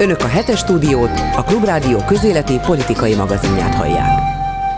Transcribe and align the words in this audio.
Önök 0.00 0.20
a 0.20 0.26
hetes 0.26 0.58
stúdiót, 0.58 1.10
a 1.36 1.44
Klubrádió 1.44 2.04
közéleti 2.04 2.58
politikai 2.58 3.14
magazinját 3.14 3.74
hallják. 3.74 4.20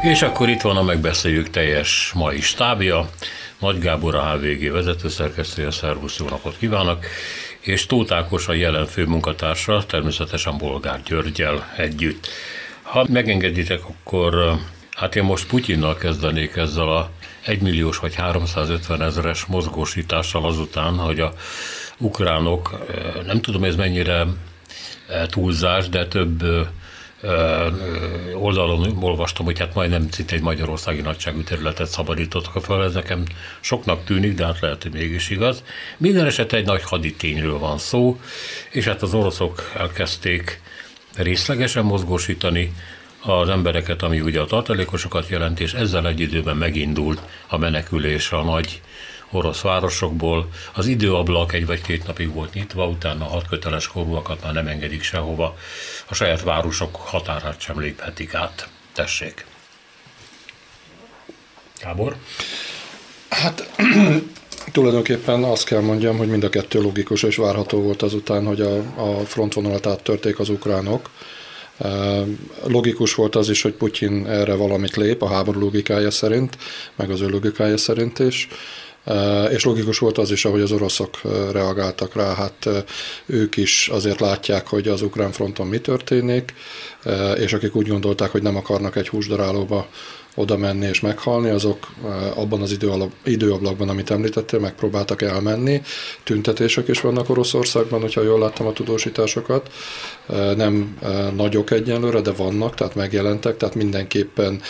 És 0.03 0.23
akkor 0.23 0.49
itt 0.49 0.61
van 0.61 0.77
a 0.77 0.83
megbeszéljük 0.83 1.51
teljes 1.51 2.13
mai 2.15 2.41
stábja. 2.41 3.10
Nagy 3.58 3.78
Gábor 3.78 4.15
a 4.15 4.33
HVG 4.33 4.73
vezetőszerkesztője, 4.73 5.70
szervusz, 5.70 6.18
jó 6.18 6.28
napot 6.28 6.57
kívánok! 6.58 7.04
És 7.60 7.86
Tóth 7.86 8.14
Ákos 8.14 8.48
a 8.48 8.52
jelen 8.52 8.86
főmunkatársa, 8.86 9.84
természetesen 9.86 10.59
Bolgár 10.59 11.03
Györgyel 11.03 11.73
együtt. 11.77 12.29
Ha 12.82 13.07
megengeditek, 13.09 13.80
akkor 13.84 14.59
hát 14.96 15.16
én 15.16 15.23
most 15.25 15.46
Putyinnal 15.46 15.96
kezdenék 15.96 16.57
ezzel 16.57 16.89
a 16.89 17.11
1 17.45 17.61
milliós 17.61 17.98
vagy 17.98 18.14
350 18.14 19.03
ezeres 19.03 19.45
mozgósítással 19.45 20.45
azután, 20.45 20.95
hogy 20.96 21.21
a 21.21 21.32
ukránok, 21.99 22.87
nem 23.27 23.41
tudom 23.41 23.65
ez 23.65 23.77
mennyire 23.77 24.27
túlzás, 25.31 25.89
de 25.89 26.07
több 26.07 26.45
oldalon 28.35 28.96
olvastam, 29.00 29.45
hogy 29.45 29.59
hát 29.59 29.75
majdnem 29.75 30.11
szinte 30.11 30.35
egy 30.35 30.43
magyarországi 30.43 31.00
nagyságú 31.00 31.43
területet 31.43 31.86
szabadítottak 31.86 32.64
fel, 32.64 32.84
ez 32.84 32.95
nekem 32.95 33.24
soknak 33.60 34.05
tűnik, 34.05 34.34
de 34.34 34.45
hát 34.45 34.60
lehet, 34.60 34.83
hogy 34.83 34.92
mégis 34.92 35.30
igaz. 35.30 35.62
Minden 35.97 36.27
esetre 36.27 36.56
egy 36.56 36.66
nagy 36.66 36.83
haditényről 36.83 37.59
van 37.59 37.78
szó, 37.78 38.20
és 38.70 38.84
hát 38.84 39.02
az 39.02 39.14
oroszok 39.14 39.70
elkezdték 39.77 40.61
részlegesen 41.16 41.84
mozgósítani 41.84 42.74
az 43.20 43.48
embereket, 43.48 44.02
ami 44.02 44.20
ugye 44.20 44.41
a 44.41 44.47
tartalékosokat 44.47 45.28
jelent, 45.28 45.61
és 45.61 45.72
ezzel 45.72 46.09
egy 46.09 46.20
időben 46.20 46.56
megindult 46.56 47.20
a 47.48 47.59
menekülés 47.59 48.33
a 48.33 48.42
nagy 48.42 48.80
orosz 49.32 49.60
városokból. 49.60 50.48
Az 50.74 50.86
időablak 50.86 51.52
egy 51.52 51.66
vagy 51.66 51.80
két 51.80 52.06
napig 52.06 52.32
volt 52.32 52.54
nyitva, 52.54 52.86
utána 52.86 53.24
hat 53.24 53.48
köteles 53.48 53.88
korúakat 53.88 54.42
már 54.42 54.52
nem 54.52 54.66
engedik 54.66 55.02
sehova. 55.02 55.56
A 56.08 56.14
saját 56.14 56.42
városok 56.42 56.96
határát 56.96 57.60
sem 57.60 57.80
léphetik 57.80 58.34
át. 58.34 58.69
Tessék. 58.92 59.47
Gábor? 61.80 62.16
Hát 63.28 63.70
tulajdonképpen 64.72 65.44
azt 65.44 65.64
kell 65.64 65.80
mondjam, 65.80 66.16
hogy 66.16 66.28
mind 66.28 66.44
a 66.44 66.48
kettő 66.48 66.80
logikus 66.80 67.22
és 67.22 67.36
várható 67.36 67.80
volt 67.83 68.03
azután, 68.03 68.47
hogy 68.47 68.60
a, 68.60 68.77
a 68.97 69.25
frontvonalat 69.25 69.86
áttörték 69.86 70.38
az 70.38 70.48
ukránok. 70.48 71.10
Logikus 72.66 73.14
volt 73.14 73.36
az 73.36 73.48
is, 73.48 73.62
hogy 73.62 73.72
Putyin 73.72 74.27
erre 74.27 74.55
valamit 74.55 74.97
lép, 74.97 75.22
a 75.22 75.28
háború 75.28 75.60
logikája 75.60 76.10
szerint, 76.10 76.56
meg 76.97 77.10
az 77.10 77.20
ő 77.20 77.28
logikája 77.28 77.77
szerint 77.77 78.19
is. 78.19 78.48
És 79.50 79.64
logikus 79.64 79.98
volt 79.98 80.19
az 80.19 80.31
is, 80.31 80.45
ahogy 80.45 80.61
az 80.61 80.72
oroszok 80.72 81.20
reagáltak 81.53 82.14
rá, 82.14 82.34
hát 82.34 82.69
ők 83.27 83.56
is 83.56 83.89
azért 83.89 84.20
látják, 84.20 84.67
hogy 84.67 84.89
az 84.89 85.03
ukrán 85.03 85.33
fronton 85.33 85.67
mi 85.67 85.78
történik, 85.78 86.55
és 87.36 87.53
akik 87.53 87.77
úgy 87.77 87.89
gondolták, 87.89 88.31
hogy 88.31 88.42
nem 88.42 88.56
akarnak 88.56 88.97
egy 88.97 89.09
húsdarálóba 89.09 89.86
oda 90.34 90.56
menni 90.56 90.86
és 90.86 91.00
meghalni, 91.00 91.50
azok 91.50 91.92
abban 92.34 92.62
az 92.62 92.78
időablakban, 93.25 93.89
amit 93.89 94.11
említettél, 94.11 94.59
megpróbáltak 94.59 95.22
elmenni. 95.22 95.83
Tüntetések 96.25 96.89
is 96.89 97.00
vannak 97.00 97.28
Oroszországban, 97.28 98.00
hogyha 98.00 98.22
jól 98.22 98.39
láttam 98.39 98.66
a 98.66 98.72
tudósításokat. 98.72 99.70
Nem 100.56 100.98
nagyok 101.37 101.70
egyenlőre, 101.70 102.20
de 102.20 102.33
vannak, 102.33 102.75
tehát 102.75 102.94
megjelentek, 102.94 103.56
tehát 103.56 103.75
mindenképpen 103.75 104.61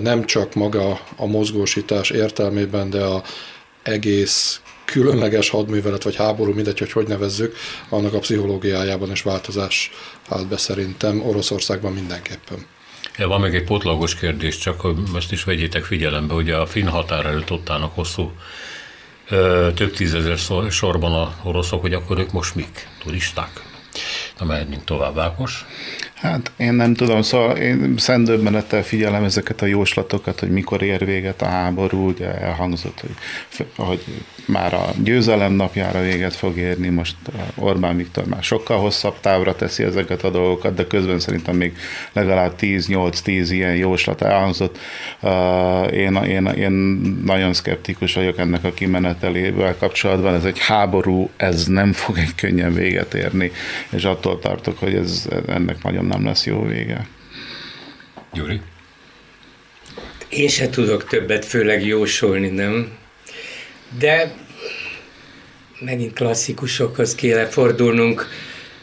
nem 0.00 0.24
csak 0.24 0.54
maga 0.54 1.00
a 1.16 1.26
mozgósítás 1.26 2.10
értelmében, 2.10 2.90
de 2.90 3.04
a 3.04 3.22
egész 3.82 4.60
különleges 4.84 5.48
hadművelet 5.48 6.02
vagy 6.02 6.16
háború, 6.16 6.52
mindegy, 6.52 6.78
hogy 6.78 6.92
hogy 6.92 7.06
nevezzük, 7.06 7.56
annak 7.88 8.14
a 8.14 8.18
pszichológiájában 8.18 9.10
is 9.10 9.22
változás 9.22 9.90
állt 10.28 10.48
be 10.48 10.56
szerintem 10.56 11.26
Oroszországban 11.26 11.92
mindenképpen. 11.92 12.66
Ja, 13.16 13.28
van 13.28 13.40
még 13.40 13.54
egy 13.54 13.64
potlagos 13.64 14.14
kérdés, 14.14 14.58
csak 14.58 14.80
hogy 14.80 14.96
most 15.12 15.32
is 15.32 15.44
vegyétek 15.44 15.84
figyelembe, 15.84 16.34
hogy 16.34 16.50
a 16.50 16.66
finn 16.66 16.86
határ 16.86 17.26
előtt 17.26 17.50
ott 17.50 17.70
állnak 17.70 17.94
hosszú 17.94 18.32
több 19.74 19.92
tízezer 19.94 20.38
sorban 20.70 21.12
a 21.12 21.34
oroszok, 21.42 21.80
hogy 21.80 21.92
akkor 21.92 22.18
ők 22.18 22.32
most 22.32 22.54
mik? 22.54 22.88
Turisták? 23.02 23.62
Na 24.38 24.44
mehetnénk 24.44 24.84
tovább, 24.84 25.18
Ákos. 25.18 25.66
Hát 26.24 26.52
én 26.56 26.74
nem 26.74 26.94
tudom, 26.94 27.22
szóval 27.22 27.56
én 27.56 27.94
szendőbbenettel 27.98 28.82
figyelem 28.82 29.24
ezeket 29.24 29.62
a 29.62 29.66
jóslatokat, 29.66 30.40
hogy 30.40 30.50
mikor 30.50 30.82
ér 30.82 31.04
véget 31.04 31.42
a 31.42 31.46
háború, 31.46 32.08
ugye 32.08 32.40
elhangzott, 32.40 33.00
hogy, 33.00 33.66
hogy 33.76 34.04
már 34.46 34.74
a 34.74 34.92
győzelem 35.02 35.52
napjára 35.52 36.00
véget 36.00 36.34
fog 36.34 36.56
érni, 36.56 36.88
most 36.88 37.16
Orbán 37.54 37.96
Viktor 37.96 38.24
már 38.24 38.42
sokkal 38.42 38.78
hosszabb 38.78 39.20
távra 39.20 39.54
teszi 39.56 39.82
ezeket 39.82 40.24
a 40.24 40.30
dolgokat, 40.30 40.74
de 40.74 40.86
közben 40.86 41.18
szerintem 41.18 41.56
még 41.56 41.76
legalább 42.12 42.54
10-8-10 42.60 43.46
ilyen 43.50 43.76
jóslat 43.76 44.22
elhangzott. 44.22 44.78
Én, 45.92 46.14
én, 46.14 46.46
én 46.46 46.72
nagyon 47.24 47.52
szkeptikus 47.52 48.14
vagyok 48.14 48.38
ennek 48.38 48.64
a 48.64 48.72
kimenetelével 48.72 49.76
kapcsolatban, 49.76 50.34
ez 50.34 50.44
egy 50.44 50.58
háború, 50.58 51.30
ez 51.36 51.66
nem 51.66 51.92
fog 51.92 52.18
egy 52.18 52.34
könnyen 52.34 52.74
véget 52.74 53.14
érni, 53.14 53.52
és 53.90 54.04
attól 54.04 54.38
tartok, 54.38 54.78
hogy 54.78 54.94
ez 54.94 55.28
ennek 55.46 55.82
nagyon 55.82 56.04
nem 56.04 56.24
lesz 56.24 56.46
jó 56.46 56.62
vége. 56.62 57.06
Gyuri? 58.32 58.60
Én 60.28 60.48
se 60.48 60.70
tudok 60.70 61.08
többet 61.08 61.44
főleg 61.44 61.86
jósolni, 61.86 62.48
nem? 62.48 63.02
De 63.98 64.34
megint 65.80 66.12
klasszikusokhoz 66.12 67.14
kéne 67.14 67.46
fordulnunk, 67.46 68.28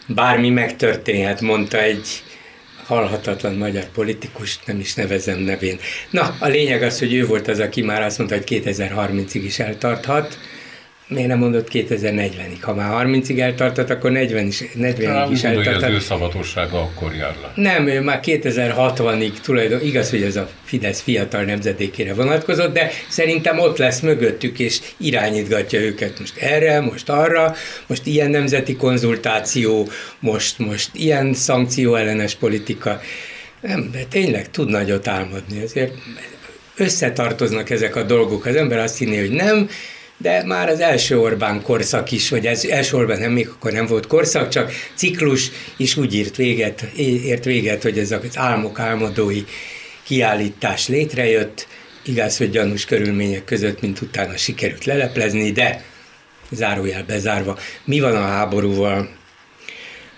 bármi 0.08 0.50
megtörténhet, 0.50 1.42
mondta 1.42 1.82
egy 1.82 2.24
halhatatlan 2.86 3.56
magyar 3.56 3.86
politikus, 3.86 4.60
nem 4.66 4.80
is 4.80 4.94
nevezem 4.94 5.40
nevén. 5.40 5.80
Na, 6.10 6.36
a 6.40 6.48
lényeg 6.48 6.84
az, 6.84 7.00
hogy 7.00 7.14
ő 7.14 7.26
volt 7.26 7.48
az, 7.48 7.60
aki 7.60 7.82
már 7.82 8.02
azt 8.02 8.18
mondta, 8.18 8.36
hogy 8.36 8.62
2030-ig 8.66 9.42
is 9.44 9.60
eltarthat, 9.60 10.38
miért 11.12 11.28
nem 11.28 11.38
mondott 11.38 11.68
2040-ig? 11.72 12.58
Ha 12.62 12.74
már 12.74 13.06
30-ig 13.08 13.40
eltartott, 13.40 13.90
akkor 13.90 14.12
40 14.12 14.46
is, 14.46 14.64
40-ig 14.80 15.28
is 15.32 15.44
eltartott. 15.44 15.84
Az 15.84 15.90
ő 15.90 16.00
szavatossága 16.00 16.82
akkor 16.82 17.16
jár 17.16 17.36
le. 17.42 17.52
Nem, 17.56 17.88
ő 17.88 18.02
már 18.02 18.20
2060-ig 18.24 19.32
tulajdon, 19.42 19.82
igaz, 19.82 20.10
hogy 20.10 20.24
ez 20.24 20.36
a 20.36 20.50
Fidesz 20.64 21.02
fiatal 21.02 21.44
nemzedékére 21.44 22.14
vonatkozott, 22.14 22.74
de 22.74 22.92
szerintem 23.10 23.60
ott 23.60 23.78
lesz 23.78 24.00
mögöttük, 24.00 24.60
és 24.60 24.80
irányítgatja 24.98 25.80
őket 25.80 26.20
most 26.20 26.38
erre, 26.38 26.80
most 26.80 27.10
arra, 27.10 27.56
most 27.88 28.06
ilyen 28.06 28.30
nemzeti 28.30 28.76
konzultáció, 28.76 29.90
most, 30.20 30.60
most 30.60 30.90
ilyen 30.94 31.34
szankció 31.34 31.96
ellenes 31.96 32.36
politika. 32.36 33.02
Nem, 33.62 33.90
de 33.92 34.04
tényleg 34.10 34.52
tud 34.52 34.70
nagyot 34.70 35.08
álmodni, 35.08 35.62
azért 35.64 35.94
összetartoznak 36.76 37.70
ezek 37.70 37.96
a 37.96 38.04
dolgok. 38.04 38.46
Az 38.46 38.56
ember 38.56 38.80
azt 38.80 38.98
hinné, 38.98 39.20
hogy 39.20 39.32
nem, 39.32 39.70
de 40.22 40.44
már 40.46 40.70
az 40.70 40.80
első 40.80 41.20
Orbán 41.20 41.62
korszak 41.62 42.12
is, 42.12 42.30
vagy 42.30 42.48
ez 42.48 42.66
első 42.66 42.98
Orbán 42.98 43.20
nem, 43.20 43.32
még 43.32 43.48
akkor 43.48 43.72
nem 43.72 43.86
volt 43.86 44.08
korszak, 44.08 44.50
csak 44.50 44.72
ciklus 44.96 45.52
is 45.78 45.98
úgy 45.98 46.14
írt 46.14 46.36
véget, 46.36 46.82
ért 46.96 47.44
véget, 47.44 47.84
hogy 47.84 48.00
ez 48.00 48.12
az 48.12 48.38
álmok 48.38 48.80
álmodói 48.80 49.44
kiállítás 50.04 50.88
létrejött, 50.88 51.68
igaz, 52.06 52.38
hogy 52.38 52.50
gyanús 52.50 52.86
körülmények 52.86 53.44
között, 53.44 53.82
mint 53.82 54.02
utána 54.02 54.38
sikerült 54.38 54.86
leleplezni, 54.86 55.52
de 55.52 55.84
zárójel 56.52 57.04
bezárva, 57.04 57.58
mi 57.84 58.00
van 58.00 58.16
a 58.16 58.22
háborúval? 58.22 59.10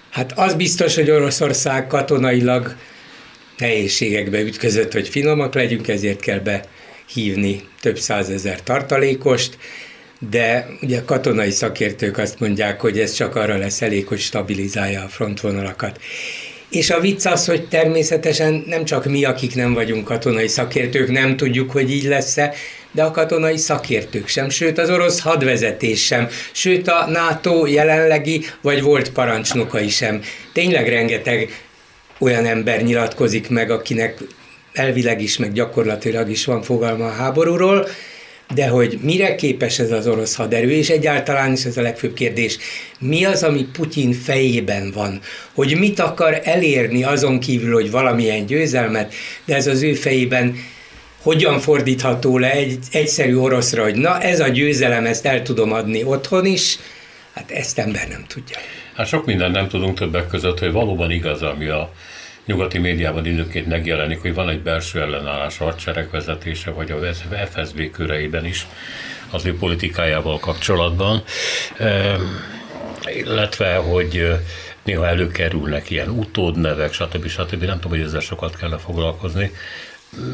Hát 0.09 0.31
az 0.35 0.53
biztos, 0.53 0.95
hogy 0.95 1.11
Oroszország 1.11 1.87
katonailag 1.87 2.75
nehézségekbe 3.57 4.39
ütközött, 4.39 4.93
hogy 4.93 5.09
finomak 5.09 5.53
legyünk, 5.53 5.87
ezért 5.87 6.19
kell 6.19 6.39
behívni 6.39 7.61
több 7.81 7.97
százezer 7.97 8.63
tartalékost, 8.63 9.57
de 10.29 10.67
ugye 10.81 11.01
katonai 11.05 11.51
szakértők 11.51 12.17
azt 12.17 12.39
mondják, 12.39 12.81
hogy 12.81 12.99
ez 12.99 13.13
csak 13.13 13.35
arra 13.35 13.57
lesz 13.57 13.81
elég, 13.81 14.07
hogy 14.07 14.19
stabilizálja 14.19 15.03
a 15.03 15.07
frontvonalakat. 15.07 15.99
És 16.69 16.89
a 16.89 16.99
vicc 16.99 17.25
az, 17.25 17.45
hogy 17.45 17.67
természetesen 17.67 18.63
nem 18.67 18.85
csak 18.85 19.05
mi, 19.05 19.23
akik 19.23 19.55
nem 19.55 19.73
vagyunk 19.73 20.05
katonai 20.05 20.47
szakértők, 20.47 21.11
nem 21.11 21.37
tudjuk, 21.37 21.71
hogy 21.71 21.91
így 21.91 22.03
lesz-e, 22.03 22.53
de 22.91 23.03
a 23.03 23.11
katonai 23.11 23.57
szakértők 23.57 24.27
sem, 24.27 24.49
sőt 24.49 24.77
az 24.77 24.89
orosz 24.89 25.19
hadvezetés 25.19 26.05
sem, 26.05 26.27
sőt 26.51 26.87
a 26.87 27.07
NATO 27.09 27.65
jelenlegi 27.65 28.45
vagy 28.61 28.81
volt 28.81 29.11
parancsnokai 29.11 29.89
sem. 29.89 30.21
Tényleg 30.53 30.89
rengeteg 30.89 31.63
olyan 32.19 32.45
ember 32.45 32.83
nyilatkozik 32.83 33.49
meg, 33.49 33.71
akinek 33.71 34.17
elvileg 34.73 35.21
is, 35.21 35.37
meg 35.37 35.53
gyakorlatilag 35.53 36.29
is 36.29 36.45
van 36.45 36.61
fogalma 36.61 37.05
a 37.05 37.11
háborúról, 37.11 37.87
de 38.53 38.67
hogy 38.67 38.99
mire 39.01 39.35
képes 39.35 39.79
ez 39.79 39.91
az 39.91 40.07
orosz 40.07 40.35
haderő, 40.35 40.71
és 40.71 40.89
egyáltalán 40.89 41.51
is 41.51 41.65
ez 41.65 41.77
a 41.77 41.81
legfőbb 41.81 42.13
kérdés, 42.13 42.57
mi 42.99 43.25
az, 43.25 43.43
ami 43.43 43.67
Putyin 43.71 44.13
fejében 44.13 44.91
van, 44.91 45.19
hogy 45.53 45.77
mit 45.77 45.99
akar 45.99 46.41
elérni 46.43 47.03
azon 47.03 47.39
kívül, 47.39 47.73
hogy 47.73 47.91
valamilyen 47.91 48.45
győzelmet, 48.45 49.13
de 49.45 49.55
ez 49.55 49.67
az 49.67 49.81
ő 49.81 49.93
fejében 49.93 50.55
hogyan 51.21 51.59
fordítható 51.59 52.37
le 52.37 52.51
egy 52.51 52.77
egyszerű 52.91 53.35
oroszra, 53.35 53.83
hogy 53.83 53.95
na 53.95 54.21
ez 54.21 54.39
a 54.39 54.47
győzelem, 54.47 55.05
ezt 55.05 55.25
el 55.25 55.41
tudom 55.41 55.71
adni 55.71 56.03
otthon 56.03 56.45
is, 56.45 56.77
hát 57.33 57.51
ezt 57.51 57.79
ember 57.79 58.07
nem 58.07 58.25
tudja. 58.27 58.57
Hát 58.95 59.07
sok 59.07 59.25
minden 59.25 59.51
nem 59.51 59.67
tudunk 59.67 59.97
többek 59.97 60.27
között, 60.27 60.59
hogy 60.59 60.71
valóban 60.71 61.11
igaz, 61.11 61.41
ami 61.41 61.67
a 61.67 61.93
nyugati 62.45 62.77
médiában 62.77 63.25
időnként 63.25 63.67
megjelenik, 63.67 64.21
hogy 64.21 64.33
van 64.33 64.49
egy 64.49 64.61
belső 64.61 65.01
ellenállás 65.01 65.59
a 65.59 65.63
hadsereg 65.63 66.09
vezetése, 66.11 66.71
vagy 66.71 66.91
a 66.91 67.13
FSB 67.51 67.91
köreiben 67.91 68.45
is 68.45 68.67
az 69.31 69.45
ő 69.45 69.57
politikájával 69.57 70.39
kapcsolatban, 70.39 71.23
illetve, 73.05 73.75
hogy 73.75 74.39
néha 74.83 75.07
előkerülnek 75.07 75.89
ilyen 75.89 76.09
utódnevek, 76.09 76.93
stb. 76.93 77.27
stb. 77.27 77.63
Nem 77.63 77.79
tudom, 77.79 77.97
hogy 77.97 78.07
ezzel 78.07 78.19
sokat 78.19 78.55
kell 78.55 78.77
foglalkozni. 78.77 79.51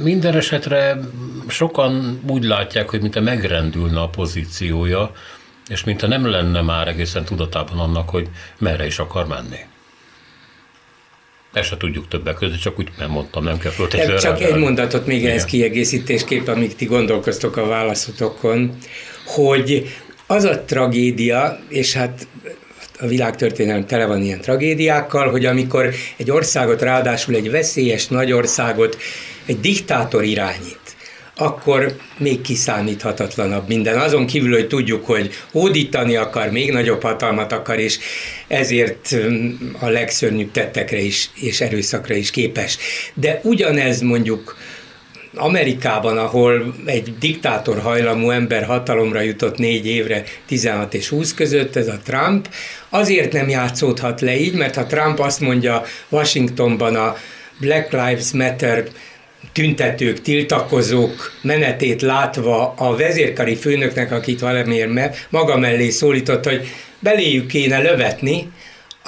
Minden 0.04 0.36
esetre 0.36 1.00
sokan 1.48 2.22
úgy 2.28 2.44
látják, 2.44 2.90
hogy 2.90 3.02
mintha 3.02 3.22
megrendülne 3.22 4.02
a 4.02 4.10
pozíciója, 4.10 5.12
és 5.68 5.84
mintha 5.84 6.08
nem 6.08 6.26
lenne 6.26 6.62
már 6.62 6.88
egészen 6.88 7.26
tudatában 7.26 7.80
annak, 7.80 8.10
hogy 8.10 8.28
merre 8.58 8.86
is 8.86 9.00
akar 9.00 9.28
menni. 9.28 9.60
Ezt 11.54 11.68
se 11.68 11.78
tudjuk 11.78 12.08
többek 12.08 12.36
között, 12.36 12.60
csak 12.60 12.80
úgy 12.80 12.88
nem 12.98 13.10
mondtam, 13.10 13.44
nem 13.44 13.58
kell 13.58 13.72
föltétlenül. 13.72 14.18
Csak 14.18 14.42
egy 14.42 14.56
mondatot 14.56 15.06
még 15.06 15.26
ehhez 15.26 15.46
kiegészítésképp, 15.46 16.48
amíg 16.48 16.76
ti 16.76 16.86
gondolkoztok 16.86 17.58
a 17.58 17.66
válaszotokon, 17.66 18.78
hogy 19.26 19.96
az 20.28 20.44
a 20.44 20.64
tragédia, 20.64 21.60
és 21.70 21.94
hát 21.94 22.28
a 23.00 23.08
világtörténelem 23.08 23.86
tele 23.86 24.06
van 24.06 24.22
ilyen 24.22 24.42
tragédiákkal, 24.42 25.30
hogy 25.30 25.46
amikor 25.46 25.94
egy 26.18 26.32
országot, 26.32 26.82
ráadásul 26.82 27.36
egy 27.36 27.52
veszélyes 27.52 28.08
nagy 28.08 28.32
országot 28.32 28.98
egy 29.46 29.60
diktátor 29.60 30.24
irányít, 30.24 30.89
akkor 31.40 31.96
még 32.18 32.42
kiszámíthatatlanabb 32.42 33.68
minden. 33.68 33.98
Azon 33.98 34.26
kívül, 34.26 34.54
hogy 34.54 34.68
tudjuk, 34.68 35.06
hogy 35.06 35.30
hódítani 35.52 36.16
akar, 36.16 36.50
még 36.52 36.72
nagyobb 36.72 37.02
hatalmat 37.02 37.52
akar, 37.52 37.80
és 37.80 38.00
ezért 38.48 39.16
mm, 39.16 39.50
a 39.80 39.88
legszörnyűbb 39.88 40.52
tettekre 40.52 41.00
is, 41.00 41.30
és 41.36 41.62
erőszakra 41.62 42.16
is 42.16 42.32
képes. 42.32 42.78
De 43.14 43.40
ugyanez 43.44 44.02
mondjuk 44.02 44.58
Amerikában, 45.36 46.18
ahol 46.18 46.76
egy 46.86 47.14
diktátor 47.20 47.80
hajlamú 47.80 48.30
ember 48.30 48.66
hatalomra 48.66 49.22
jutott 49.22 49.58
négy 49.58 49.88
évre, 49.88 50.24
16 50.46 50.94
és 50.94 51.08
20 51.08 51.34
között, 51.34 51.76
ez 51.76 51.88
a 51.88 52.00
Trump, 52.04 52.50
azért 52.90 53.34
nem 53.34 53.50
játszódhat 53.50 54.22
le 54.22 54.40
így, 54.40 54.54
mert 54.54 54.76
ha 54.76 54.86
Trump 54.86 55.20
azt 55.20 55.40
mondja 55.40 55.84
Washingtonban 56.10 56.96
a 56.96 57.16
Black 57.60 57.92
Lives 57.92 58.32
Matter 58.32 58.84
tüntetők, 59.54 60.22
tiltakozók 60.22 61.32
menetét 61.42 62.02
látva 62.02 62.74
a 62.78 62.96
vezérkari 62.96 63.56
főnöknek, 63.56 64.12
akit 64.12 64.40
valamiért 64.40 65.28
maga 65.30 65.58
mellé 65.58 65.90
szólított, 65.90 66.46
hogy 66.46 66.68
beléjük 67.00 67.48
kéne 67.48 67.82
lövetni, 67.82 68.52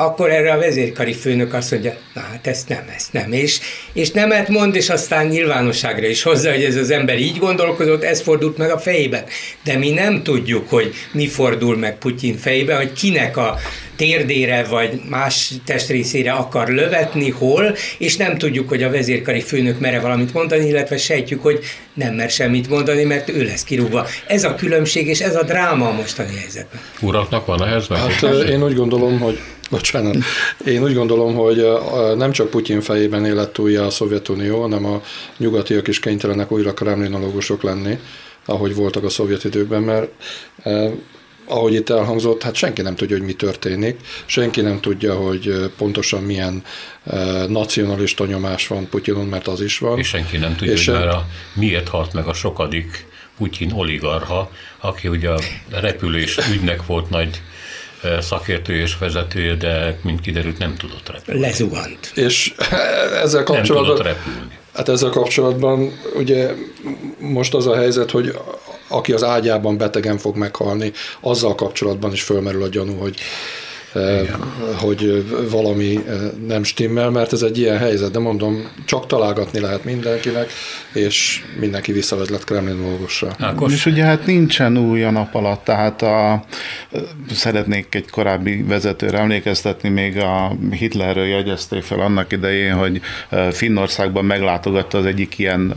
akkor 0.06 0.32
erre 0.32 0.52
a 0.52 0.58
vezérkari 0.58 1.14
főnök 1.14 1.54
azt 1.54 1.72
mondja, 1.72 1.94
na 2.14 2.22
hát 2.22 2.48
ezt 2.48 2.70
nem, 2.70 2.84
ezt 2.96 3.14
nem, 3.14 3.32
és, 3.32 3.60
és 3.94 4.12
nemet 4.12 4.48
mond, 4.48 4.76
és 4.76 4.90
aztán 4.90 5.28
nyilvánosságra 5.28 6.08
is 6.08 6.24
hozza, 6.24 6.52
hogy 6.52 6.64
ez 6.64 6.76
az 6.76 6.90
ember 6.90 7.20
így 7.20 7.38
gondolkozott, 7.38 8.04
ez 8.04 8.22
fordult 8.22 8.58
meg 8.58 8.72
a 8.72 8.78
fejében. 8.78 9.24
De 9.64 9.78
mi 9.78 9.90
nem 9.90 10.24
tudjuk, 10.24 10.70
hogy 10.70 10.94
mi 11.12 11.28
fordul 11.28 11.78
meg 11.78 11.98
Putyin 11.98 12.38
fejében, 12.38 12.78
hogy 12.78 12.94
kinek 12.94 13.38
a 13.38 13.58
térdére 13.96 14.64
vagy 14.64 15.02
más 15.10 15.52
testrészére 15.66 16.32
akar 16.32 16.68
lövetni, 16.68 17.30
hol, 17.30 17.76
és 17.98 18.18
nem 18.18 18.38
tudjuk, 18.38 18.70
hogy 18.70 18.84
a 18.84 18.90
vezérkari 18.90 19.42
főnök 19.42 19.80
mere 19.80 20.00
valamit 20.00 20.34
mondani, 20.34 20.68
illetve 20.68 20.98
sejtjük, 20.98 21.42
hogy 21.42 21.60
nem 21.94 22.14
mer 22.14 22.30
semmit 22.30 22.70
mondani, 22.70 23.04
mert 23.04 23.30
ő 23.30 23.44
lesz 23.44 23.64
kirúgva. 23.64 24.08
Ez 24.28 24.44
a 24.44 24.56
különbség, 24.56 25.08
és 25.08 25.20
ez 25.20 25.36
a 25.36 25.44
dráma 25.44 25.88
a 25.88 25.92
mostani 25.92 26.36
helyzetben. 26.38 26.82
Uraknak 27.02 27.46
van 27.46 27.64
ehhez 27.66 27.88
meg? 27.88 28.00
Hát 28.00 28.22
én 28.50 28.64
úgy 28.64 28.76
gondolom, 28.76 29.20
hogy 29.20 29.40
bocsánat, 29.72 30.16
én 30.66 30.84
úgy 30.84 30.94
gondolom, 30.94 31.36
hogy 31.36 31.68
nem 32.16 32.32
csak 32.32 32.50
Putyin 32.50 32.82
fejében 32.82 33.26
élet 33.26 33.50
túlja 33.50 33.86
a 33.86 33.90
Szovjetunió, 33.90 34.62
hanem 34.62 34.86
a 34.86 35.02
nyugatiak 35.38 35.88
is 35.88 36.00
kénytelenek 36.00 36.52
újra 36.52 36.74
kremlinológusok 36.74 37.64
lenni, 37.64 38.00
ahogy 38.46 38.76
voltak 38.76 39.04
a 39.04 39.10
szovjet 39.10 39.44
időkben, 39.44 39.82
mert 39.82 40.12
ahogy 41.46 41.74
itt 41.74 41.90
elhangzott, 41.90 42.44
hát 42.44 42.56
senki 42.56 42.82
nem 42.82 42.96
tudja, 42.96 43.18
hogy 43.18 43.26
mi 43.26 43.34
történik, 43.34 44.00
senki 44.26 44.62
nem 44.62 44.80
tudja, 44.80 45.16
hogy 45.16 45.72
pontosan 45.78 46.24
milyen 46.24 46.64
nacionalista 47.48 48.26
nyomás 48.26 48.68
van 48.68 48.90
Putyinon, 48.90 49.26
mert 49.26 49.48
az 49.48 49.62
is 49.62 49.78
van. 49.78 49.98
És 49.98 50.08
senki 50.08 50.38
nem 50.38 50.56
tudja, 50.56 50.74
és 50.74 50.86
hogy 50.86 50.96
már 50.96 51.08
a, 51.08 51.28
miért 51.54 51.88
halt 51.88 52.14
meg 52.14 52.28
a 52.28 52.34
sokadik 52.34 53.06
Putyin 53.38 53.72
oligarha, 53.72 54.52
aki 54.80 55.08
ugye 55.08 55.30
a 55.30 55.40
repülés 55.70 56.38
ügynek 56.54 56.86
volt 56.86 57.10
nagy 57.10 57.42
szakértő 58.20 58.74
és 58.74 58.98
vezetője, 58.98 59.56
de 59.56 60.00
mint 60.02 60.22
kiderült 60.22 60.58
nem 60.58 60.76
tudott 60.76 61.10
repülni. 61.10 61.40
Lezuhant. 61.40 62.12
És 62.16 62.54
ezzel 63.24 63.44
kapcsolatban... 63.44 63.88
Nem 63.88 63.96
tudott 63.96 64.06
repülni. 64.06 64.60
Hát 64.74 64.90
ezzel 64.90 65.10
kapcsolatban 65.10 66.00
ugye 66.16 66.54
most 67.20 67.54
az 67.54 67.68
a 67.68 67.76
helyzet, 67.76 68.12
hogy 68.12 68.38
aki 68.88 69.14
az 69.14 69.24
ágyában 69.24 69.78
betegen 69.78 70.18
fog 70.18 70.36
meghalni, 70.36 70.92
azzal 71.20 71.56
kapcsolatban 71.56 72.12
is 72.12 72.22
fölmerül 72.22 72.64
a 72.64 72.68
gyanú, 72.68 72.98
hogy 72.98 73.16
igen. 73.96 74.40
hogy 74.76 75.26
valami 75.50 76.00
nem 76.48 76.64
stimmel, 76.64 77.10
mert 77.10 77.34
ez 77.34 77.42
egy 77.42 77.58
ilyen 77.58 77.78
helyzet, 77.78 78.12
de 78.12 78.20
mondom, 78.20 78.72
csak 78.86 79.08
találgatni 79.08 79.60
lehet 79.60 79.84
mindenkinek, 79.84 80.52
és 80.94 81.44
mindenki 81.60 81.92
visszavezlet 81.92 82.44
kremlinológusra. 82.44 83.36
Ákos. 83.40 83.74
És 83.74 83.86
ugye 83.86 84.04
hát 84.04 84.26
nincsen 84.26 84.78
új 84.78 85.04
a 85.04 85.12
nap 85.12 85.36
alatt, 85.36 85.64
tehát 85.64 86.02
a, 86.02 86.44
szeretnék 87.32 87.96
egy 87.96 88.10
korábbi 88.10 88.64
vezetőre 88.64 89.18
emlékeztetni, 89.18 89.90
még 89.90 90.18
a 90.18 90.56
Hitlerről 90.72 91.26
jegyezték 91.26 91.84
fel 91.84 92.00
annak 92.00 92.32
idején, 92.32 92.74
hogy 92.74 93.02
Finnországban 93.52 94.26
meglátogatta 94.26 94.98
az 94.98 95.06
egyik 95.06 95.38
ilyen 95.38 95.76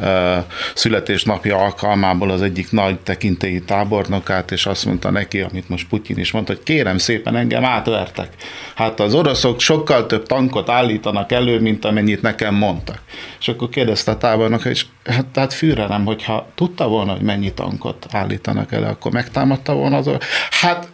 születésnapja 0.75 1.57
alkalmából 1.57 2.31
az 2.31 2.43
egyik 2.43 2.71
nagy 2.71 2.99
tekintélyi 2.99 3.63
tábornokát, 3.63 4.53
és 4.53 4.67
azt 4.67 4.85
mondta 4.85 5.11
neki, 5.11 5.41
amit 5.41 5.69
most 5.69 5.89
Putyin 5.89 6.19
is 6.19 6.33
mondta, 6.33 6.53
hogy 6.53 6.63
kérem 6.63 6.99
szépen 6.99 7.37
engem 7.37 7.65
átver 7.65 8.04
vertek. 8.05 8.35
Hát 8.75 9.01
az 9.01 9.15
oroszok 9.15 9.61
sokkal 9.61 10.06
több 10.06 10.27
tankot 10.27 10.69
állítanak 10.69 11.33
elő, 11.33 11.61
mint 11.61 11.85
amennyit 11.85 12.23
nekem 12.23 12.55
mondtak. 12.55 13.03
És 13.41 13.49
akkor 13.49 13.69
kérdezte 13.69 14.11
a 14.11 14.17
tábornok, 14.17 14.65
és 14.65 14.87
hát 15.05 15.27
tehát 15.27 15.53
Führerem, 15.53 16.05
hogyha 16.05 16.47
tudta 16.55 16.89
volna, 16.89 17.12
hogy 17.12 17.23
mennyi 17.23 17.53
tankot 17.53 18.06
állítanak 18.11 18.73
elő, 18.73 18.87
akkor 18.87 19.12
megtámadta 19.12 19.75
volna 19.75 19.97
az 19.97 20.11
Hát, 20.51 20.89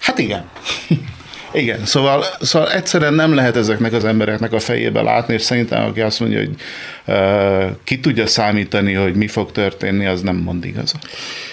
hát 0.00 0.18
igen. 0.18 0.48
Igen, 1.52 1.84
szóval, 1.84 2.24
szóval 2.40 2.72
egyszerűen 2.72 3.14
nem 3.14 3.34
lehet 3.34 3.56
ezeknek 3.56 3.92
az 3.92 4.04
embereknek 4.04 4.52
a 4.52 4.60
fejébe 4.60 5.02
látni, 5.02 5.34
és 5.34 5.42
szerintem 5.42 5.84
aki 5.84 6.00
azt 6.00 6.20
mondja, 6.20 6.38
hogy 6.38 6.54
uh, 7.06 7.70
ki 7.84 8.00
tudja 8.00 8.26
számítani, 8.26 8.92
hogy 8.92 9.14
mi 9.14 9.26
fog 9.26 9.52
történni, 9.52 10.06
az 10.06 10.20
nem 10.20 10.36
mond 10.36 10.64
igazat. 10.64 11.08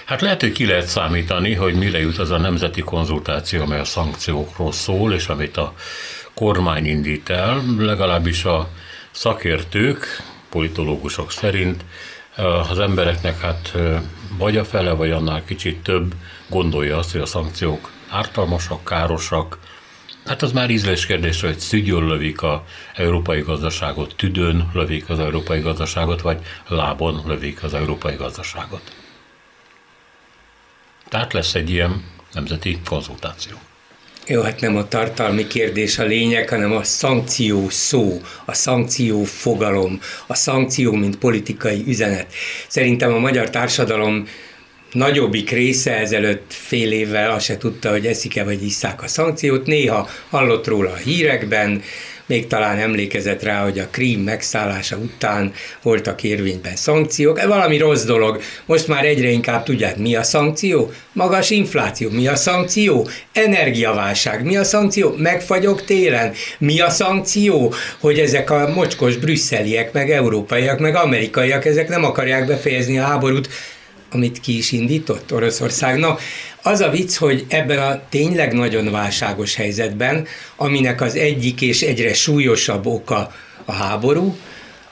Hát 0.05 0.21
lehet, 0.21 0.41
hogy 0.41 0.51
ki 0.51 0.65
lehet 0.65 0.87
számítani, 0.87 1.53
hogy 1.53 1.73
mire 1.73 1.99
jut 1.99 2.17
az 2.17 2.31
a 2.31 2.37
nemzeti 2.37 2.81
konzultáció, 2.81 3.61
amely 3.61 3.79
a 3.79 3.85
szankciókról 3.85 4.71
szól, 4.71 5.13
és 5.13 5.27
amit 5.27 5.57
a 5.57 5.73
kormány 6.33 6.85
indít 6.85 7.29
el, 7.29 7.63
legalábbis 7.79 8.45
a 8.45 8.69
szakértők, 9.11 10.23
politológusok 10.49 11.31
szerint 11.31 11.85
az 12.69 12.79
embereknek 12.79 13.39
hát 13.41 13.73
vagy 14.37 14.57
a 14.57 14.65
fele, 14.65 14.91
vagy 14.91 15.11
annál 15.11 15.43
kicsit 15.45 15.83
több 15.83 16.13
gondolja 16.47 16.97
azt, 16.97 17.11
hogy 17.11 17.21
a 17.21 17.25
szankciók 17.25 17.91
ártalmasak, 18.09 18.85
károsak, 18.85 19.57
Hát 20.27 20.41
az 20.41 20.51
már 20.51 20.69
ízlés 20.69 21.05
kérdés, 21.05 21.41
hogy 21.41 21.59
szügyön 21.59 22.07
lövik 22.07 22.41
a 22.41 22.65
európai 22.95 23.41
gazdaságot, 23.41 24.15
tüdőn 24.15 24.69
lövik 24.73 25.09
az 25.09 25.19
európai 25.19 25.59
gazdaságot, 25.59 26.21
vagy 26.21 26.37
lábon 26.67 27.23
lövik 27.25 27.63
az 27.63 27.73
európai 27.73 28.15
gazdaságot. 28.15 28.81
Tehát 31.09 31.33
lesz 31.33 31.55
egy 31.55 31.69
ilyen 31.69 32.03
nemzeti 32.33 32.79
konzultáció. 32.85 33.55
Jó, 34.27 34.41
hát 34.41 34.61
nem 34.61 34.75
a 34.75 34.87
tartalmi 34.87 35.47
kérdés 35.47 35.99
a 35.99 36.03
lényeg, 36.03 36.49
hanem 36.49 36.71
a 36.71 36.83
szankció 36.83 37.69
szó, 37.69 38.21
a 38.45 38.53
szankció 38.53 39.23
fogalom, 39.23 39.99
a 40.27 40.35
szankció, 40.35 40.93
mint 40.93 41.17
politikai 41.17 41.83
üzenet. 41.87 42.33
Szerintem 42.67 43.13
a 43.13 43.19
magyar 43.19 43.49
társadalom 43.49 44.27
nagyobbik 44.91 45.49
része 45.49 45.97
ezelőtt 45.97 46.53
fél 46.53 46.91
évvel 46.91 47.31
azt 47.31 47.45
se 47.45 47.57
tudta, 47.57 47.89
hogy 47.89 48.05
eszik-e 48.05 48.43
vagy 48.43 48.63
isszák 48.63 49.03
a 49.03 49.07
szankciót. 49.07 49.65
Néha 49.65 50.09
hallott 50.29 50.67
róla 50.67 50.91
a 50.91 50.95
hírekben, 50.95 51.81
még 52.27 52.47
talán 52.47 52.77
emlékezett 52.77 53.43
rá, 53.43 53.63
hogy 53.63 53.79
a 53.79 53.87
krím 53.91 54.19
megszállása 54.19 54.97
után 54.97 55.53
voltak 55.81 56.23
érvényben 56.23 56.75
szankciók. 56.75 57.45
Valami 57.45 57.77
rossz 57.77 58.03
dolog. 58.03 58.41
Most 58.65 58.87
már 58.87 59.05
egyre 59.05 59.29
inkább 59.29 59.63
tudják, 59.63 59.97
mi 59.97 60.15
a 60.15 60.23
szankció? 60.23 60.91
Magas 61.13 61.49
infláció. 61.49 62.09
Mi 62.09 62.27
a 62.27 62.35
szankció? 62.35 63.07
Energiaválság. 63.33 64.43
Mi 64.43 64.57
a 64.57 64.63
szankció? 64.63 65.15
Megfagyok 65.17 65.85
télen. 65.85 66.33
Mi 66.57 66.79
a 66.79 66.89
szankció? 66.89 67.73
Hogy 67.99 68.19
ezek 68.19 68.49
a 68.49 68.71
mocskos 68.75 69.17
brüsszeliek, 69.17 69.93
meg 69.93 70.11
európaiak, 70.11 70.79
meg 70.79 70.95
amerikaiak, 70.95 71.65
ezek 71.65 71.89
nem 71.89 72.03
akarják 72.03 72.45
befejezni 72.45 72.99
a 72.99 73.03
háborút 73.03 73.49
amit 74.11 74.39
ki 74.39 74.57
is 74.57 74.71
indított 74.71 75.33
Oroszországnak. 75.33 76.21
Az 76.61 76.79
a 76.79 76.89
vicc, 76.89 77.15
hogy 77.15 77.45
ebben 77.47 77.79
a 77.79 78.01
tényleg 78.09 78.53
nagyon 78.53 78.91
válságos 78.91 79.55
helyzetben, 79.55 80.27
aminek 80.55 81.01
az 81.01 81.15
egyik 81.15 81.61
és 81.61 81.81
egyre 81.81 82.13
súlyosabb 82.13 82.85
oka 82.85 83.31
a 83.65 83.71
háború, 83.71 84.35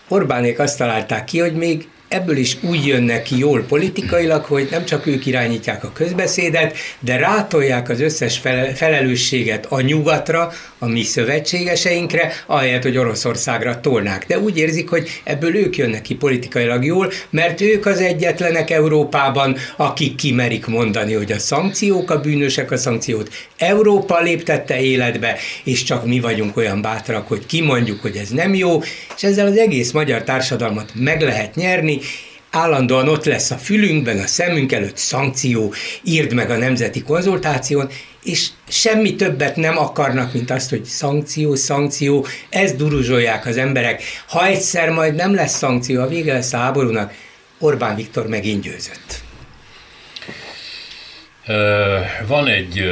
Orbánék 0.07 0.59
azt 0.59 0.77
találták 0.77 1.23
ki, 1.23 1.39
hogy 1.39 1.53
még 1.53 1.87
ebből 2.07 2.37
is 2.37 2.57
úgy 2.61 2.85
jönnek 2.85 3.23
ki 3.23 3.37
jól 3.37 3.61
politikailag, 3.61 4.43
hogy 4.43 4.67
nem 4.71 4.85
csak 4.85 5.05
ők 5.05 5.25
irányítják 5.25 5.83
a 5.83 5.91
közbeszédet, 5.93 6.77
de 6.99 7.17
rátolják 7.17 7.89
az 7.89 7.99
összes 7.99 8.41
felelősséget 8.75 9.65
a 9.65 9.81
nyugatra, 9.81 10.51
a 10.79 10.87
mi 10.87 11.03
szövetségeseinkre, 11.03 12.31
ahelyett, 12.45 12.83
hogy 12.83 12.97
Oroszországra 12.97 13.79
tolnák. 13.81 14.25
De 14.27 14.39
úgy 14.39 14.57
érzik, 14.57 14.89
hogy 14.89 15.21
ebből 15.23 15.55
ők 15.55 15.77
jönnek 15.77 16.01
ki 16.01 16.15
politikailag 16.15 16.85
jól, 16.85 17.11
mert 17.29 17.61
ők 17.61 17.85
az 17.85 17.99
egyetlenek 17.99 18.69
Európában, 18.69 19.55
akik 19.77 20.15
kimerik 20.15 20.65
mondani, 20.65 21.13
hogy 21.13 21.31
a 21.31 21.39
szankciók 21.39 22.11
a 22.11 22.19
bűnösek, 22.19 22.71
a 22.71 22.77
szankciót 22.77 23.29
Európa 23.57 24.21
léptette 24.21 24.81
életbe, 24.81 25.37
és 25.63 25.83
csak 25.83 26.05
mi 26.05 26.19
vagyunk 26.19 26.57
olyan 26.57 26.81
bátrak, 26.81 27.27
hogy 27.27 27.45
kimondjuk, 27.45 28.01
hogy 28.01 28.15
ez 28.15 28.29
nem 28.29 28.53
jó, 28.53 28.81
és 29.15 29.23
ezzel 29.23 29.47
az 29.47 29.57
egész 29.57 29.91
magyar 29.91 30.23
társadalmat 30.23 30.91
meg 30.95 31.21
lehet 31.21 31.55
nyerni, 31.55 31.99
állandóan 32.55 33.09
ott 33.09 33.25
lesz 33.25 33.51
a 33.51 33.57
fülünkben, 33.57 34.19
a 34.19 34.27
szemünk 34.27 34.71
előtt 34.71 34.97
szankció, 34.97 35.73
írd 36.03 36.33
meg 36.33 36.49
a 36.49 36.57
nemzeti 36.57 37.01
konzultáción, 37.03 37.89
és 38.23 38.49
semmi 38.67 39.15
többet 39.15 39.55
nem 39.55 39.77
akarnak, 39.77 40.33
mint 40.33 40.51
azt, 40.51 40.69
hogy 40.69 40.85
szankció, 40.85 41.55
szankció, 41.55 42.25
ezt 42.49 42.75
duruzsolják 42.75 43.45
az 43.45 43.57
emberek. 43.57 44.03
Ha 44.27 44.45
egyszer 44.45 44.89
majd 44.89 45.15
nem 45.15 45.33
lesz 45.33 45.57
szankció, 45.57 46.01
a 46.01 46.07
vége 46.07 46.33
lesz 46.33 46.53
a 46.53 46.57
háborúnak, 46.57 47.13
Orbán 47.59 47.95
Viktor 47.95 48.27
megint 48.27 48.61
győzött. 48.61 49.23
Van 52.27 52.47
egy, 52.47 52.83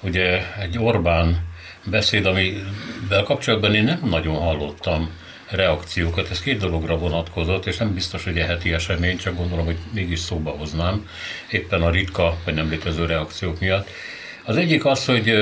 ugye, 0.00 0.40
egy 0.60 0.78
Orbán 0.78 1.46
beszéd, 1.84 2.26
amivel 2.26 3.22
kapcsolatban 3.24 3.74
én 3.74 3.84
nem 3.84 4.00
nagyon 4.04 4.34
hallottam 4.34 5.10
reakciókat. 5.50 6.30
Ez 6.30 6.40
két 6.40 6.58
dologra 6.58 6.98
vonatkozott, 6.98 7.66
és 7.66 7.76
nem 7.76 7.94
biztos, 7.94 8.24
hogy 8.24 8.38
egy 8.38 8.46
heti 8.46 8.72
esemény, 8.72 9.16
csak 9.16 9.36
gondolom, 9.36 9.64
hogy 9.64 9.78
mégis 9.92 10.18
szóba 10.18 10.50
hoznám, 10.50 11.08
éppen 11.50 11.82
a 11.82 11.90
ritka, 11.90 12.36
vagy 12.44 12.54
nem 12.54 12.68
létező 12.68 13.06
reakciók 13.06 13.60
miatt. 13.60 13.88
Az 14.44 14.56
egyik 14.56 14.84
az, 14.84 15.04
hogy 15.04 15.34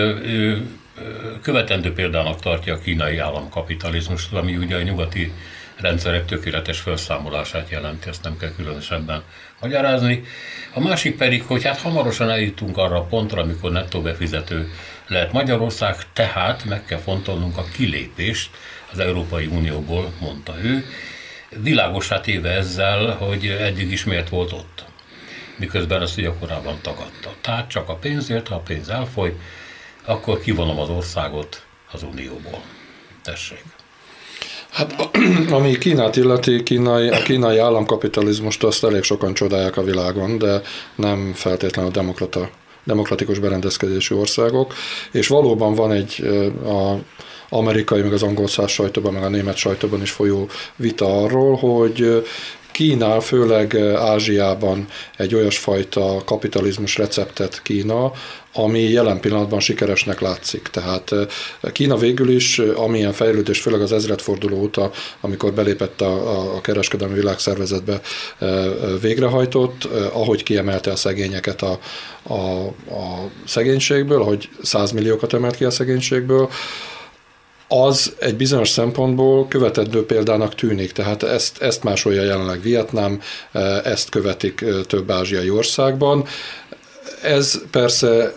követendő 1.43 1.93
példának 1.93 2.41
tartja 2.41 2.75
a 2.75 2.79
kínai 2.79 3.19
államkapitalizmust, 3.19 4.33
ami 4.33 4.57
ugye 4.57 4.77
a 4.77 4.83
nyugati 4.83 5.33
rendszerek 5.81 6.25
tökéletes 6.25 6.81
felszámolását 6.81 7.71
jelenti, 7.71 8.09
ezt 8.09 8.23
nem 8.23 8.37
kell 8.37 8.53
különösebben 8.57 9.23
magyarázni. 9.61 10.25
A 10.75 10.81
másik 10.81 11.17
pedig, 11.17 11.43
hogy 11.43 11.65
hát 11.65 11.81
hamarosan 11.81 12.31
eljutunk 12.31 12.77
arra 12.77 12.97
a 12.97 13.05
pontra, 13.05 13.43
amikor 13.43 13.73
nettó 13.73 14.01
befizető 14.01 14.71
lehet 15.07 15.33
Magyarország, 15.33 15.97
tehát 16.13 16.65
meg 16.65 16.85
kell 16.85 16.99
fontolnunk 16.99 17.57
a 17.57 17.65
kilépést 17.73 18.51
az 18.93 18.99
Európai 18.99 19.47
Unióból, 19.47 20.13
mondta 20.21 20.55
ő, 20.63 20.85
világosá 21.63 22.21
téve 22.21 22.51
ezzel, 22.51 23.11
hogy 23.11 23.47
eddig 23.47 23.93
is 23.93 24.05
miért 24.05 24.29
volt 24.29 24.53
ott, 24.53 24.85
miközben 25.57 26.03
ezt 26.03 26.19
ugye 26.19 26.31
korábban 26.41 26.79
tagadta. 26.83 27.35
Tehát 27.41 27.69
csak 27.69 27.89
a 27.89 27.95
pénzért, 27.95 28.49
ha 28.49 28.55
a 28.55 28.59
pénz 28.59 28.89
elfoly, 28.89 29.35
akkor 30.05 30.41
kivonom 30.41 30.79
az 30.79 30.89
országot 30.89 31.65
az 31.93 32.03
Unióból. 32.03 32.61
Tessék. 33.23 33.65
Hát 34.71 35.09
ami 35.51 35.79
Kínát 35.79 36.17
illeti, 36.17 36.63
kínai, 36.63 37.09
a 37.09 37.23
kínai 37.23 37.59
államkapitalizmust 37.59 38.65
azt 38.65 38.85
elég 38.85 39.03
sokan 39.03 39.35
csodálják 39.35 39.77
a 39.77 39.83
világon, 39.83 40.39
de 40.39 40.61
nem 40.95 41.33
feltétlenül 41.35 41.91
demokrata, 41.91 42.51
demokratikus 42.85 43.39
berendezkedésű 43.39 44.15
országok, 44.15 44.75
és 45.13 45.29
valóban 45.29 45.75
van 45.75 45.93
egy 45.93 46.21
a 46.65 46.95
amerikai, 47.57 48.03
meg 48.03 48.13
az 48.13 48.23
angol 48.23 48.49
száz 48.49 48.71
sajtóban, 48.71 49.13
meg 49.13 49.23
a 49.23 49.29
német 49.29 49.57
sajtóban 49.57 50.03
is 50.03 50.11
folyó 50.11 50.49
vita 50.77 51.23
arról, 51.23 51.57
hogy 51.57 52.25
Kína, 52.77 53.21
főleg 53.21 53.77
Ázsiában 53.97 54.87
egy 55.17 55.35
olyasfajta 55.35 56.23
kapitalizmus 56.25 56.97
receptet 56.97 57.63
Kína, 57.63 58.13
ami 58.53 58.81
jelen 58.81 59.21
pillanatban 59.21 59.61
sikeresnek 59.61 60.21
látszik. 60.21 60.63
Tehát 60.63 61.15
Kína 61.73 61.97
végül 61.97 62.31
is, 62.31 62.59
amilyen 62.59 63.13
fejlődés, 63.13 63.61
főleg 63.61 63.81
az 63.81 63.93
ezredforduló 63.93 64.59
óta, 64.59 64.91
amikor 65.21 65.53
belépett 65.53 66.01
a, 66.01 66.55
a 66.57 66.61
kereskedelmi 66.61 67.15
világszervezetbe 67.15 68.01
végrehajtott, 69.01 69.85
ahogy 70.13 70.43
kiemelte 70.43 70.91
a 70.91 70.97
szegényeket 70.97 71.63
a, 71.63 71.79
a, 72.23 72.67
a 72.95 73.31
szegénységből, 73.47 74.21
ahogy 74.21 74.49
százmilliókat 74.63 75.33
emelt 75.33 75.57
ki 75.57 75.65
a 75.65 75.71
szegénységből, 75.71 76.51
az 77.69 78.15
egy 78.19 78.37
bizonyos 78.37 78.69
szempontból 78.69 79.49
követendő 79.49 80.07
példának 80.07 80.55
tűnik, 80.55 80.93
tehát 80.93 81.23
ezt, 81.23 81.63
ezt 81.63 81.83
másolja 81.83 82.23
jelenleg 82.23 82.61
Vietnám, 82.61 83.21
ezt 83.85 84.09
követik 84.09 84.65
több 84.87 85.11
ázsiai 85.11 85.51
országban. 85.51 86.25
Ez 87.23 87.61
persze 87.71 88.33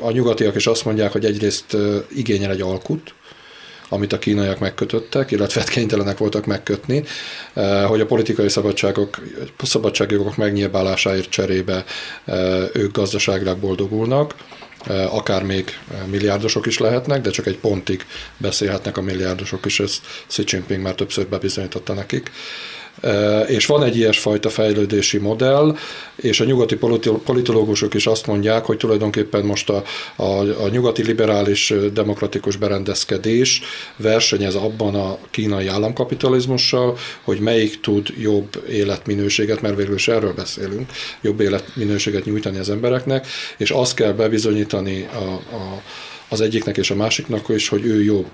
a 0.00 0.10
nyugatiak 0.10 0.54
is 0.54 0.66
azt 0.66 0.84
mondják, 0.84 1.12
hogy 1.12 1.24
egyrészt 1.24 1.76
igényel 2.14 2.50
egy 2.50 2.60
alkut, 2.60 3.14
amit 3.88 4.12
a 4.12 4.18
kínaiak 4.18 4.58
megkötöttek, 4.58 5.30
illetve 5.30 5.60
hát 5.60 5.68
kénytelenek 5.68 6.18
voltak 6.18 6.46
megkötni, 6.46 7.04
hogy 7.86 8.00
a 8.00 8.06
politikai 8.06 8.48
szabadságok, 8.48 9.20
szabadságjogok 9.62 10.36
megnyilválásáért 10.36 11.30
cserébe 11.30 11.84
ők 12.72 12.92
gazdaságilag 12.92 13.58
boldogulnak 13.58 14.34
akár 15.10 15.42
még 15.42 15.78
milliárdosok 16.06 16.66
is 16.66 16.78
lehetnek, 16.78 17.20
de 17.20 17.30
csak 17.30 17.46
egy 17.46 17.58
pontig 17.58 18.06
beszélhetnek 18.36 18.96
a 18.96 19.02
milliárdosok 19.02 19.66
is, 19.66 19.80
ezt 19.80 20.00
Xi 20.26 20.42
Jinping 20.46 20.82
már 20.82 20.94
többször 20.94 21.26
bebizonyította 21.26 21.92
nekik 21.92 22.30
és 23.46 23.66
van 23.66 23.82
egy 23.82 23.96
ilyesfajta 23.96 24.48
fejlődési 24.48 25.18
modell, 25.18 25.76
és 26.16 26.40
a 26.40 26.44
nyugati 26.44 26.76
politológusok 27.24 27.94
is 27.94 28.06
azt 28.06 28.26
mondják, 28.26 28.64
hogy 28.64 28.76
tulajdonképpen 28.76 29.44
most 29.44 29.70
a, 29.70 29.82
a, 30.16 30.24
a 30.64 30.68
nyugati 30.68 31.02
liberális 31.02 31.74
demokratikus 31.92 32.56
berendezkedés 32.56 33.62
versenyez 33.96 34.54
abban 34.54 34.94
a 34.94 35.18
kínai 35.30 35.66
államkapitalizmussal, 35.66 36.96
hogy 37.22 37.38
melyik 37.38 37.80
tud 37.80 38.08
jobb 38.18 38.64
életminőséget, 38.68 39.60
mert 39.60 39.76
végül 39.76 39.94
is 39.94 40.08
erről 40.08 40.32
beszélünk, 40.32 40.90
jobb 41.20 41.40
életminőséget 41.40 42.24
nyújtani 42.24 42.58
az 42.58 42.70
embereknek, 42.70 43.26
és 43.56 43.70
azt 43.70 43.94
kell 43.94 44.12
bebizonyítani 44.12 45.08
a, 45.12 45.54
a 45.56 45.82
az 46.34 46.40
egyiknek 46.40 46.76
és 46.76 46.90
a 46.90 46.94
másiknak 46.94 47.48
is, 47.48 47.68
hogy 47.68 47.84
ő 47.84 48.02
jobb. 48.02 48.26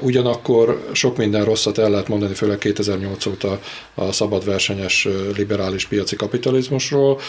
Ugyanakkor 0.00 0.88
sok 0.92 1.16
minden 1.16 1.44
rosszat 1.44 1.78
el 1.78 1.90
lehet 1.90 2.08
mondani, 2.08 2.34
főleg 2.34 2.58
2008 2.58 3.26
óta 3.26 3.60
a 3.94 4.12
szabad 4.12 4.44
versenyes 4.44 5.08
liberális 5.36 5.86
piaci 5.86 6.16
kapitalizmusról, 6.16 7.20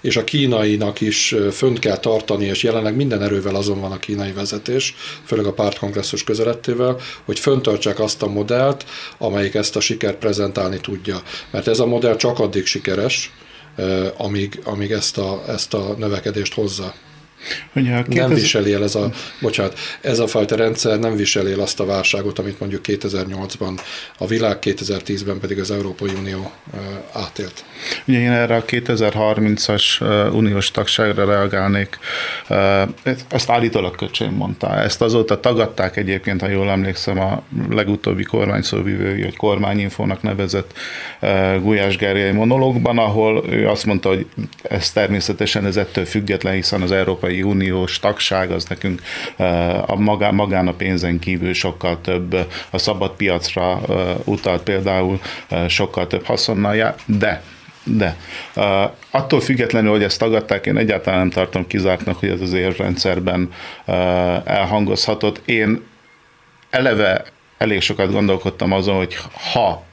és 0.00 0.16
a 0.16 0.24
kínainak 0.24 1.00
is 1.00 1.34
fönt 1.52 1.78
kell 1.78 1.98
tartani, 1.98 2.44
és 2.44 2.62
jelenleg 2.62 2.96
minden 2.96 3.22
erővel 3.22 3.54
azon 3.54 3.80
van 3.80 3.92
a 3.92 3.98
kínai 3.98 4.32
vezetés, 4.32 4.94
főleg 5.24 5.46
a 5.46 5.52
pártkongresszus 5.52 6.24
közelettével, 6.24 6.96
hogy 7.24 7.38
föntartsák 7.38 8.00
azt 8.00 8.22
a 8.22 8.26
modellt, 8.26 8.84
amelyik 9.18 9.54
ezt 9.54 9.76
a 9.76 9.80
sikert 9.80 10.18
prezentálni 10.18 10.80
tudja. 10.80 11.22
Mert 11.50 11.68
ez 11.68 11.78
a 11.78 11.86
modell 11.86 12.16
csak 12.16 12.38
addig 12.38 12.66
sikeres, 12.66 13.32
amíg, 14.16 14.60
amíg 14.64 14.90
ezt, 14.90 15.18
a, 15.18 15.42
ezt 15.48 15.74
a 15.74 15.94
növekedést 15.98 16.54
hozza. 16.54 16.94
Ugye 17.74 17.96
a 17.96 18.02
2000... 18.02 18.26
Nem 18.26 18.34
viseli 18.34 18.72
el 18.72 18.82
ez 18.82 18.94
a, 18.94 19.10
bocsánat, 19.40 19.78
ez 20.00 20.18
a 20.18 20.26
fajta 20.26 20.56
rendszer 20.56 20.98
nem 20.98 21.16
viseli 21.16 21.52
el 21.52 21.60
azt 21.60 21.80
a 21.80 21.84
válságot, 21.84 22.38
amit 22.38 22.60
mondjuk 22.60 22.80
2008-ban 22.86 23.80
a 24.18 24.26
világ, 24.26 24.58
2010-ben 24.60 25.38
pedig 25.40 25.58
az 25.58 25.70
Európai 25.70 26.10
Unió 26.18 26.50
átélt. 27.12 27.64
Ugye 28.06 28.18
én 28.18 28.30
erre 28.30 28.56
a 28.56 28.64
2030-as 28.64 30.00
uniós 30.34 30.70
tagságra 30.70 31.24
reagálnék. 31.24 31.98
Ezt 33.28 33.50
állítólag 33.50 33.96
köcsém 33.96 34.32
mondta. 34.32 34.82
Ezt 34.82 35.02
azóta 35.02 35.40
tagadták 35.40 35.96
egyébként, 35.96 36.40
ha 36.40 36.48
jól 36.48 36.70
emlékszem, 36.70 37.20
a 37.20 37.42
legutóbbi 37.70 38.22
kormányszóvivői, 38.22 39.22
vagy 39.22 39.36
kormányinfónak 39.36 40.22
nevezett 40.22 40.72
Gulyás 41.60 41.96
Gergely 41.96 42.32
monológban, 42.32 42.98
ahol 42.98 43.44
ő 43.48 43.68
azt 43.68 43.86
mondta, 43.86 44.08
hogy 44.08 44.26
ez 44.62 44.90
természetesen 44.90 45.66
ez 45.66 45.76
ettől 45.76 46.04
független, 46.04 46.54
hiszen 46.54 46.82
az 46.82 46.92
Európai 46.92 47.35
Európai 47.36 47.42
Uniós 47.42 47.98
tagság 47.98 48.50
az 48.50 48.64
nekünk 48.64 49.02
eh, 49.36 49.90
a 49.90 49.96
magán, 49.96 50.34
magán 50.34 50.68
a 50.68 50.72
pénzen 50.72 51.18
kívül 51.18 51.52
sokkal 51.52 52.00
több 52.00 52.46
a 52.70 52.78
szabad 52.78 53.10
piacra 53.10 53.80
eh, 53.88 54.14
utalt 54.24 54.62
például 54.62 55.20
eh, 55.48 55.68
sokkal 55.68 56.06
több 56.06 56.24
haszonnal 56.24 56.76
jár, 56.76 56.94
de 57.06 57.42
de 57.88 58.16
uh, 58.56 58.90
attól 59.10 59.40
függetlenül, 59.40 59.90
hogy 59.90 60.02
ezt 60.02 60.18
tagadták, 60.18 60.66
én 60.66 60.76
egyáltalán 60.76 61.18
nem 61.18 61.30
tartom 61.30 61.66
kizártnak, 61.66 62.18
hogy 62.18 62.28
ez 62.28 62.40
az 62.40 62.52
érrendszerben 62.52 63.52
uh, 63.86 63.94
elhangozhatott. 64.44 65.40
Én 65.44 65.82
eleve 66.70 67.24
elég 67.58 67.80
sokat 67.80 68.12
gondolkodtam 68.12 68.72
azon, 68.72 68.96
hogy 68.96 69.16
ha 69.52 69.84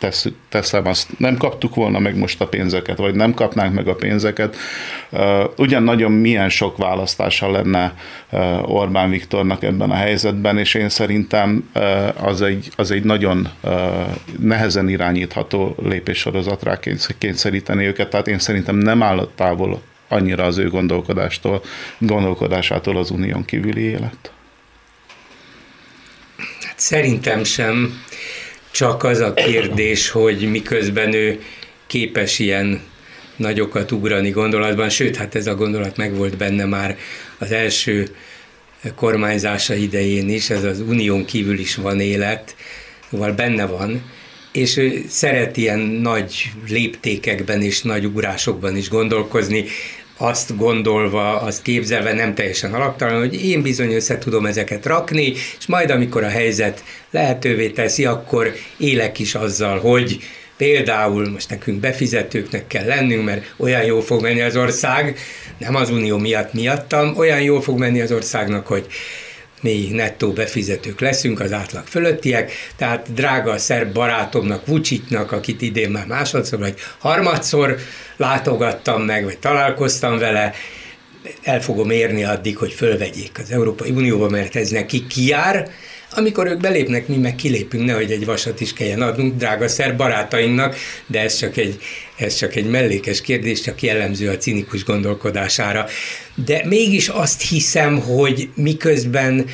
tesz, 0.00 0.26
teszem 0.48 0.86
azt, 0.86 1.18
nem 1.18 1.36
kaptuk 1.36 1.74
volna 1.74 1.98
meg 1.98 2.16
most 2.16 2.40
a 2.40 2.46
pénzeket, 2.46 2.96
vagy 2.96 3.14
nem 3.14 3.34
kapnánk 3.34 3.74
meg 3.74 3.88
a 3.88 3.94
pénzeket, 3.94 4.56
ugyan 5.56 5.82
nagyon 5.82 6.12
milyen 6.12 6.48
sok 6.48 6.76
választása 6.76 7.50
lenne 7.50 7.94
Orbán 8.62 9.10
Viktornak 9.10 9.62
ebben 9.62 9.90
a 9.90 9.94
helyzetben, 9.94 10.58
és 10.58 10.74
én 10.74 10.88
szerintem 10.88 11.70
az 12.20 12.42
egy, 12.42 12.70
az 12.76 12.90
egy 12.90 13.04
nagyon 13.04 13.48
nehezen 14.38 14.88
irányítható 14.88 15.76
lépéssorozatra 15.82 16.78
kényszeríteni 17.18 17.86
őket, 17.86 18.10
tehát 18.10 18.28
én 18.28 18.38
szerintem 18.38 18.76
nem 18.76 19.02
állott 19.02 19.32
távol 19.36 19.82
annyira 20.08 20.44
az 20.44 20.58
ő 20.58 20.68
gondolkodástól, 20.68 21.62
gondolkodásától 21.98 22.96
az 22.96 23.10
unión 23.10 23.44
kívüli 23.44 23.82
élet. 23.82 24.32
Hát 26.60 26.78
szerintem 26.78 27.44
sem. 27.44 28.02
Csak 28.70 29.04
az 29.04 29.20
a 29.20 29.34
kérdés, 29.34 30.10
hogy 30.10 30.50
miközben 30.50 31.12
ő 31.12 31.42
képes 31.86 32.38
ilyen 32.38 32.80
nagyokat 33.36 33.92
ugrani 33.92 34.30
gondolatban, 34.30 34.88
sőt, 34.88 35.16
hát 35.16 35.34
ez 35.34 35.46
a 35.46 35.54
gondolat 35.54 35.96
megvolt 35.96 36.36
benne 36.36 36.64
már 36.64 36.98
az 37.38 37.52
első 37.52 38.08
kormányzása 38.94 39.74
idején 39.74 40.28
is, 40.28 40.50
ez 40.50 40.64
az 40.64 40.80
unión 40.80 41.24
kívül 41.24 41.58
is 41.58 41.74
van 41.74 42.00
élet, 42.00 42.56
szóval 43.10 43.32
benne 43.32 43.66
van, 43.66 44.02
és 44.52 44.76
ő 44.76 45.04
szeret 45.08 45.56
ilyen 45.56 45.78
nagy 45.78 46.50
léptékekben 46.68 47.62
és 47.62 47.82
nagy 47.82 48.04
ugrásokban 48.04 48.76
is 48.76 48.88
gondolkozni, 48.88 49.64
azt 50.22 50.56
gondolva, 50.56 51.40
azt 51.40 51.62
képzelve 51.62 52.12
nem 52.12 52.34
teljesen 52.34 52.74
alaptalan, 52.74 53.18
hogy 53.18 53.44
én 53.44 53.62
bizony 53.62 53.92
össze 53.92 54.18
tudom 54.18 54.46
ezeket 54.46 54.86
rakni, 54.86 55.32
és 55.58 55.66
majd 55.66 55.90
amikor 55.90 56.24
a 56.24 56.28
helyzet 56.28 56.84
lehetővé 57.10 57.68
teszi, 57.68 58.04
akkor 58.04 58.52
élek 58.76 59.18
is 59.18 59.34
azzal, 59.34 59.78
hogy 59.78 60.18
például 60.56 61.30
most 61.30 61.50
nekünk 61.50 61.80
befizetőknek 61.80 62.66
kell 62.66 62.84
lennünk, 62.84 63.24
mert 63.24 63.54
olyan 63.56 63.84
jól 63.84 64.02
fog 64.02 64.22
menni 64.22 64.40
az 64.40 64.56
ország, 64.56 65.18
nem 65.58 65.74
az 65.74 65.90
unió 65.90 66.18
miatt 66.18 66.52
miattam, 66.52 67.16
olyan 67.16 67.40
jól 67.40 67.62
fog 67.62 67.78
menni 67.78 68.00
az 68.00 68.12
országnak, 68.12 68.66
hogy 68.66 68.86
mi 69.60 69.88
nettó 69.92 70.32
befizetők 70.32 71.00
leszünk, 71.00 71.40
az 71.40 71.52
átlag 71.52 71.86
fölöttiek, 71.86 72.52
tehát 72.76 73.12
drága 73.12 73.50
a 73.50 73.58
szerb 73.58 73.92
barátomnak, 73.92 74.66
Vucicnak, 74.66 75.32
akit 75.32 75.62
idén 75.62 75.90
már 75.90 76.06
másodszor 76.06 76.58
vagy 76.58 76.74
harmadszor 76.98 77.76
látogattam 78.16 79.02
meg, 79.02 79.24
vagy 79.24 79.38
találkoztam 79.38 80.18
vele, 80.18 80.52
el 81.42 81.60
fogom 81.62 81.90
érni 81.90 82.24
addig, 82.24 82.56
hogy 82.56 82.72
fölvegyék 82.72 83.38
az 83.38 83.50
Európai 83.50 83.90
Unióba, 83.90 84.28
mert 84.28 84.56
ez 84.56 84.70
neki 84.70 85.06
kiár, 85.06 85.70
amikor 86.10 86.46
ők 86.46 86.60
belépnek, 86.60 87.08
mi 87.08 87.16
meg 87.16 87.34
kilépünk, 87.34 87.84
nehogy 87.84 88.10
egy 88.10 88.24
vasat 88.24 88.60
is 88.60 88.72
kelljen 88.72 89.02
adnunk 89.02 89.36
drága 89.36 89.68
szer 89.68 89.96
barátainknak, 89.96 90.76
de 91.06 91.20
ez 91.20 91.36
csak 91.36 91.56
egy, 91.56 91.78
ez 92.16 92.34
csak 92.34 92.54
egy 92.54 92.70
mellékes 92.70 93.20
kérdés, 93.20 93.60
csak 93.60 93.82
jellemző 93.82 94.28
a 94.28 94.36
cinikus 94.36 94.84
gondolkodására. 94.84 95.86
De 96.44 96.62
mégis 96.66 97.08
azt 97.08 97.48
hiszem, 97.48 98.00
hogy 98.00 98.48
miközben 98.54 99.46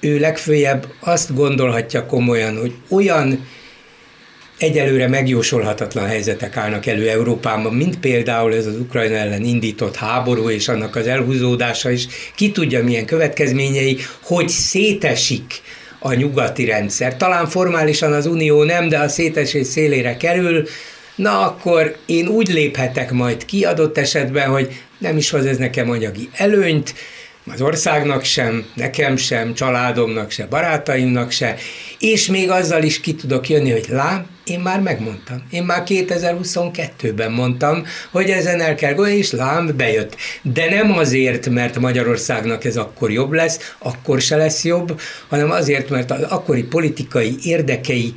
ő 0.00 0.18
legfőjebb 0.18 0.86
azt 1.00 1.34
gondolhatja 1.34 2.06
komolyan, 2.06 2.58
hogy 2.58 2.72
olyan 2.88 3.46
egyelőre 4.58 5.08
megjósolhatatlan 5.08 6.06
helyzetek 6.06 6.56
állnak 6.56 6.86
elő 6.86 7.08
Európában, 7.08 7.74
mint 7.74 8.00
például 8.00 8.54
ez 8.54 8.66
az 8.66 8.76
Ukrajna 8.78 9.14
ellen 9.14 9.44
indított 9.44 9.96
háború 9.96 10.50
és 10.50 10.68
annak 10.68 10.96
az 10.96 11.06
elhúzódása 11.06 11.90
is. 11.90 12.06
Ki 12.34 12.52
tudja, 12.52 12.84
milyen 12.84 13.06
következményei, 13.06 13.98
hogy 14.22 14.48
szétesik 14.48 15.62
a 16.06 16.14
nyugati 16.14 16.64
rendszer. 16.64 17.16
Talán 17.16 17.46
formálisan 17.46 18.12
az 18.12 18.26
Unió 18.26 18.62
nem, 18.62 18.88
de 18.88 18.98
a 18.98 19.08
szétesés 19.08 19.66
szélére 19.66 20.16
kerül, 20.16 20.66
na 21.14 21.40
akkor 21.40 21.96
én 22.06 22.26
úgy 22.26 22.48
léphetek 22.48 23.12
majd 23.12 23.44
ki 23.44 23.64
adott 23.64 23.98
esetben, 23.98 24.48
hogy 24.48 24.82
nem 24.98 25.16
is 25.16 25.30
hoz 25.30 25.46
ez 25.46 25.56
nekem 25.56 25.90
anyagi 25.90 26.28
előnyt, 26.32 26.94
az 27.52 27.60
országnak 27.60 28.24
sem, 28.24 28.64
nekem 28.74 29.16
sem, 29.16 29.54
családomnak 29.54 30.30
se, 30.30 30.46
barátaimnak 30.46 31.30
se, 31.30 31.56
és 31.98 32.26
még 32.26 32.50
azzal 32.50 32.82
is 32.82 33.00
ki 33.00 33.14
tudok 33.14 33.48
jönni, 33.48 33.70
hogy 33.70 33.86
lám, 33.88 34.26
én 34.44 34.60
már 34.60 34.80
megmondtam. 34.80 35.42
Én 35.50 35.62
már 35.62 35.82
2022-ben 35.86 37.32
mondtam, 37.32 37.86
hogy 38.10 38.30
ezen 38.30 38.60
el 38.60 38.74
kell 38.74 38.94
gondolni, 38.94 39.18
és 39.18 39.30
lám, 39.30 39.76
bejött. 39.76 40.16
De 40.42 40.70
nem 40.70 40.92
azért, 40.92 41.48
mert 41.48 41.78
Magyarországnak 41.78 42.64
ez 42.64 42.76
akkor 42.76 43.10
jobb 43.10 43.32
lesz, 43.32 43.74
akkor 43.78 44.20
se 44.20 44.36
lesz 44.36 44.64
jobb, 44.64 45.00
hanem 45.28 45.50
azért, 45.50 45.90
mert 45.90 46.10
az 46.10 46.22
akkori 46.22 46.62
politikai 46.62 47.36
érdekei 47.42 48.12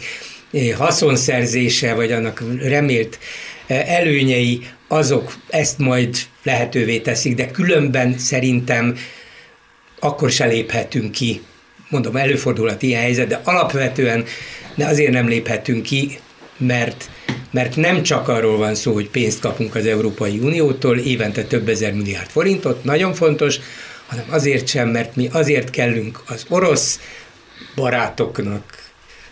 eh, 0.52 0.72
haszonszerzése, 0.78 1.94
vagy 1.94 2.12
annak 2.12 2.44
remélt 2.62 3.20
eh, 3.68 3.98
előnyei, 3.98 4.68
azok 4.88 5.36
ezt 5.50 5.78
majd 5.78 6.18
lehetővé 6.44 7.00
teszik, 7.00 7.36
de 7.36 7.52
különben 7.52 8.18
szerintem 8.18 8.96
akkor 10.08 10.32
se 10.32 10.46
léphetünk 10.46 11.12
ki. 11.12 11.42
Mondom, 11.90 12.16
előfordulhat 12.16 12.82
ilyen 12.82 13.02
helyzet, 13.02 13.28
de 13.28 13.42
alapvetően 13.44 14.26
de 14.78 14.86
azért 14.86 15.12
nem 15.12 15.28
léphetünk 15.28 15.84
ki, 15.84 16.20
mert, 16.58 17.10
mert 17.52 17.76
nem 17.76 18.04
csak 18.04 18.28
arról 18.28 18.58
van 18.58 18.76
szó, 18.76 18.94
hogy 18.94 19.10
pénzt 19.10 19.40
kapunk 19.40 19.76
az 19.76 19.86
Európai 19.86 20.40
Uniótól, 20.40 20.98
évente 20.98 21.44
több 21.44 21.70
ezer 21.70 21.94
milliárd 21.94 22.30
forintot, 22.30 22.84
nagyon 22.84 23.14
fontos, 23.14 23.60
hanem 24.08 24.26
azért 24.30 24.68
sem, 24.68 24.90
mert 24.90 25.16
mi 25.16 25.28
azért 25.32 25.70
kellünk 25.70 26.24
az 26.28 26.46
orosz 26.50 27.00
barátoknak, 27.76 28.86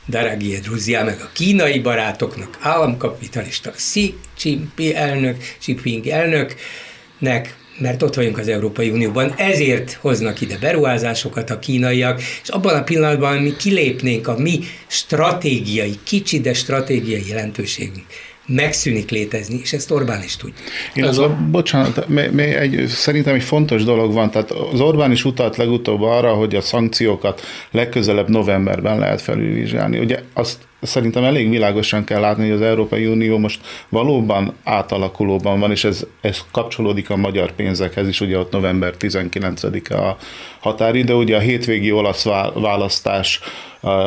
Daragie 0.08 0.60
Druzia, 0.60 1.04
meg 1.04 1.20
a 1.22 1.30
kínai 1.34 1.80
barátoknak, 1.80 2.58
államkapitalista 2.60 3.72
Xi 3.72 4.16
Jinping 4.42 4.94
elnök, 4.94 5.38
Jinping 5.66 6.08
elnöknek, 6.08 7.56
mert 7.78 8.04
ott 8.04 8.16
vagyunk 8.16 8.38
az 8.38 8.48
Európai 8.48 8.90
Unióban, 8.90 9.34
ezért 9.38 9.98
hoznak 10.02 10.42
ide 10.42 10.58
beruházásokat 10.58 11.50
a 11.50 11.60
kínaiak, 11.60 12.22
és 12.22 12.50
abban 12.50 12.76
a 12.76 12.84
pillanatban 12.84 13.38
mi 13.38 13.56
kilépnénk 13.56 14.28
a 14.28 14.38
mi 14.38 14.60
stratégiai, 14.88 15.96
kicsi, 16.04 16.40
de 16.40 16.54
stratégiai 16.54 17.24
jelentőségünk 17.28 18.06
megszűnik 18.48 19.10
létezni, 19.10 19.60
és 19.62 19.74
ezt 19.74 19.92
Orbán 19.92 20.24
is 20.24 20.36
tudja. 20.36 20.64
Én 20.94 21.04
az, 21.04 21.18
a, 21.18 21.38
bocsánat, 21.52 22.08
még, 22.08 22.32
még 22.32 22.54
egy, 22.54 22.88
szerintem 22.88 23.36
egy 23.36 23.44
fontos 23.44 23.84
dolog 23.84 24.14
van, 24.14 24.32
tehát 24.32 24.52
az 24.52 24.80
Orbán 24.80 25.12
is 25.12 25.26
utalt 25.26 25.58
legutóbb 25.58 26.02
arra, 26.02 26.34
hogy 26.34 26.56
a 26.56 26.62
szankciókat 26.62 27.42
legközelebb 27.72 28.30
novemberben 28.30 29.00
lehet 29.00 29.22
felülvizsgálni. 29.22 30.00
Ugye 30.00 30.20
azt 30.34 30.58
szerintem 30.86 31.24
elég 31.24 31.50
világosan 31.50 32.04
kell 32.04 32.19
látni, 32.19 32.43
hogy 32.43 32.62
az 32.62 32.62
Európai 32.62 33.06
Unió 33.06 33.38
most 33.38 33.60
valóban 33.89 34.54
átalakulóban 34.63 35.60
van, 35.60 35.71
és 35.71 35.84
ez, 35.84 36.06
ez 36.21 36.41
kapcsolódik 36.52 37.10
a 37.10 37.15
magyar 37.15 37.52
pénzekhez 37.52 38.08
is, 38.08 38.21
ugye 38.21 38.38
ott 38.38 38.52
november 38.52 38.93
19-e 39.00 40.08
a 40.08 40.17
határidő, 40.60 41.13
ugye 41.13 41.36
a 41.36 41.39
hétvégi 41.39 41.91
olasz 41.91 42.26
választás 42.54 43.39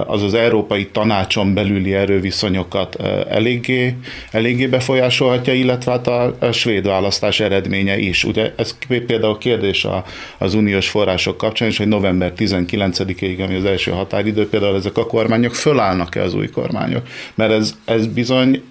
az 0.07 0.23
az 0.23 0.35
európai 0.35 0.87
tanácson 0.87 1.55
belüli 1.55 1.95
erőviszonyokat 1.95 2.97
eléggé, 3.29 3.97
eléggé 4.31 4.67
befolyásolhatja, 4.67 5.53
illetve 5.53 5.91
hát 5.91 6.07
a, 6.07 6.37
a 6.39 6.53
svéd 6.53 6.87
választás 6.87 7.41
eredménye 7.41 7.99
is. 7.99 8.25
Ugye 8.25 8.53
ez 8.57 8.77
például 8.89 9.39
kérdés 9.39 9.85
a, 9.85 10.05
az 10.39 10.55
uniós 10.55 10.89
források 10.89 11.37
kapcsán 11.37 11.69
is, 11.69 11.79
hogy 11.79 11.89
november 11.89 12.33
19-ig, 12.37 13.45
ami 13.45 13.55
az 13.55 13.65
első 13.65 13.91
határidő, 13.91 14.49
például 14.49 14.77
ezek 14.77 14.97
a 14.97 15.07
kormányok 15.07 15.55
fölállnak-e 15.55 16.23
az 16.23 16.35
új 16.35 16.49
kormányok, 16.49 17.07
mert 17.35 17.53
ez, 17.53 17.75
ez 17.85 18.07
bizony 18.07 18.63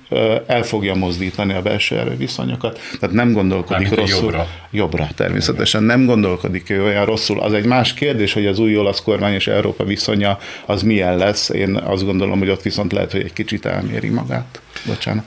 el 0.48 0.64
fogja 0.64 0.96
mozdítani 0.96 1.54
a 1.54 1.62
belső 1.62 1.98
erőviszonyokat. 1.98 2.80
Tehát 3.00 3.16
nem 3.16 3.34
gondolkodik 3.34 3.90
Mármint 3.90 4.10
rosszul. 4.10 4.24
Jobbra. 4.24 4.48
jobbra. 4.72 5.08
természetesen. 5.16 5.84
Nem 5.84 6.06
gondolkodik 6.06 6.74
olyan 6.84 7.06
rosszul. 7.06 7.40
Az 7.40 7.54
egy 7.54 7.66
más 7.66 7.94
kérdés, 7.94 8.34
hogy 8.34 8.46
az 8.46 8.60
új 8.60 8.78
olasz 8.78 9.02
kormány 9.02 9.34
és 9.34 9.48
Európa 9.48 9.84
viszonya 9.84 10.38
az 10.66 10.82
milyen 10.98 11.18
lesz. 11.18 11.50
Én 11.50 11.76
azt 11.76 12.06
gondolom, 12.06 12.40
hogy 12.40 12.50
ott 12.50 12.62
viszont 12.62 12.92
lehet, 12.92 13.12
hogy 13.12 13.22
egy 13.22 13.34
kicsit 13.34 13.66
elméri 13.66 14.10
magát. 14.10 14.62
Bocsánat. 14.86 15.26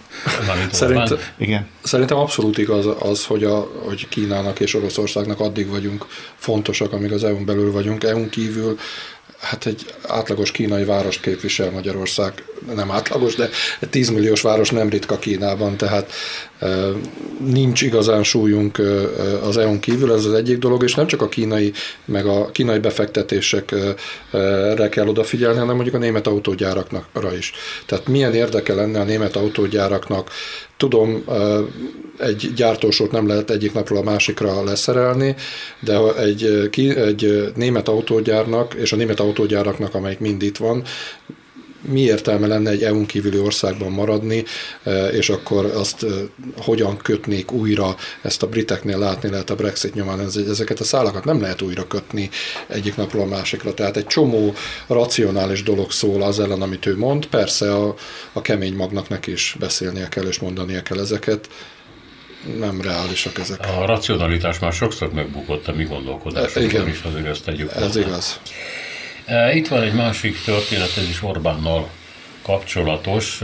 Szerint, 0.72 1.32
Igen. 1.36 1.66
Szerintem 1.82 2.16
abszolút 2.16 2.58
igaz 2.58 2.86
az, 2.98 3.26
hogy, 3.26 3.44
a, 3.44 3.70
hogy 3.84 4.08
Kínának 4.08 4.60
és 4.60 4.74
Oroszországnak 4.74 5.40
addig 5.40 5.68
vagyunk 5.68 6.06
fontosak, 6.36 6.92
amíg 6.92 7.12
az 7.12 7.24
EU-n 7.24 7.44
belül 7.44 7.72
vagyunk. 7.72 8.04
EU-n 8.04 8.28
kívül 8.28 8.78
hát 9.40 9.66
egy 9.66 9.94
átlagos 10.06 10.50
kínai 10.50 10.84
várost 10.84 11.20
képvisel 11.20 11.70
Magyarország, 11.70 12.44
nem 12.74 12.90
átlagos, 12.90 13.34
de 13.34 13.48
10 13.90 14.08
milliós 14.08 14.40
város 14.40 14.70
nem 14.70 14.88
ritka 14.88 15.18
Kínában, 15.18 15.76
tehát 15.76 16.12
nincs 17.38 17.82
igazán 17.82 18.22
súlyunk 18.22 18.78
az 19.42 19.56
EU-n 19.56 19.80
kívül, 19.80 20.12
ez 20.12 20.24
az 20.24 20.32
egyik 20.32 20.58
dolog, 20.58 20.82
és 20.82 20.94
nem 20.94 21.06
csak 21.06 21.22
a 21.22 21.28
kínai, 21.28 21.72
meg 22.04 22.26
a 22.26 22.50
kínai 22.50 22.78
befektetésekre 22.78 24.88
kell 24.90 25.08
odafigyelni, 25.08 25.58
hanem 25.58 25.74
mondjuk 25.74 25.94
a 25.94 25.98
német 25.98 26.26
autógyárakra 26.26 27.36
is. 27.38 27.52
Tehát 27.86 28.06
milyen 28.06 28.34
érdeke 28.34 28.74
lenne 28.74 29.00
a 29.00 29.04
német 29.04 29.36
autógyáraknak 29.36 30.30
Tudom, 30.80 31.24
egy 32.18 32.52
gyártósort 32.54 33.10
nem 33.10 33.26
lehet 33.26 33.50
egyik 33.50 33.72
napról 33.72 33.98
a 33.98 34.02
másikra 34.02 34.64
leszerelni, 34.64 35.34
de 35.80 35.98
egy, 36.18 36.70
egy 36.96 37.52
német 37.54 37.88
autógyárnak, 37.88 38.74
és 38.74 38.92
a 38.92 38.96
német 38.96 39.20
autógyáraknak, 39.20 39.94
amelyik 39.94 40.18
mind 40.18 40.42
itt 40.42 40.56
van, 40.56 40.82
mi 41.80 42.00
értelme 42.00 42.46
lenne 42.46 42.70
egy 42.70 42.82
EU-n 42.82 43.06
kívüli 43.06 43.38
országban 43.38 43.92
maradni, 43.92 44.44
és 45.12 45.28
akkor 45.30 45.64
azt 45.64 46.06
hogyan 46.56 46.96
kötnék 46.96 47.52
újra, 47.52 47.96
ezt 48.22 48.42
a 48.42 48.48
briteknél 48.48 48.98
látni 48.98 49.30
lehet 49.30 49.50
a 49.50 49.54
Brexit 49.54 49.94
nyomán, 49.94 50.20
ezeket 50.48 50.80
a 50.80 50.84
szálakat 50.84 51.24
nem 51.24 51.40
lehet 51.40 51.62
újra 51.62 51.86
kötni 51.86 52.30
egyik 52.66 52.96
napról 52.96 53.22
a 53.22 53.26
másikra. 53.26 53.74
Tehát 53.74 53.96
egy 53.96 54.06
csomó 54.06 54.54
racionális 54.86 55.62
dolog 55.62 55.90
szól 55.90 56.22
az 56.22 56.40
ellen, 56.40 56.62
amit 56.62 56.86
ő 56.86 56.96
mond. 56.96 57.26
Persze 57.26 57.74
a, 57.74 57.94
a 58.32 58.40
kemény 58.40 58.74
magnak 58.74 59.08
neki 59.08 59.30
is 59.30 59.56
beszélnie 59.58 60.08
kell 60.08 60.24
és 60.24 60.38
mondania 60.38 60.82
kell 60.82 61.00
ezeket, 61.00 61.48
nem 62.58 62.80
reálisak 62.80 63.38
ezek. 63.38 63.60
A 63.60 63.86
racionalitás 63.86 64.58
már 64.58 64.72
sokszor 64.72 65.12
megbukott 65.12 65.68
a 65.68 65.72
mi 65.72 65.84
gondolkodásunkon 65.84 66.88
is, 66.88 67.02
azért 67.02 67.26
ezt 67.26 67.44
tegyük. 67.44 67.70
Ez 67.70 67.82
hozzá. 67.82 68.00
igaz. 68.00 68.40
Itt 69.54 69.68
van 69.68 69.82
egy 69.82 69.92
másik 69.92 70.42
történet, 70.44 70.96
ez 70.96 71.08
is 71.08 71.22
Orbánnal 71.22 71.90
kapcsolatos. 72.42 73.40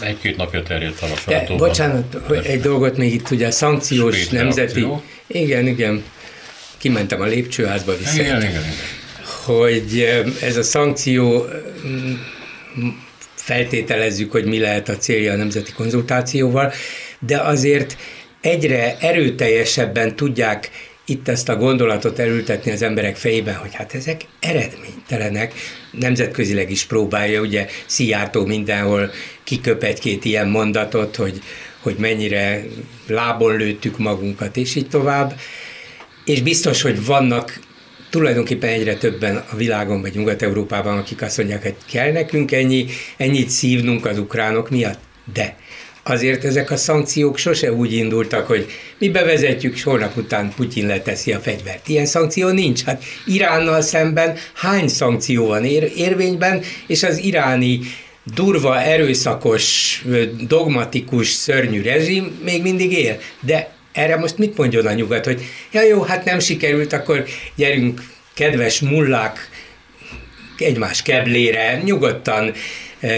Egy-két 0.00 0.36
napja 0.36 0.62
terjedt 0.62 1.02
el 1.02 1.10
a 1.12 1.16
sajtóban. 1.16 1.68
Bocsánat, 1.68 2.16
hogy 2.26 2.46
egy 2.46 2.60
dolgot 2.60 2.96
még 2.96 3.14
itt 3.14 3.30
ugye 3.30 3.46
a 3.46 3.50
szankciós 3.50 4.16
Spét 4.16 4.32
nemzeti... 4.32 4.80
Reakció. 4.80 5.02
Igen, 5.26 5.66
igen. 5.66 6.04
Kimentem 6.78 7.20
a 7.20 7.24
lépcsőházba 7.24 7.96
vissza. 7.96 8.14
Igen, 8.14 8.36
igen, 8.36 8.50
igen. 8.50 8.62
Hogy 9.44 10.08
ez 10.40 10.56
a 10.56 10.62
szankció 10.62 11.46
feltételezzük, 13.34 14.30
hogy 14.30 14.44
mi 14.44 14.58
lehet 14.58 14.88
a 14.88 14.96
célja 14.96 15.32
a 15.32 15.36
nemzeti 15.36 15.72
konzultációval, 15.72 16.72
de 17.18 17.38
azért 17.38 17.96
egyre 18.40 18.96
erőteljesebben 18.98 20.16
tudják 20.16 20.70
itt 21.06 21.28
ezt 21.28 21.48
a 21.48 21.56
gondolatot 21.56 22.18
elültetni 22.18 22.70
az 22.70 22.82
emberek 22.82 23.16
fejében, 23.16 23.54
hogy 23.54 23.74
hát 23.74 23.94
ezek 23.94 24.20
eredménytelenek, 24.40 25.52
nemzetközileg 25.90 26.70
is 26.70 26.84
próbálja, 26.84 27.40
ugye 27.40 27.66
Szijjártó 27.86 28.46
mindenhol 28.46 29.10
kiköp 29.44 29.82
egy-két 29.82 30.24
ilyen 30.24 30.48
mondatot, 30.48 31.16
hogy, 31.16 31.40
hogy 31.80 31.94
mennyire 31.98 32.64
lábon 33.06 33.56
lőttük 33.56 33.98
magunkat, 33.98 34.56
és 34.56 34.74
így 34.74 34.88
tovább. 34.88 35.40
És 36.24 36.42
biztos, 36.42 36.82
hogy 36.82 37.04
vannak 37.04 37.60
tulajdonképpen 38.10 38.70
egyre 38.70 38.96
többen 38.96 39.44
a 39.50 39.56
világon 39.56 40.00
vagy 40.00 40.14
Nyugat-Európában, 40.14 40.98
akik 40.98 41.22
azt 41.22 41.36
mondják, 41.36 41.62
hogy 41.62 41.76
kell 41.90 42.12
nekünk 42.12 42.52
ennyi, 42.52 42.86
ennyit 43.16 43.48
szívnunk 43.48 44.06
az 44.06 44.18
ukránok 44.18 44.70
miatt, 44.70 44.98
de 45.32 45.56
azért 46.04 46.44
ezek 46.44 46.70
a 46.70 46.76
szankciók 46.76 47.38
sose 47.38 47.72
úgy 47.72 47.92
indultak, 47.92 48.46
hogy 48.46 48.66
mi 48.98 49.08
bevezetjük, 49.08 49.74
és 49.74 49.82
holnap 49.82 50.16
után 50.16 50.52
Putyin 50.56 50.86
leteszi 50.86 51.32
a 51.32 51.40
fegyvert. 51.40 51.88
Ilyen 51.88 52.06
szankció 52.06 52.48
nincs. 52.48 52.84
Hát 52.84 53.02
Iránnal 53.26 53.80
szemben 53.80 54.36
hány 54.54 54.88
szankció 54.88 55.46
van 55.46 55.64
ér- 55.64 55.92
érvényben, 55.96 56.62
és 56.86 57.02
az 57.02 57.18
iráni 57.18 57.80
durva, 58.34 58.80
erőszakos, 58.80 60.04
dogmatikus, 60.48 61.28
szörnyű 61.28 61.82
rezsim 61.82 62.38
még 62.44 62.62
mindig 62.62 62.92
él. 62.92 63.18
De 63.40 63.72
erre 63.92 64.16
most 64.16 64.38
mit 64.38 64.56
mondjon 64.56 64.86
a 64.86 64.92
nyugat, 64.92 65.24
hogy 65.24 65.42
ja 65.72 65.82
jó, 65.82 66.02
hát 66.02 66.24
nem 66.24 66.38
sikerült, 66.38 66.92
akkor 66.92 67.24
gyerünk, 67.56 68.02
kedves 68.34 68.80
mullák, 68.80 69.48
egymás 70.58 71.02
keblére, 71.02 71.80
nyugodtan 71.84 72.52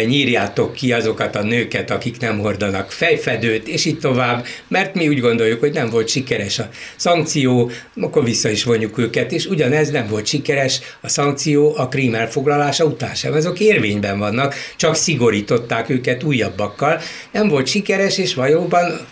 nyírjátok 0.07 0.73
ki 0.73 0.93
azokat 0.93 1.37
a 1.37 1.43
nőket, 1.43 1.91
akik 1.91 2.21
nem 2.21 2.39
hordanak 2.39 2.91
fejfedőt, 2.91 3.69
és 3.69 3.85
így 3.85 3.99
tovább, 3.99 4.47
mert 4.69 4.95
mi 4.95 5.09
úgy 5.09 5.21
gondoljuk, 5.21 5.61
hogy 5.61 5.73
nem 5.73 5.91
volt 5.91 6.09
sikeres 6.09 6.59
a 6.59 6.69
szankció, 6.97 7.71
akkor 8.01 8.25
vissza 8.25 8.49
is 8.49 8.65
vonjuk 8.65 8.99
őket, 8.99 9.33
és 9.33 9.47
ugyanez 9.47 9.91
nem 9.91 10.07
volt 10.09 10.27
sikeres 10.27 10.81
a 11.01 11.09
szankció 11.09 11.75
a 11.77 11.89
krím 11.89 12.15
elfoglalása 12.15 12.85
után 12.85 13.15
sem. 13.15 13.35
Ezek 13.35 13.61
érvényben 13.61 14.19
vannak, 14.19 14.55
csak 14.77 14.95
szigorították 14.95 15.89
őket 15.89 16.23
újabbakkal. 16.23 17.01
Nem 17.33 17.49
volt 17.49 17.67
sikeres, 17.67 18.19
és 18.19 18.35
valóban 18.35 19.07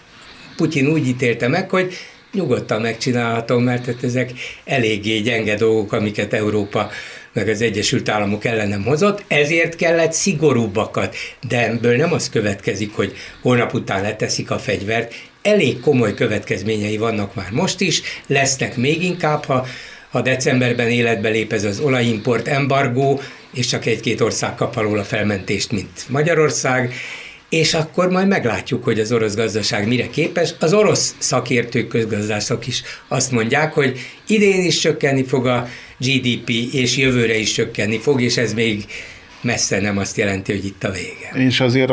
Putyin 0.57 0.87
úgy 0.87 1.07
ítélte 1.09 1.49
meg, 1.49 1.71
hogy 1.71 1.95
nyugodtan 2.33 2.81
megcsinálhatom, 2.81 3.63
mert 3.63 3.87
hát 3.87 4.05
ezek 4.05 4.31
eléggé 4.65 5.19
gyenge 5.19 5.57
dolgok, 5.57 5.93
amiket 5.93 6.33
Európa 6.33 6.91
meg 7.35 7.49
az 7.49 7.61
Egyesült 7.61 8.09
Államok 8.09 8.45
ellenem 8.45 8.85
hozott, 8.85 9.25
ezért 9.29 9.77
kellett 9.77 10.13
szigorúbbakat. 10.13 11.17
De 11.49 11.69
ebből 11.69 11.97
nem 11.97 12.13
az 12.13 12.29
következik, 12.29 12.95
hogy 12.95 13.13
holnap 13.43 13.75
után 13.75 14.03
leteszik 14.03 14.51
a 14.51 14.59
fegyvert, 14.59 15.15
elég 15.43 15.81
komoly 15.81 16.15
következményei 16.15 16.97
vannak 16.97 17.35
már 17.35 17.51
most 17.51 17.81
is, 17.81 18.03
lesznek 18.27 18.77
még 18.77 19.03
inkább, 19.03 19.45
ha, 19.45 19.67
ha 20.11 20.21
decemberben 20.21 20.89
életbe 20.89 21.29
lép 21.29 21.53
ez 21.53 21.65
az 21.65 21.81
olajimport 21.81 22.49
embargó, 22.49 23.21
és 23.55 23.67
csak 23.67 23.87
egy-két 23.87 24.21
ország 24.21 24.55
kap 24.55 24.77
alól 24.77 24.99
a 24.99 25.05
felmentést, 25.05 25.73
mint 25.73 26.09
Magyarország, 26.09 26.95
és 27.49 27.75
akkor 27.75 28.11
majd 28.11 28.29
meglátjuk, 28.29 28.85
hogy 28.85 29.01
az 29.01 29.13
orosz 29.13 29.35
gazdaság 29.35 29.89
mire 29.89 30.09
képes. 30.09 30.55
Az 30.61 30.73
orosz 30.73 31.15
szakértők, 31.19 31.89
közgazdászok 31.89 32.67
is 32.67 32.83
azt 33.09 33.31
mondják, 33.31 33.73
hogy 33.73 33.99
idén 34.27 34.65
is 34.65 34.79
csökkenni 34.79 35.25
fog 35.25 35.47
a 35.47 35.69
GDP, 35.99 36.51
és 36.73 36.97
jövőre 36.97 37.37
is 37.37 37.53
csökkenni 37.53 37.99
fog, 37.99 38.23
és 38.23 38.37
ez 38.37 38.55
még 38.55 38.85
messze 39.45 39.81
nem 39.81 39.99
azt 39.99 40.17
jelenti, 40.17 40.53
hogy 40.53 40.65
itt 40.65 40.85
a 40.85 40.91
vége. 40.91 41.47
És 41.47 41.61
azért 41.61 41.91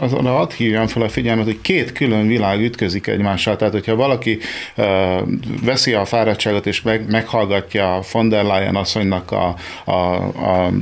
azon 0.00 0.26
ad 0.26 0.52
hívjam 0.52 0.86
fel 0.86 1.02
a 1.02 1.08
figyelmet, 1.08 1.44
hogy 1.44 1.60
két 1.60 1.92
külön 1.92 2.26
világ 2.26 2.60
ütközik 2.60 3.06
egymással. 3.06 3.56
Tehát, 3.56 3.72
hogyha 3.72 3.94
valaki 3.94 4.38
uh, 4.76 4.86
veszi 5.62 5.92
a 5.92 6.04
fáradtságot 6.04 6.66
és 6.66 6.82
meg, 6.82 7.10
meghallgatja 7.10 8.00
von 8.12 8.28
der 8.28 8.44
Leyen 8.44 8.76
asszonynak 8.76 9.30
a, 9.30 9.56
a, 9.84 9.92
a, 9.92 10.72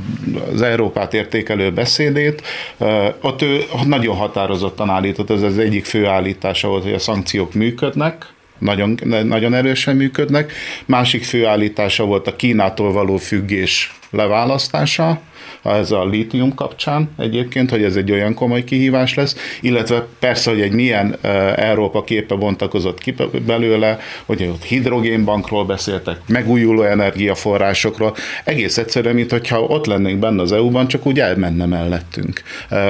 az 0.51 0.61
Európát 0.61 1.13
értékelő 1.13 1.71
beszédét, 1.71 2.41
uh, 2.77 3.05
ott 3.21 3.41
ő 3.41 3.63
nagyon 3.85 4.15
határozottan 4.15 4.89
állított, 4.89 5.29
ez 5.29 5.41
az 5.41 5.57
egyik 5.57 5.85
fő 5.85 6.05
állítása 6.05 6.67
volt, 6.67 6.83
hogy 6.83 6.93
a 6.93 6.99
szankciók 6.99 7.53
működnek, 7.53 8.33
nagyon, 8.61 8.99
nagyon 9.23 9.53
erősen 9.53 9.95
működnek. 9.95 10.53
Másik 10.85 11.23
főállítása 11.23 12.05
volt 12.05 12.27
a 12.27 12.35
Kínától 12.35 12.91
való 12.91 13.17
függés 13.17 13.93
leválasztása, 14.09 15.21
ez 15.63 15.91
a 15.91 16.05
lítium 16.05 16.53
kapcsán 16.55 17.09
egyébként, 17.17 17.69
hogy 17.69 17.83
ez 17.83 17.95
egy 17.95 18.11
olyan 18.11 18.33
komoly 18.33 18.63
kihívás 18.63 19.13
lesz, 19.13 19.35
illetve 19.61 20.05
persze, 20.19 20.49
hogy 20.49 20.61
egy 20.61 20.71
milyen 20.71 21.15
Európa 21.55 22.03
képe 22.03 22.35
bontakozott 22.35 22.97
ki 22.97 23.15
belőle, 23.45 23.99
hogy 24.25 24.43
ott 24.43 24.63
hidrogénbankról 24.63 25.65
beszéltek, 25.65 26.17
megújuló 26.27 26.83
energiaforrásokról, 26.83 28.15
egész 28.43 28.77
egyszerűen, 28.77 29.15
mintha 29.15 29.61
ott 29.61 29.85
lennénk 29.85 30.19
benne 30.19 30.41
az 30.41 30.51
EU-ban, 30.51 30.87
csak 30.87 31.05
úgy 31.05 31.19
elmenne 31.19 31.65
mellettünk, 31.65 32.41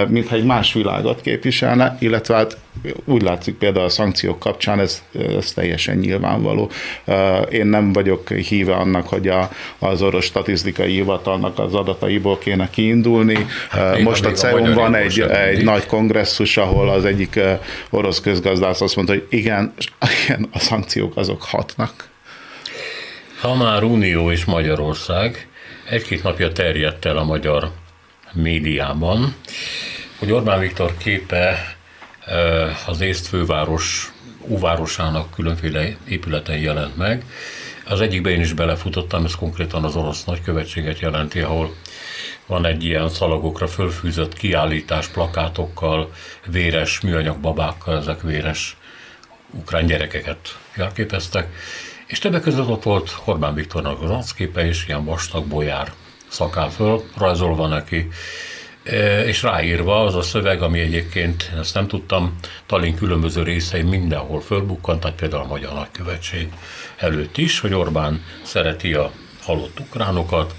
mintha 0.08 0.36
egy 0.36 0.46
más 0.46 0.74
világot 0.74 1.22
képviselne, 1.22 1.98
illetve 2.00 2.36
hát 2.36 2.58
úgy 3.06 3.22
látszik 3.22 3.56
például 3.56 3.86
a 3.86 3.90
szankciók 3.90 4.40
kapcsán, 4.40 4.80
ez, 4.80 5.04
ez 5.38 5.52
teljesen 5.52 5.98
nyilvánvaló. 5.98 6.72
Én 7.52 7.66
nem 7.66 7.94
vagyok 7.94 8.30
híve 8.30 8.74
annak, 8.74 9.08
hogy 9.08 9.28
a, 9.28 9.50
az 9.80 10.02
orosz 10.02 10.26
statisztikai 10.26 10.92
hivatalnak 10.94 11.60
az 11.60 11.74
adataiból 11.74 12.38
kéne 12.38 12.70
kiindulni. 12.70 13.46
Hát, 13.70 14.00
Most 14.00 14.26
a 14.26 14.32
CEUN 14.32 14.74
van 14.74 14.96
egy, 14.96 15.20
egy 15.20 15.64
nagy 15.64 15.86
kongresszus, 15.86 16.58
ahol 16.58 16.90
az 16.90 17.06
egyik 17.06 17.40
orosz 17.90 18.22
közgazdász 18.22 18.82
azt 18.82 18.96
mondta, 18.96 19.14
hogy 19.14 19.26
igen, 19.30 19.74
igen 20.24 20.48
a 20.52 20.60
szankciók 20.60 21.18
azok 21.18 21.44
hatnak. 21.44 22.10
Ha 23.42 23.56
már 23.56 23.84
Unió 23.84 24.32
és 24.32 24.46
Magyarország, 24.46 25.48
egy-két 25.90 26.24
napja 26.24 26.52
terjedt 26.52 27.06
el 27.06 27.18
a 27.18 27.24
magyar 27.24 27.72
médiában, 28.34 29.36
hogy 30.20 30.32
Orbán 30.32 30.60
Viktor 30.60 30.94
képe 30.98 31.76
az 32.86 33.02
észt 33.02 33.28
főváros 33.28 34.12
óvárosának 34.48 35.32
különféle 35.32 35.96
épületen 36.08 36.58
jelent 36.58 36.98
meg. 36.98 37.26
Az 37.86 38.02
egyikbe 38.02 38.30
én 38.30 38.40
is 38.40 38.54
belefutottam, 38.54 39.26
ez 39.26 39.36
konkrétan 39.36 39.84
az 39.84 39.96
orosz 39.96 40.24
nagykövetséget 40.24 41.00
jelenti, 41.00 41.40
ahol 41.40 41.76
van 42.46 42.66
egy 42.66 42.84
ilyen 42.84 43.10
szalagokra 43.10 43.68
fölfűzött 43.68 44.34
kiállítás 44.34 45.08
plakátokkal, 45.08 46.12
véres 46.46 47.00
műanyag 47.00 47.38
babákkal, 47.38 47.98
ezek 47.98 48.22
véres 48.22 48.78
ukrán 49.50 49.86
gyerekeket 49.86 50.58
jelképeztek, 50.76 51.54
és 52.06 52.20
többek 52.20 52.42
között 52.42 52.68
ott 52.68 52.84
volt 52.84 53.22
Orbán 53.26 53.54
Viktornak 53.54 54.02
az 54.02 54.10
arcképe, 54.10 54.66
és 54.66 54.88
ilyen 54.88 55.06
vastag 55.06 55.46
bolyár 55.46 55.94
szakál 56.28 56.70
föl, 56.70 57.04
rajzolva 57.18 57.68
neki, 57.68 58.10
és 59.26 59.42
ráírva 59.44 60.04
az 60.04 60.16
a 60.16 60.22
szöveg, 60.22 60.62
ami 60.62 60.80
egyébként, 60.80 61.52
ezt 61.60 61.74
nem 61.74 61.88
tudtam, 61.88 62.36
Tallinn 62.66 62.96
különböző 62.96 63.44
részei 63.44 63.82
mindenhol 63.82 64.42
fölbukkant, 64.42 65.00
tehát 65.00 65.18
például 65.18 65.44
a 65.44 65.48
Magyar 65.48 65.74
Nagykövetség 65.74 66.50
előtt 66.98 67.38
is, 67.38 67.60
hogy 67.60 67.74
Orbán 67.74 68.24
szereti 68.44 68.94
a 68.94 69.12
halott 69.42 69.80
ukránokat, 69.80 70.56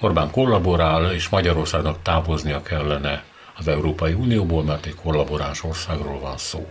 Orbán 0.00 0.30
kollaborál, 0.30 1.12
és 1.12 1.28
Magyarországnak 1.28 2.02
távoznia 2.02 2.62
kellene 2.62 3.24
az 3.56 3.68
Európai 3.68 4.12
Unióból, 4.12 4.62
mert 4.62 4.86
egy 4.86 4.94
kollaboráns 4.94 5.64
országról 5.64 6.20
van 6.20 6.38
szó. 6.38 6.68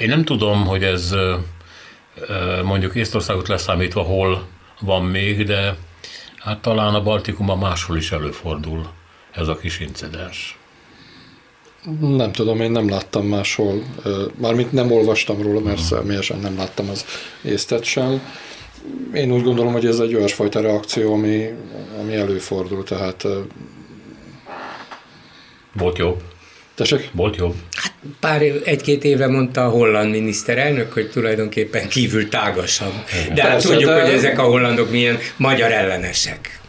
Én 0.00 0.08
nem 0.08 0.24
tudom, 0.24 0.66
hogy 0.66 0.84
ez 0.84 1.14
mondjuk 2.62 2.94
Észtországot 2.94 3.48
leszámítva 3.48 4.02
hol 4.02 4.46
van 4.80 5.04
még, 5.04 5.44
de 5.44 5.76
hát 6.38 6.58
talán 6.58 6.94
a 6.94 7.02
Baltikumban 7.02 7.58
máshol 7.58 7.96
is 7.96 8.12
előfordul 8.12 8.88
ez 9.36 9.48
a 9.48 9.56
kis 9.56 9.80
incidens? 9.80 10.58
Nem 12.00 12.32
tudom, 12.32 12.60
én 12.60 12.70
nem 12.70 12.88
láttam 12.88 13.26
máshol, 13.26 13.82
mármint 14.40 14.72
nem 14.72 14.92
olvastam 14.92 15.42
róla, 15.42 15.60
mert 15.60 15.78
hmm. 15.78 15.86
személyesen 15.86 16.38
nem 16.38 16.56
láttam 16.56 16.88
az 16.88 17.04
észtet 17.42 17.84
sem. 17.84 18.20
Én 19.14 19.32
úgy 19.32 19.42
gondolom, 19.42 19.72
hogy 19.72 19.86
ez 19.86 19.98
egy 19.98 20.14
olyasfajta 20.14 20.60
reakció, 20.60 21.12
ami, 21.12 21.48
ami 22.00 22.14
előfordul, 22.14 22.84
tehát... 22.84 23.26
Volt 25.72 25.98
jobb? 25.98 26.22
Tessék? 26.74 27.10
Volt 27.12 27.36
jobb? 27.36 27.54
Hát 27.76 27.92
pár 28.20 28.42
egy-két 28.64 29.04
éve 29.04 29.26
mondta 29.26 29.64
a 29.64 29.68
holland 29.68 30.10
miniszterelnök, 30.10 30.92
hogy 30.92 31.10
tulajdonképpen 31.10 31.88
kívül 31.88 32.28
tágasabb. 32.28 32.92
De 33.34 33.42
hát 33.42 33.62
tudjuk, 33.62 33.90
de... 33.90 34.00
hogy 34.02 34.12
ezek 34.12 34.38
a 34.38 34.42
hollandok 34.42 34.90
milyen 34.90 35.18
magyar 35.36 35.72
ellenesek. 35.72 36.60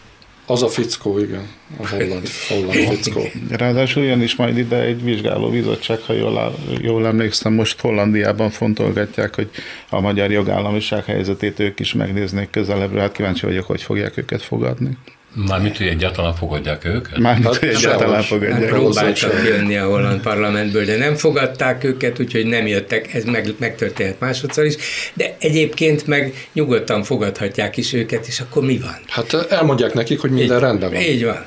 Az 0.50 0.64
a 0.64 0.68
fickó, 0.68 1.20
igen. 1.20 1.48
A 1.78 1.88
holland, 1.88 2.28
holland 2.48 2.74
fickó. 2.74 3.22
Ráadásul 3.50 4.04
jön 4.04 4.22
is 4.22 4.36
majd 4.36 4.58
ide 4.58 4.82
egy 4.82 5.04
vizsgáló 5.04 5.50
bizottság, 5.50 6.00
ha 6.00 6.14
jól, 6.14 6.56
jól 6.82 7.06
emlékszem, 7.06 7.54
most 7.54 7.82
Hollandiában 7.82 8.50
fontolgatják, 8.50 9.36
hogy 9.36 9.50
a 9.90 10.00
magyar 10.00 10.32
jogállamiság 10.32 11.06
helyzetét 11.06 11.60
ők 11.60 11.80
is 11.80 11.94
megnéznék 11.94 12.50
közelebbről. 12.50 13.00
Hát 13.00 13.12
kíváncsi 13.12 13.46
vagyok, 13.46 13.66
hogy 13.66 13.82
fogják 13.82 14.18
őket 14.18 14.42
fogadni. 14.42 14.98
Mármint, 15.34 15.78
hogy 15.78 15.88
egyáltalán 15.88 16.34
fogadják 16.34 16.86
őket? 16.86 17.18
Mármint, 17.18 17.46
hát, 17.46 17.56
hogy 17.56 17.70
egyáltalán 17.70 18.22
fogadják. 18.22 18.70
Próbáltak 18.70 19.44
jönni 19.46 19.78
a 19.78 19.86
holland 19.86 20.22
parlamentből, 20.22 20.86
de 20.86 20.98
nem 20.98 21.16
fogadták 21.16 21.84
őket, 21.84 22.20
úgyhogy 22.20 22.46
nem 22.46 22.68
jöttek, 22.68 23.14
ez 23.14 23.24
meg, 23.24 23.54
megtörténhet 23.58 24.20
másodszor 24.20 24.66
is, 24.66 24.76
de 25.14 25.36
egyébként 25.40 26.08
meg 26.08 26.48
nyugodtan 26.54 27.04
fogadhatják 27.04 27.78
is 27.78 27.94
őket, 27.94 28.28
és 28.28 28.40
akkor 28.40 28.64
mi 28.64 28.78
van? 28.78 28.98
Hát 29.08 29.34
elmondják 29.50 29.94
nekik, 29.94 30.20
hogy 30.20 30.32
minden 30.32 30.58
így, 30.58 30.64
rendben 30.64 30.92
van. 30.92 31.02
Így 31.02 31.24
van. 31.24 31.46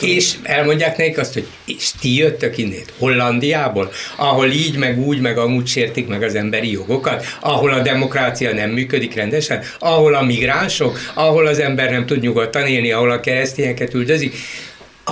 És 0.00 0.34
elmondják 0.42 0.96
nekik 0.96 1.18
azt, 1.18 1.32
hogy 1.32 1.46
és 1.64 1.90
ti 2.00 2.16
jöttök 2.16 2.58
innét, 2.58 2.92
Hollandiából, 2.98 3.90
ahol 4.16 4.50
így, 4.50 4.76
meg 4.76 4.98
úgy, 4.98 5.20
meg 5.20 5.38
amúgy 5.38 5.66
sértik 5.66 6.06
meg 6.06 6.22
az 6.22 6.34
emberi 6.34 6.70
jogokat, 6.70 7.24
ahol 7.40 7.72
a 7.72 7.82
demokrácia 7.82 8.54
nem 8.54 8.70
működik 8.70 9.14
rendesen, 9.14 9.62
ahol 9.78 10.14
a 10.14 10.22
migránsok, 10.22 10.98
ahol 11.14 11.46
az 11.46 11.58
ember 11.58 11.90
nem 11.90 12.06
tud 12.06 12.20
nyugodtan 12.20 12.66
élni, 12.66 12.92
ahol 12.92 13.10
a 13.10 13.20
keresztényeket 13.20 13.94
üldözik. 13.94 14.34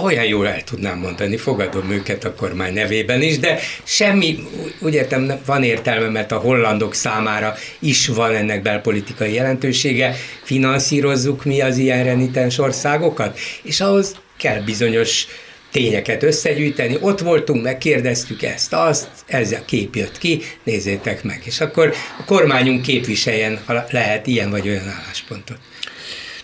Olyan 0.02 0.24
jól 0.24 0.48
el 0.48 0.64
tudnám 0.64 0.98
mondani, 0.98 1.36
fogadom 1.36 1.90
őket 1.90 2.24
a 2.24 2.34
kormány 2.34 2.72
nevében 2.72 3.22
is, 3.22 3.38
de 3.38 3.58
semmi, 3.84 4.38
úgy 4.80 4.94
értem, 4.94 5.40
van 5.46 5.62
értelme, 5.62 6.08
mert 6.08 6.32
a 6.32 6.38
hollandok 6.38 6.94
számára 6.94 7.54
is 7.78 8.06
van 8.06 8.34
ennek 8.34 8.62
belpolitikai 8.62 9.32
jelentősége, 9.32 10.14
finanszírozzuk 10.42 11.44
mi 11.44 11.60
az 11.60 11.76
ilyen 11.76 12.04
renitens 12.04 12.58
országokat, 12.58 13.38
és 13.62 13.80
ahhoz 13.80 14.14
kell 14.36 14.60
bizonyos 14.60 15.26
tényeket 15.70 16.22
összegyűjteni. 16.22 16.96
Ott 17.00 17.20
voltunk, 17.20 17.62
megkérdeztük 17.62 18.42
ezt, 18.42 18.72
azt, 18.72 19.08
ez 19.26 19.52
a 19.52 19.64
kép 19.64 19.94
jött 19.94 20.18
ki, 20.18 20.42
nézzétek 20.62 21.24
meg. 21.24 21.42
És 21.44 21.60
akkor 21.60 21.94
a 22.18 22.24
kormányunk 22.24 22.82
képviseljen, 22.82 23.58
ha 23.66 23.84
lehet 23.90 24.26
ilyen 24.26 24.50
vagy 24.50 24.68
olyan 24.68 24.88
álláspontot. 24.88 25.58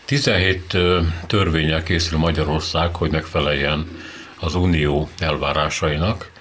17 0.04 0.76
törvényel 1.26 1.82
készül 1.82 2.18
Magyarország, 2.18 2.96
hogy 2.96 3.10
megfeleljen 3.10 3.86
az 4.40 4.54
unió 4.54 5.08
elvárásainak. 5.18 6.31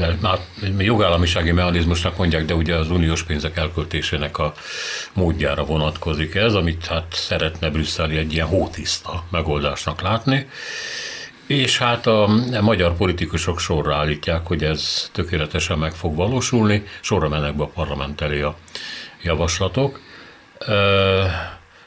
Ez 0.00 0.14
már 0.20 0.38
jogállamisági 0.78 1.50
mechanizmusnak 1.50 2.16
mondják, 2.16 2.44
de 2.44 2.54
ugye 2.54 2.76
az 2.76 2.90
uniós 2.90 3.22
pénzek 3.22 3.56
elköltésének 3.56 4.38
a 4.38 4.54
módjára 5.12 5.64
vonatkozik 5.64 6.34
ez, 6.34 6.54
amit 6.54 6.86
hát 6.86 7.06
szeretne 7.10 7.70
Brüsszeli 7.70 8.16
egy 8.16 8.32
ilyen 8.32 8.46
hótiszta 8.46 9.24
megoldásnak 9.30 10.00
látni. 10.00 10.46
És 11.46 11.78
hát 11.78 12.06
a, 12.06 12.28
magyar 12.60 12.96
politikusok 12.96 13.58
sorra 13.58 13.96
állítják, 13.96 14.46
hogy 14.46 14.64
ez 14.64 15.10
tökéletesen 15.12 15.78
meg 15.78 15.92
fog 15.92 16.16
valósulni, 16.16 16.86
sorra 17.00 17.28
mennek 17.28 17.56
be 17.56 17.62
a 17.62 17.66
parlament 17.66 18.20
elé 18.20 18.40
a 18.40 18.56
javaslatok. 19.22 20.00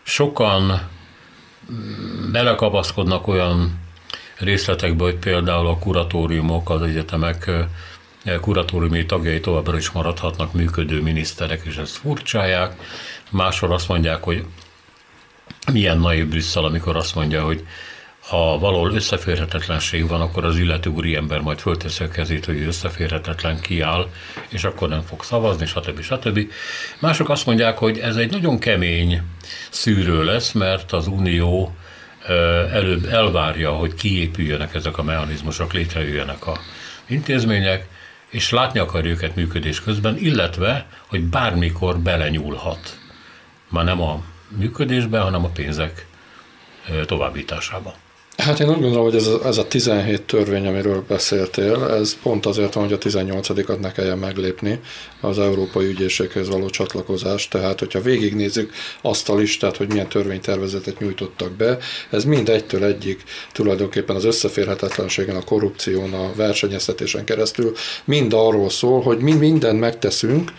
Sokan 0.03 0.89
belekapaszkodnak 2.31 3.27
olyan 3.27 3.79
részletekbe, 4.37 5.03
hogy 5.03 5.15
például 5.15 5.67
a 5.67 5.77
kuratóriumok, 5.77 6.69
az 6.69 6.81
egyetemek 6.81 7.51
kuratóriumi 8.41 9.05
tagjai 9.05 9.39
továbbra 9.39 9.77
is 9.77 9.91
maradhatnak 9.91 10.53
működő 10.53 11.01
miniszterek, 11.01 11.61
és 11.65 11.77
ezt 11.77 11.95
furcsálják. 11.95 12.73
Máshol 13.31 13.73
azt 13.73 13.87
mondják, 13.87 14.23
hogy 14.23 14.45
milyen 15.71 15.97
naív 15.97 16.27
Brüsszel, 16.27 16.63
amikor 16.63 16.95
azt 16.95 17.15
mondja, 17.15 17.43
hogy 17.43 17.65
ha 18.29 18.59
valahol 18.59 18.93
összeférhetetlenség 18.93 20.07
van, 20.07 20.21
akkor 20.21 20.45
az 20.45 20.57
illető 20.57 20.89
úriember 20.89 21.39
majd 21.39 21.59
fölteszi 21.59 22.03
a 22.03 22.07
kezét, 22.07 22.45
hogy 22.45 22.61
összeférhetetlen 22.61 23.59
kiáll, 23.59 24.07
és 24.49 24.63
akkor 24.63 24.89
nem 24.89 25.01
fog 25.01 25.23
szavazni, 25.23 25.65
stb. 25.65 26.01
stb. 26.01 26.51
Mások 26.99 27.29
azt 27.29 27.45
mondják, 27.45 27.77
hogy 27.77 27.99
ez 27.99 28.15
egy 28.15 28.31
nagyon 28.31 28.59
kemény 28.59 29.21
szűrő 29.69 30.23
lesz, 30.23 30.51
mert 30.51 30.91
az 30.91 31.07
Unió 31.07 31.75
előbb 32.71 33.05
elvárja, 33.05 33.71
hogy 33.71 33.93
kiépüljenek 33.93 34.73
ezek 34.73 34.97
a 34.97 35.03
mechanizmusok, 35.03 35.73
létrejöjjenek 35.73 36.47
a 36.47 36.59
intézmények, 37.05 37.87
és 38.35 38.49
látni 38.49 38.79
akar 38.79 39.05
őket 39.05 39.35
működés 39.35 39.81
közben, 39.81 40.17
illetve, 40.17 40.87
hogy 41.07 41.23
bármikor 41.23 41.99
belenyúlhat. 41.99 42.99
Már 43.67 43.83
nem 43.83 44.01
a 44.01 44.23
működésbe, 44.47 45.19
hanem 45.19 45.43
a 45.43 45.49
pénzek 45.49 46.05
továbbításába. 47.05 47.95
Hát 48.37 48.59
én 48.59 48.69
úgy 48.69 48.79
gondolom, 48.79 49.03
hogy 49.03 49.15
ez 49.15 49.29
ez 49.45 49.57
a 49.57 49.67
17 49.67 50.21
törvény, 50.21 50.67
amiről 50.67 51.03
beszéltél, 51.07 51.83
ez 51.83 52.15
pont 52.21 52.45
azért 52.45 52.73
van, 52.73 52.83
hogy 52.83 52.93
a 52.93 52.97
18-at 52.97 53.79
ne 53.79 53.91
kelljen 53.91 54.17
meglépni 54.17 54.79
az 55.21 55.39
Európai 55.39 55.85
Ügyészséghez 55.85 56.49
való 56.49 56.69
csatlakozás. 56.69 57.47
Tehát, 57.47 57.79
hogyha 57.79 58.01
végignézzük 58.01 58.73
azt 59.01 59.29
a 59.29 59.35
listát, 59.35 59.77
hogy 59.77 59.87
milyen 59.87 60.09
törvénytervezetet 60.09 60.99
nyújtottak 60.99 61.51
be, 61.51 61.77
ez 62.09 62.23
mind 62.23 62.49
egytől 62.49 62.83
egyik 62.83 63.23
tulajdonképpen 63.51 64.15
az 64.15 64.25
összeférhetetlenségen, 64.25 65.35
a 65.35 65.43
korrupción, 65.43 66.13
a 66.13 66.33
versenyeztetésen 66.35 67.23
keresztül 67.23 67.73
mind 68.05 68.33
arról 68.33 68.69
szól, 68.69 69.01
hogy 69.01 69.17
mi 69.17 69.33
mindent 69.33 69.79
megteszünk, 69.79 70.51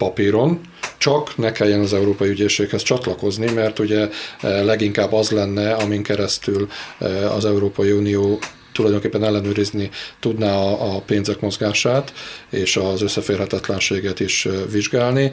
papíron, 0.00 0.60
csak 0.98 1.36
ne 1.36 1.52
kelljen 1.52 1.80
az 1.80 1.92
Európai 1.92 2.28
Ügyészséghez 2.28 2.82
csatlakozni, 2.82 3.52
mert 3.52 3.78
ugye 3.78 4.08
eh, 4.40 4.64
leginkább 4.64 5.12
az 5.12 5.30
lenne, 5.30 5.72
amin 5.72 6.02
keresztül 6.02 6.68
eh, 6.98 7.34
az 7.36 7.44
Európai 7.44 7.92
Unió 7.92 8.38
tulajdonképpen 8.72 9.24
ellenőrizni 9.24 9.90
tudná 10.20 10.54
a, 10.56 11.00
pénzek 11.06 11.40
mozgását, 11.40 12.12
és 12.50 12.76
az 12.76 13.02
összeférhetetlenséget 13.02 14.20
is 14.20 14.46
eh, 14.46 14.52
vizsgálni. 14.70 15.30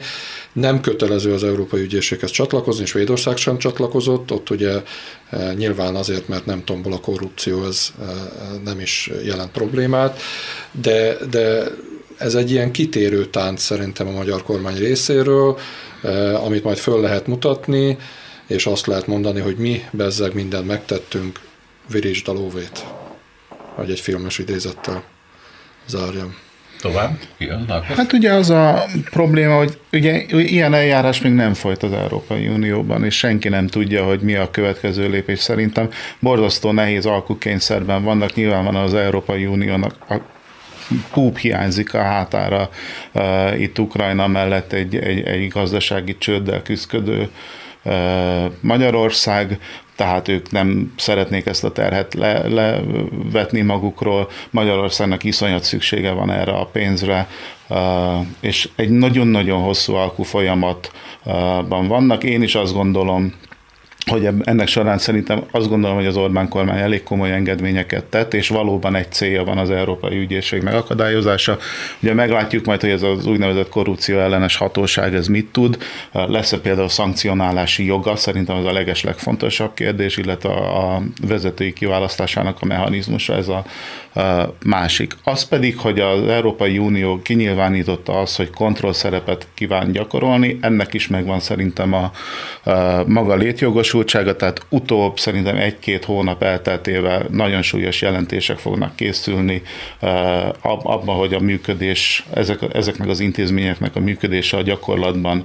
Nem 0.52 0.80
kötelező 0.80 1.32
az 1.32 1.44
Európai 1.44 1.80
Ügyészséghez 1.80 2.30
csatlakozni, 2.30 2.82
és 2.82 2.92
Védország 2.92 3.36
sem 3.36 3.58
csatlakozott, 3.58 4.32
ott 4.32 4.50
ugye 4.50 4.82
nyilván 5.56 5.94
azért, 5.94 6.28
mert 6.28 6.46
nem 6.46 6.64
tombol 6.64 6.92
a 6.92 7.00
korrupció, 7.00 7.64
ez 7.64 7.92
nem 8.64 8.80
is 8.80 9.10
jelent 9.24 9.50
problémát, 9.50 10.20
de, 10.72 11.16
de 11.30 11.70
ez 12.18 12.34
egy 12.34 12.50
ilyen 12.50 12.70
kitérő 12.70 13.26
tánc 13.26 13.62
szerintem 13.62 14.06
a 14.06 14.10
magyar 14.10 14.42
kormány 14.42 14.76
részéről, 14.76 15.58
eh, 16.02 16.44
amit 16.44 16.64
majd 16.64 16.78
föl 16.78 17.00
lehet 17.00 17.26
mutatni, 17.26 17.96
és 18.46 18.66
azt 18.66 18.86
lehet 18.86 19.06
mondani, 19.06 19.40
hogy 19.40 19.56
mi 19.56 19.82
bezzeg 19.90 20.34
mindent 20.34 20.66
megtettünk, 20.66 21.40
virítsd 21.90 22.28
a 22.28 22.32
lóvét. 22.32 22.84
Vagy 23.76 23.90
egy 23.90 24.00
filmes 24.00 24.38
idézettel 24.38 25.02
zárjam. 25.86 26.36
Tovább? 26.80 27.18
Igen, 27.36 27.82
hát 27.96 28.12
ugye 28.12 28.32
az 28.32 28.50
a 28.50 28.84
probléma, 29.10 29.56
hogy 29.56 29.78
ugye 29.92 30.24
ilyen 30.30 30.74
eljárás 30.74 31.20
még 31.20 31.32
nem 31.32 31.54
folyt 31.54 31.82
az 31.82 31.92
Európai 31.92 32.48
Unióban, 32.48 33.04
és 33.04 33.16
senki 33.16 33.48
nem 33.48 33.66
tudja, 33.66 34.04
hogy 34.04 34.20
mi 34.20 34.34
a 34.34 34.50
következő 34.50 35.08
lépés. 35.08 35.38
Szerintem 35.38 35.90
borzasztó 36.18 36.72
nehéz 36.72 37.06
alkukényszerben 37.06 38.04
vannak, 38.04 38.34
nyilván 38.34 38.64
van 38.64 38.76
az 38.76 38.94
Európai 38.94 39.46
Uniónak 39.46 39.94
a 40.08 40.14
púp 41.12 41.38
hiányzik 41.38 41.94
a 41.94 42.02
hátára 42.02 42.68
uh, 43.12 43.60
itt 43.60 43.78
Ukrajna 43.78 44.26
mellett 44.26 44.72
egy, 44.72 44.96
egy, 44.96 45.20
egy 45.20 45.48
gazdasági 45.48 46.18
csőddel 46.18 46.62
küzdködő 46.62 47.30
uh, 47.84 47.92
Magyarország, 48.60 49.58
tehát 49.98 50.28
ők 50.28 50.50
nem 50.50 50.92
szeretnék 50.96 51.46
ezt 51.46 51.64
a 51.64 51.72
terhet 51.72 52.14
le, 52.14 52.48
levetni 52.48 53.60
magukról. 53.60 54.28
Magyarországnak 54.50 55.24
iszonyat 55.24 55.62
szüksége 55.62 56.10
van 56.10 56.30
erre 56.30 56.52
a 56.52 56.64
pénzre, 56.64 57.28
és 58.40 58.68
egy 58.76 58.90
nagyon-nagyon 58.90 59.62
hosszú 59.62 59.94
alkú 59.94 60.22
folyamatban 60.22 61.88
vannak. 61.88 62.24
Én 62.24 62.42
is 62.42 62.54
azt 62.54 62.74
gondolom, 62.74 63.34
hogy 64.06 64.28
ennek 64.44 64.68
során 64.68 64.98
szerintem 64.98 65.42
azt 65.50 65.68
gondolom, 65.68 65.96
hogy 65.96 66.06
az 66.06 66.16
Orbán 66.16 66.48
kormány 66.48 66.78
elég 66.78 67.02
komoly 67.02 67.32
engedményeket 67.32 68.04
tett, 68.04 68.34
és 68.34 68.48
valóban 68.48 68.94
egy 68.94 69.12
célja 69.12 69.44
van 69.44 69.58
az 69.58 69.70
Európai 69.70 70.18
Ügyészség 70.18 70.62
megakadályozása. 70.62 71.58
Ugye 72.02 72.14
meglátjuk 72.14 72.64
majd, 72.64 72.80
hogy 72.80 72.90
ez 72.90 73.02
az 73.02 73.26
úgynevezett 73.26 73.68
korrupció 73.68 74.18
ellenes 74.18 74.56
hatóság 74.56 75.14
ez 75.14 75.26
mit 75.26 75.46
tud. 75.52 75.78
Lesz-e 76.12 76.58
például 76.58 76.88
szankcionálási 76.88 77.84
joga, 77.84 78.16
szerintem 78.16 78.56
az 78.56 78.64
a 78.64 78.72
leges 78.72 79.02
legfontosabb 79.02 79.74
kérdés, 79.74 80.16
illetve 80.16 80.48
a 80.50 81.02
vezetői 81.26 81.72
kiválasztásának 81.72 82.56
a 82.60 82.66
mechanizmusa, 82.66 83.34
ez 83.34 83.48
a 83.48 83.64
másik. 84.64 85.16
Az 85.24 85.44
pedig, 85.44 85.78
hogy 85.78 86.00
az 86.00 86.26
Európai 86.28 86.78
Unió 86.78 87.22
kinyilvánította 87.22 88.20
azt, 88.20 88.36
hogy 88.36 88.50
kontrollszerepet 88.50 89.46
kíván 89.54 89.92
gyakorolni, 89.92 90.58
ennek 90.60 90.94
is 90.94 91.08
megvan 91.08 91.40
szerintem 91.40 91.92
a, 91.92 92.10
maga 93.06 93.36
létjogosultsága, 93.98 94.36
tehát 94.36 94.66
utóbb 94.68 95.18
szerintem 95.18 95.56
egy-két 95.56 96.04
hónap 96.04 96.42
elteltével 96.42 97.26
nagyon 97.30 97.62
súlyos 97.62 98.02
jelentések 98.02 98.58
fognak 98.58 98.96
készülni 98.96 99.62
abban, 100.60 101.16
hogy 101.16 101.34
a 101.34 101.40
működés, 101.40 102.24
ezek, 102.34 102.58
ezeknek 102.72 103.08
az 103.08 103.20
intézményeknek 103.20 103.96
a 103.96 104.00
működése 104.00 104.56
a 104.56 104.62
gyakorlatban 104.62 105.44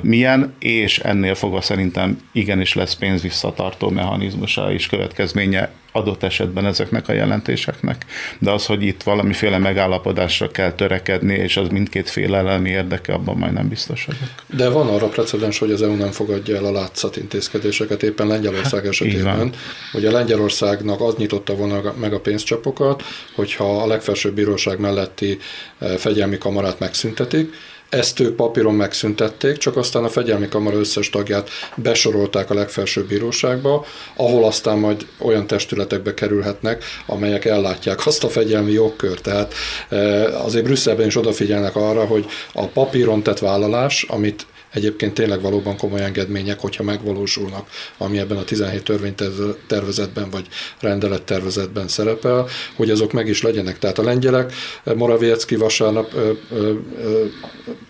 milyen, 0.00 0.54
és 0.58 0.98
ennél 0.98 1.34
fogva 1.34 1.60
szerintem 1.60 2.18
igenis 2.32 2.74
lesz 2.74 2.94
pénzvisszatartó 2.94 3.88
mechanizmusa 3.88 4.72
és 4.72 4.86
következménye 4.86 5.70
adott 5.96 6.22
esetben 6.22 6.66
ezeknek 6.66 7.08
a 7.08 7.12
jelentéseknek. 7.12 8.04
De 8.38 8.50
az, 8.50 8.66
hogy 8.66 8.82
itt 8.82 9.02
valamiféle 9.02 9.58
megállapodásra 9.58 10.50
kell 10.50 10.72
törekedni, 10.72 11.34
és 11.34 11.56
az 11.56 11.68
mindkét 11.68 12.10
fél 12.10 12.34
elemi 12.34 12.70
érdeke, 12.70 13.12
abban 13.12 13.36
majd 13.36 13.52
nem 13.52 13.68
biztos 13.68 14.04
vagyok. 14.04 14.28
De 14.56 14.68
van 14.68 14.88
arra 14.88 15.08
precedens, 15.08 15.58
hogy 15.58 15.70
az 15.70 15.82
EU 15.82 15.94
nem 15.94 16.10
fogadja 16.10 16.56
el 16.56 16.64
a 16.64 16.72
látszat 16.72 17.16
intézkedéseket, 17.16 18.02
éppen 18.02 18.26
Lengyelország 18.26 18.80
hát, 18.80 18.90
esetében. 18.90 19.52
Ugye 19.92 20.10
Lengyelországnak 20.10 21.00
az 21.00 21.14
nyitotta 21.16 21.54
volna 21.54 21.94
meg 22.00 22.12
a 22.12 22.20
pénzcsapokat, 22.20 23.02
hogyha 23.34 23.82
a 23.82 23.86
legfelsőbb 23.86 24.34
bíróság 24.34 24.78
melletti 24.78 25.38
eh, 25.78 25.96
fegyelmi 25.96 26.38
kamarát 26.38 26.78
megszüntetik, 26.78 27.54
ezt 27.88 28.20
ők 28.20 28.36
papíron 28.36 28.74
megszüntették, 28.74 29.56
csak 29.56 29.76
aztán 29.76 30.04
a 30.04 30.08
fegyelmi 30.08 30.48
kamara 30.48 30.76
összes 30.76 31.10
tagját 31.10 31.50
besorolták 31.74 32.50
a 32.50 32.54
legfelsőbb 32.54 33.08
bíróságba, 33.08 33.84
ahol 34.16 34.44
aztán 34.44 34.78
majd 34.78 35.06
olyan 35.18 35.46
testületekbe 35.46 36.14
kerülhetnek, 36.14 36.84
amelyek 37.06 37.44
ellátják 37.44 38.06
azt 38.06 38.24
a 38.24 38.28
fegyelmi 38.28 38.72
jogkört. 38.72 39.22
Tehát 39.22 39.54
eh, 39.88 40.44
azért 40.44 40.64
Brüsszelben 40.64 41.06
is 41.06 41.16
odafigyelnek 41.16 41.76
arra, 41.76 42.04
hogy 42.04 42.26
a 42.52 42.66
papíron 42.66 43.22
tett 43.22 43.38
vállalás, 43.38 44.06
amit 44.08 44.46
egyébként 44.76 45.14
tényleg 45.14 45.40
valóban 45.40 45.76
komoly 45.76 46.02
engedmények, 46.02 46.60
hogyha 46.60 46.82
megvalósulnak, 46.82 47.68
ami 47.98 48.18
ebben 48.18 48.36
a 48.36 48.44
17 48.44 48.82
törvénytervezetben 48.82 50.30
vagy 50.30 50.46
rendelettervezetben 50.80 51.88
szerepel, 51.88 52.46
hogy 52.74 52.90
azok 52.90 53.12
meg 53.12 53.28
is 53.28 53.42
legyenek. 53.42 53.78
Tehát 53.78 53.98
a 53.98 54.02
lengyelek, 54.02 54.52
Moraviecki 54.84 55.56
vasárnap 55.56 56.14
ö, 56.14 56.32
ö, 56.50 56.74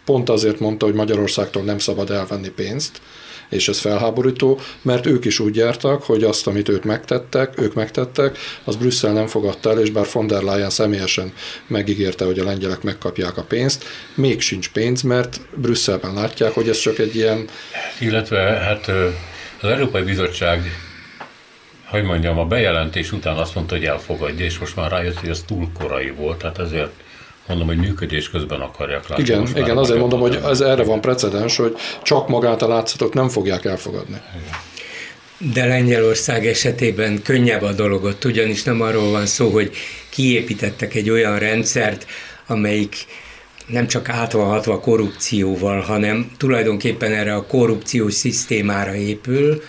pont 0.05 0.29
azért 0.29 0.61
mondta, 0.61 0.87
hogy 0.87 0.95
Magyarországtól 0.95 1.63
nem 1.63 1.79
szabad 1.79 2.11
elvenni 2.11 2.49
pénzt, 2.49 3.01
és 3.49 3.69
ez 3.69 3.79
felháborító, 3.79 4.61
mert 4.83 5.07
ők 5.07 5.25
is 5.25 5.39
úgy 5.39 5.57
jártak, 5.57 6.03
hogy 6.03 6.25
azt, 6.25 6.47
amit 6.47 6.69
ők 6.69 6.85
megtettek, 6.85 7.61
ők 7.61 7.75
megtettek, 7.75 8.39
az 8.65 8.77
Brüsszel 8.77 9.13
nem 9.13 9.27
fogadta 9.27 9.71
el, 9.71 9.81
és 9.81 9.91
bár 9.91 10.07
von 10.13 10.27
der 10.27 10.43
Leyen 10.43 10.71
személyesen 10.71 11.33
megígérte, 11.67 12.25
hogy 12.25 12.39
a 12.39 12.45
lengyelek 12.45 12.83
megkapják 12.83 13.37
a 13.37 13.43
pénzt, 13.43 13.85
még 14.15 14.41
sincs 14.41 14.71
pénz, 14.71 15.03
mert 15.03 15.41
Brüsszelben 15.55 16.15
látják, 16.15 16.53
hogy 16.53 16.69
ez 16.69 16.79
csak 16.79 16.99
egy 16.99 17.17
ilyen... 17.17 17.49
Illetve 18.01 18.39
hát 18.41 18.89
az 19.61 19.69
Európai 19.69 20.03
Bizottság 20.03 20.85
hogy 21.87 22.03
mondjam, 22.03 22.39
a 22.39 22.45
bejelentés 22.45 23.13
után 23.13 23.37
azt 23.37 23.55
mondta, 23.55 23.75
hogy 23.75 23.85
elfogadja, 23.85 24.45
és 24.45 24.59
most 24.59 24.77
már 24.77 24.91
rájött, 24.91 25.19
hogy 25.19 25.29
ez 25.29 25.43
túl 25.47 25.69
korai 25.79 26.11
volt, 26.11 26.39
tehát 26.39 26.59
ezért 26.59 26.93
Mondom, 27.47 27.67
hogy 27.67 27.77
működés 27.77 28.31
közben 28.31 28.61
akarják 28.61 29.09
látni. 29.09 29.25
Igen, 29.25 29.47
igen 29.55 29.77
azért 29.77 29.99
mondom, 29.99 30.21
hogy 30.21 30.39
ez 30.45 30.61
erre 30.61 30.85
van 30.85 31.01
precedens, 31.01 31.57
hogy 31.57 31.77
csak 32.03 32.29
magát 32.29 32.63
a 32.63 32.69
látszatot 32.69 33.15
nem 33.15 33.29
fogják 33.29 33.65
elfogadni. 33.65 34.21
De 35.39 35.67
Lengyelország 35.67 36.47
esetében 36.47 37.23
könnyebb 37.23 37.63
a 37.63 37.73
dologot, 37.73 38.25
ugyanis 38.25 38.63
nem 38.63 38.81
arról 38.81 39.11
van 39.11 39.27
szó, 39.27 39.51
hogy 39.51 39.71
kiépítettek 40.09 40.95
egy 40.95 41.11
olyan 41.11 41.39
rendszert, 41.39 42.07
amelyik 42.47 42.97
nem 43.67 43.87
csak 43.87 44.09
át 44.09 44.33
van 44.33 44.47
hatva 44.47 44.81
korrupcióval, 44.81 45.81
hanem 45.81 46.31
tulajdonképpen 46.37 47.13
erre 47.13 47.35
a 47.35 47.47
korrupciós 47.47 48.15
szisztémára 48.15 48.95
épül, 48.95 49.63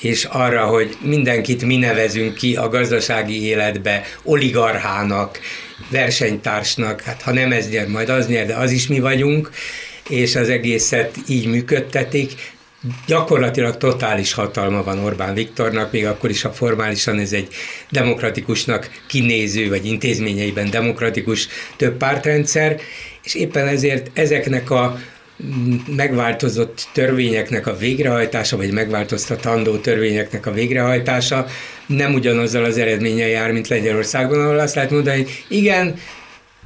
és 0.00 0.24
arra, 0.24 0.66
hogy 0.66 0.96
mindenkit 1.00 1.64
mi 1.64 1.76
nevezünk 1.76 2.34
ki 2.34 2.56
a 2.56 2.68
gazdasági 2.68 3.44
életbe 3.44 4.02
oligarchának, 4.22 5.40
versenytársnak, 5.88 7.00
hát 7.00 7.22
ha 7.22 7.32
nem 7.32 7.52
ez 7.52 7.68
nyer, 7.68 7.88
majd 7.88 8.08
az 8.08 8.26
nyer, 8.26 8.46
de 8.46 8.54
az 8.54 8.70
is 8.70 8.86
mi 8.86 9.00
vagyunk, 9.00 9.50
és 10.08 10.36
az 10.36 10.48
egészet 10.48 11.16
így 11.28 11.46
működtetik. 11.46 12.32
Gyakorlatilag 13.06 13.76
totális 13.76 14.32
hatalma 14.32 14.82
van 14.82 14.98
Orbán 14.98 15.34
Viktornak, 15.34 15.92
még 15.92 16.06
akkor 16.06 16.30
is, 16.30 16.42
ha 16.42 16.52
formálisan 16.52 17.18
ez 17.18 17.32
egy 17.32 17.48
demokratikusnak 17.90 18.90
kinéző, 19.06 19.68
vagy 19.68 19.86
intézményeiben 19.86 20.70
demokratikus 20.70 21.48
több 21.76 21.96
pártrendszer, 21.96 22.80
és 23.24 23.34
éppen 23.34 23.66
ezért 23.66 24.18
ezeknek 24.18 24.70
a 24.70 24.98
megváltozott 25.96 26.88
törvényeknek 26.92 27.66
a 27.66 27.76
végrehajtása, 27.76 28.56
vagy 28.56 28.72
megváltoztatandó 28.72 29.76
törvényeknek 29.76 30.46
a 30.46 30.52
végrehajtása 30.52 31.46
nem 31.86 32.14
ugyanazzal 32.14 32.64
az 32.64 32.78
eredménnyel 32.78 33.28
jár, 33.28 33.52
mint 33.52 33.68
Lengyelországban, 33.68 34.40
ahol 34.40 34.58
azt 34.58 34.74
lehet 34.74 34.90
mondani, 34.90 35.16
hogy 35.16 35.44
igen, 35.48 35.98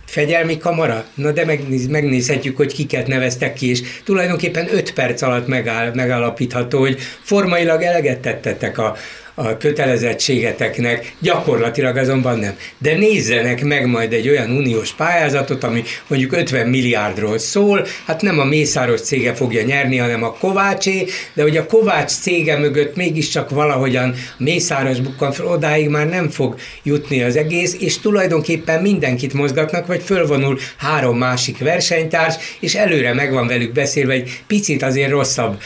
fegyelmi 0.06 0.58
kamara? 0.58 1.04
Na 1.14 1.32
de 1.32 1.44
megnéz, 1.44 1.86
megnézhetjük, 1.86 2.56
hogy 2.56 2.74
kiket 2.74 3.06
neveztek 3.06 3.52
ki, 3.52 3.68
és 3.68 3.82
tulajdonképpen 4.04 4.68
5 4.74 4.92
perc 4.92 5.22
alatt 5.22 5.46
megáll, 5.46 5.94
megállapítható, 5.94 6.78
hogy 6.78 6.98
formailag 7.22 7.82
eleget 7.82 8.18
tettetek 8.18 8.78
a, 8.78 8.96
a 9.34 9.56
kötelezettségeteknek, 9.56 11.14
gyakorlatilag 11.18 11.96
azonban 11.96 12.38
nem. 12.38 12.56
De 12.78 12.96
nézzenek 12.96 13.64
meg 13.64 13.86
majd 13.86 14.12
egy 14.12 14.28
olyan 14.28 14.50
uniós 14.50 14.92
pályázatot, 14.92 15.64
ami 15.64 15.82
mondjuk 16.06 16.32
50 16.32 16.66
milliárdról 16.66 17.38
szól, 17.38 17.86
hát 18.06 18.22
nem 18.22 18.38
a 18.38 18.44
Mészáros 18.44 19.00
cége 19.00 19.34
fogja 19.34 19.62
nyerni, 19.62 19.96
hanem 19.96 20.22
a 20.22 20.32
Kovácsé, 20.32 21.06
de 21.34 21.42
hogy 21.42 21.56
a 21.56 21.66
Kovács 21.66 22.10
cége 22.10 22.58
mögött 22.58 22.96
mégiscsak 22.96 23.50
valahogyan 23.50 24.10
a 24.10 24.42
Mészáros 24.42 25.00
bukkan 25.00 25.32
fel, 25.32 25.46
odáig 25.46 25.88
már 25.88 26.08
nem 26.08 26.30
fog 26.30 26.54
jutni 26.82 27.22
az 27.22 27.36
egész, 27.36 27.76
és 27.80 27.98
tulajdonképpen 27.98 28.82
mindenkit 28.82 29.32
mozgatnak, 29.32 29.86
vagy 29.86 30.02
fölvonul 30.02 30.58
három 30.76 31.18
másik 31.18 31.58
versenytárs, 31.58 32.34
és 32.60 32.74
előre 32.74 33.14
meg 33.14 33.32
van 33.32 33.46
velük 33.46 33.72
beszélve, 33.72 34.12
egy 34.12 34.42
picit 34.46 34.82
azért 34.82 35.10
rosszabb 35.10 35.60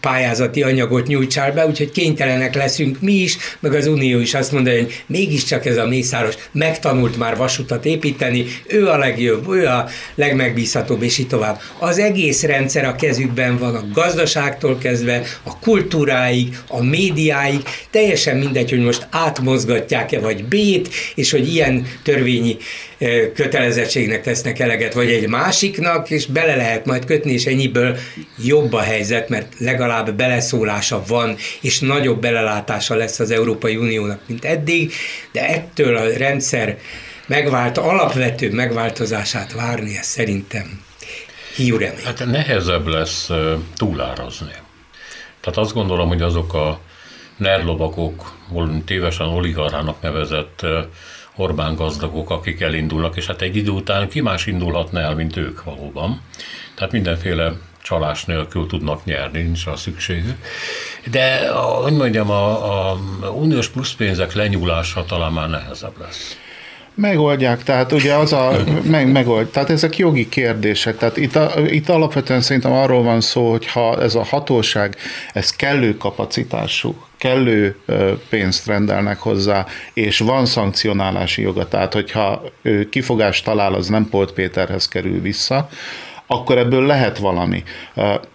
pályázati 0.00 0.62
anyagot 0.62 1.06
nyújtsál 1.06 1.52
be, 1.52 1.66
úgyhogy 1.66 1.90
kénytelenek 1.90 2.54
leszünk 2.54 3.00
mi 3.00 3.12
is, 3.12 3.36
meg 3.60 3.74
az 3.74 3.86
Unió 3.86 4.18
is 4.18 4.34
azt 4.34 4.52
mondja, 4.52 4.72
hogy 4.72 5.04
mégiscsak 5.06 5.66
ez 5.66 5.76
a 5.76 5.86
Mészáros 5.86 6.34
megtanult 6.52 7.18
már 7.18 7.36
vasutat 7.36 7.84
építeni, 7.84 8.44
ő 8.66 8.88
a 8.88 8.96
legjobb, 8.96 9.48
ő 9.48 9.66
a 9.66 9.88
legmegbízhatóbb, 10.14 11.02
és 11.02 11.18
így 11.18 11.26
tovább. 11.26 11.60
Az 11.78 11.98
egész 11.98 12.42
rendszer 12.42 12.84
a 12.84 12.94
kezükben 12.94 13.58
van, 13.58 13.74
a 13.74 13.84
gazdaságtól 13.92 14.78
kezdve, 14.78 15.22
a 15.42 15.58
kultúráig, 15.58 16.58
a 16.68 16.82
médiáig, 16.82 17.62
teljesen 17.90 18.36
mindegy, 18.36 18.70
hogy 18.70 18.82
most 18.82 19.06
átmozgatják-e 19.10 20.20
vagy 20.20 20.44
B-t, 20.44 20.88
és 21.14 21.30
hogy 21.30 21.54
ilyen 21.54 21.86
törvényi 22.02 22.56
kötelezettségnek 23.34 24.22
tesznek 24.22 24.58
eleget, 24.58 24.94
vagy 24.94 25.10
egy 25.10 25.28
másiknak, 25.28 26.10
és 26.10 26.26
bele 26.26 26.56
lehet 26.56 26.84
majd 26.84 27.04
kötni, 27.04 27.32
és 27.32 27.46
ennyiből 27.46 27.96
jobb 28.44 28.72
a 28.72 28.80
helyzet, 28.80 29.28
mert 29.28 29.52
legalább 29.58 30.14
beleszólása 30.14 31.02
van, 31.06 31.36
és 31.60 31.80
nagyobb 31.80 32.20
belelátása 32.20 32.94
lesz 32.94 33.20
az 33.20 33.30
Európai 33.30 33.76
Uniónak, 33.76 34.20
mint 34.26 34.44
eddig, 34.44 34.92
de 35.32 35.48
ettől 35.48 35.96
a 35.96 36.16
rendszer 36.16 36.78
megvált, 37.26 37.78
alapvető 37.78 38.50
megváltozását 38.50 39.52
várni, 39.52 39.96
ez 39.96 40.06
szerintem 40.06 40.80
hiú 41.56 41.76
remény. 41.76 42.04
Hát 42.04 42.26
nehezebb 42.26 42.86
lesz 42.86 43.30
túlárazni. 43.76 44.52
Tehát 45.40 45.58
azt 45.58 45.72
gondolom, 45.72 46.08
hogy 46.08 46.22
azok 46.22 46.54
a 46.54 46.80
nerlovakok, 47.36 48.32
tévesen 48.84 49.26
oligarchának 49.26 50.00
nevezett 50.00 50.66
Orbán 51.36 51.74
gazdagok, 51.74 52.30
akik 52.30 52.60
elindulnak, 52.60 53.16
és 53.16 53.26
hát 53.26 53.42
egy 53.42 53.56
idő 53.56 53.70
után 53.70 54.08
ki 54.08 54.20
más 54.20 54.46
indulhatna 54.46 55.00
el, 55.00 55.14
mint 55.14 55.36
ők 55.36 55.64
valóban. 55.64 56.20
Tehát 56.74 56.92
mindenféle 56.92 57.52
csalás 57.82 58.24
nélkül 58.24 58.66
tudnak 58.66 59.04
nyerni, 59.04 59.42
nincs 59.42 59.66
a 59.66 59.76
szükségük. 59.76 60.36
De, 61.10 61.48
hogy 61.82 61.92
mondjam, 61.92 62.30
a, 62.30 62.90
a 62.90 62.98
uniós 63.30 63.68
pluszpénzek 63.68 64.32
lenyúlása 64.32 65.04
talán 65.04 65.32
már 65.32 65.50
nehezebb 65.50 66.00
lesz. 66.00 66.38
Megoldják, 66.94 67.62
tehát 67.62 67.92
ugye 67.92 68.14
az 68.14 68.32
a, 68.32 68.52
meg, 68.90 69.12
megold, 69.12 69.46
tehát 69.46 69.70
ezek 69.70 69.96
jogi 69.96 70.28
kérdések, 70.28 70.96
tehát 70.96 71.16
itt, 71.16 71.36
a, 71.36 71.52
itt 71.66 71.88
alapvetően 71.88 72.40
szerintem 72.40 72.72
arról 72.72 73.02
van 73.02 73.20
szó, 73.20 73.50
hogy 73.50 73.66
ha 73.66 74.02
ez 74.02 74.14
a 74.14 74.24
hatóság, 74.24 74.96
ez 75.32 75.50
kellő 75.50 75.96
kapacitású, 75.96 76.96
kellő 77.24 77.76
pénzt 78.28 78.66
rendelnek 78.66 79.18
hozzá, 79.18 79.66
és 79.92 80.18
van 80.18 80.46
szankcionálási 80.46 81.42
joga, 81.42 81.68
tehát 81.68 81.92
hogyha 81.92 82.42
ő 82.62 82.88
kifogást 82.88 83.44
talál, 83.44 83.74
az 83.74 83.88
nem 83.88 84.08
Polt 84.08 84.32
Péterhez 84.32 84.88
kerül 84.88 85.20
vissza, 85.20 85.68
akkor 86.26 86.58
ebből 86.58 86.86
lehet 86.86 87.18
valami. 87.18 87.62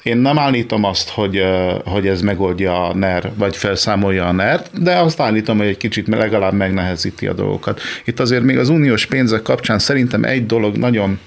Én 0.04 0.18
nem 0.18 0.40
állítom 0.40 0.84
azt, 0.84 1.10
hogy, 1.10 1.44
hogy 1.86 2.08
ez 2.08 2.22
megoldja 2.22 2.88
a 2.88 2.94
NER, 2.94 3.32
vagy 3.36 3.58
felszámolja 3.58 4.28
a 4.28 4.32
NER, 4.32 4.62
de 4.80 4.96
azt 4.96 5.20
állítom, 5.20 5.58
hogy 5.58 5.68
egy 5.68 5.78
kicsit 5.78 6.08
legalább 6.08 6.54
megnehezíti 6.54 7.28
a 7.28 7.34
dolgokat. 7.34 7.82
Itt 8.06 8.20
azért 8.20 8.44
még 8.44 8.58
az 8.58 8.70
uniós 8.70 9.06
pénzek 9.06 9.42
kapcsán 9.42 9.80
szerintem 9.80 10.24
egy 10.24 10.46
dolog 10.46 10.78
nagyon 10.78 11.20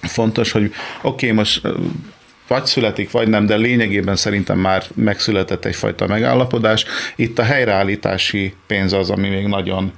fontos, 0.00 0.52
hogy 0.52 0.64
oké, 1.02 1.26
okay, 1.26 1.38
most 1.38 1.62
vagy 2.52 2.66
születik, 2.66 3.10
vagy 3.10 3.28
nem, 3.28 3.46
de 3.46 3.56
lényegében 3.56 4.16
szerintem 4.16 4.58
már 4.58 4.84
megszületett 4.94 5.64
egyfajta 5.64 6.06
megállapodás. 6.06 6.84
Itt 7.16 7.38
a 7.38 7.42
helyreállítási 7.42 8.54
pénz 8.66 8.92
az, 8.92 9.10
ami 9.10 9.28
még 9.28 9.46
nagyon 9.46 9.92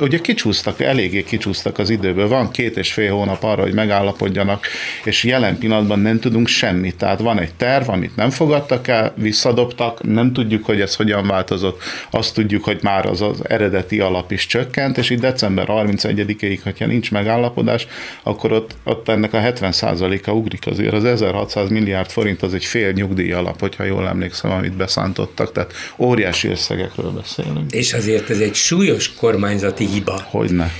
ugye 0.00 0.20
kicsúsztak, 0.20 0.80
eléggé 0.80 1.22
kicsúsztak 1.22 1.78
az 1.78 1.90
időből, 1.90 2.28
van 2.28 2.50
két 2.50 2.76
és 2.76 2.92
fél 2.92 3.12
hónap 3.12 3.42
arra, 3.42 3.62
hogy 3.62 3.74
megállapodjanak, 3.74 4.66
és 5.04 5.24
jelen 5.24 5.58
pillanatban 5.58 5.98
nem 5.98 6.20
tudunk 6.20 6.48
semmit. 6.48 6.96
Tehát 6.96 7.20
van 7.20 7.38
egy 7.38 7.54
terv, 7.54 7.88
amit 7.88 8.16
nem 8.16 8.30
fogadtak 8.30 8.88
el, 8.88 9.12
visszadobtak, 9.16 10.02
nem 10.02 10.32
tudjuk, 10.32 10.64
hogy 10.64 10.80
ez 10.80 10.96
hogyan 10.96 11.26
változott, 11.26 11.82
azt 12.10 12.34
tudjuk, 12.34 12.64
hogy 12.64 12.78
már 12.82 13.06
az 13.06 13.20
az 13.20 13.40
eredeti 13.48 14.00
alap 14.00 14.32
is 14.32 14.46
csökkent, 14.46 14.98
és 14.98 15.10
itt 15.10 15.20
december 15.20 15.66
31-ig, 15.68 16.58
hogyha 16.62 16.86
nincs 16.86 17.10
megállapodás, 17.10 17.86
akkor 18.22 18.52
ott, 18.52 18.76
ott 18.84 19.08
ennek 19.08 19.32
a 19.32 19.38
70%-a 19.38 20.30
ugrik 20.30 20.66
azért. 20.66 20.92
Az 20.92 21.04
1600 21.04 21.68
milliárd 21.68 22.10
forint 22.10 22.42
az 22.42 22.54
egy 22.54 22.64
fél 22.64 22.92
nyugdíj 22.92 23.32
alap, 23.32 23.60
hogyha 23.60 23.84
jól 23.84 24.08
emlékszem, 24.08 24.50
amit 24.50 24.76
beszántottak, 24.76 25.52
tehát 25.52 25.72
óriási 25.98 26.48
összegekről 26.48 27.10
beszélünk. 27.10 27.72
És 27.72 27.92
azért 27.92 28.30
ez 28.30 28.38
egy 28.38 28.49
súlyos 28.54 29.14
kormányzati 29.14 29.86
hiba. 29.86 30.20
Hogyne 30.30 30.72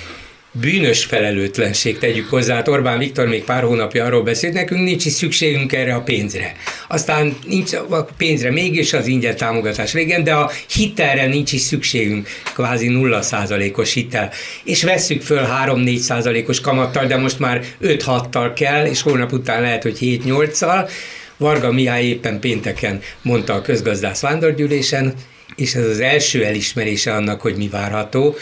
bűnös 0.53 1.05
felelőtlenség 1.05 1.99
tegyük 1.99 2.29
hozzá. 2.29 2.55
Hát 2.55 2.69
Orbán 2.69 2.99
Viktor 2.99 3.29
még 3.29 3.45
pár 3.45 3.63
hónapja 3.63 4.05
arról 4.05 4.23
beszélt, 4.23 4.55
nekünk 4.55 4.85
nincs 4.85 5.05
is 5.05 5.13
szükségünk 5.13 5.73
erre 5.73 5.95
a 5.95 6.01
pénzre. 6.01 6.53
Aztán 6.89 7.37
nincs 7.47 7.73
a 7.73 8.09
pénzre 8.17 8.51
mégis 8.51 8.93
az 8.93 9.07
ingyen 9.07 9.37
támogatás 9.37 9.93
régen, 9.93 10.25
de 10.25 10.35
a 10.35 10.51
hitelre 10.75 11.27
nincs 11.27 11.53
is 11.53 11.61
szükségünk, 11.61 12.29
kvázi 12.55 12.89
nulla 12.89 13.23
százalékos 13.23 13.93
hitel. 13.93 14.31
És 14.65 14.83
vesszük 14.83 15.23
föl 15.23 15.47
3-4 15.67 15.97
százalékos 15.97 16.61
kamattal, 16.61 17.07
de 17.07 17.17
most 17.17 17.39
már 17.39 17.65
5-6-tal 17.83 18.51
kell, 18.55 18.87
és 18.87 19.03
holnap 19.03 19.33
után 19.33 19.63
lehet, 19.63 19.83
hogy 19.83 19.99
7-8-szal. 20.01 20.91
Varga 21.37 21.73
Mihály 21.73 22.05
éppen 22.05 22.41
pénteken 22.41 23.01
mondta 23.23 23.55
a 23.55 23.63
közgazdász 23.63 24.21
vándorgyűlésen, 24.21 25.15
és 25.61 25.75
ez 25.75 25.87
az 25.87 26.01
első 26.01 26.45
elismerése 26.45 27.15
annak, 27.15 27.41
hogy 27.41 27.57
mi 27.57 27.69
várható, 27.69 28.37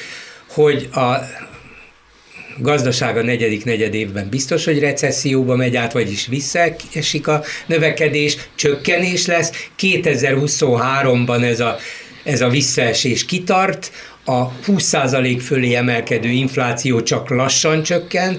hogy 0.46 0.88
a 0.92 1.14
gazdaság 2.58 3.16
a 3.16 3.22
negyedik 3.22 3.64
negyed 3.64 3.94
évben 3.94 4.28
biztos, 4.28 4.64
hogy 4.64 4.78
recesszióba 4.78 5.56
megy 5.56 5.76
át, 5.76 5.92
vagyis 5.92 6.26
visszaesik 6.26 7.26
a 7.28 7.42
növekedés, 7.66 8.36
csökkenés 8.54 9.26
lesz. 9.26 9.68
2023-ban 9.78 11.42
ez 11.42 11.60
a, 11.60 11.76
ez 12.24 12.40
a 12.40 12.48
visszaesés 12.48 13.24
kitart, 13.24 13.92
a 14.24 14.52
20% 14.66 15.40
fölé 15.44 15.74
emelkedő 15.74 16.28
infláció 16.28 17.02
csak 17.02 17.28
lassan 17.28 17.82
csökken, 17.82 18.38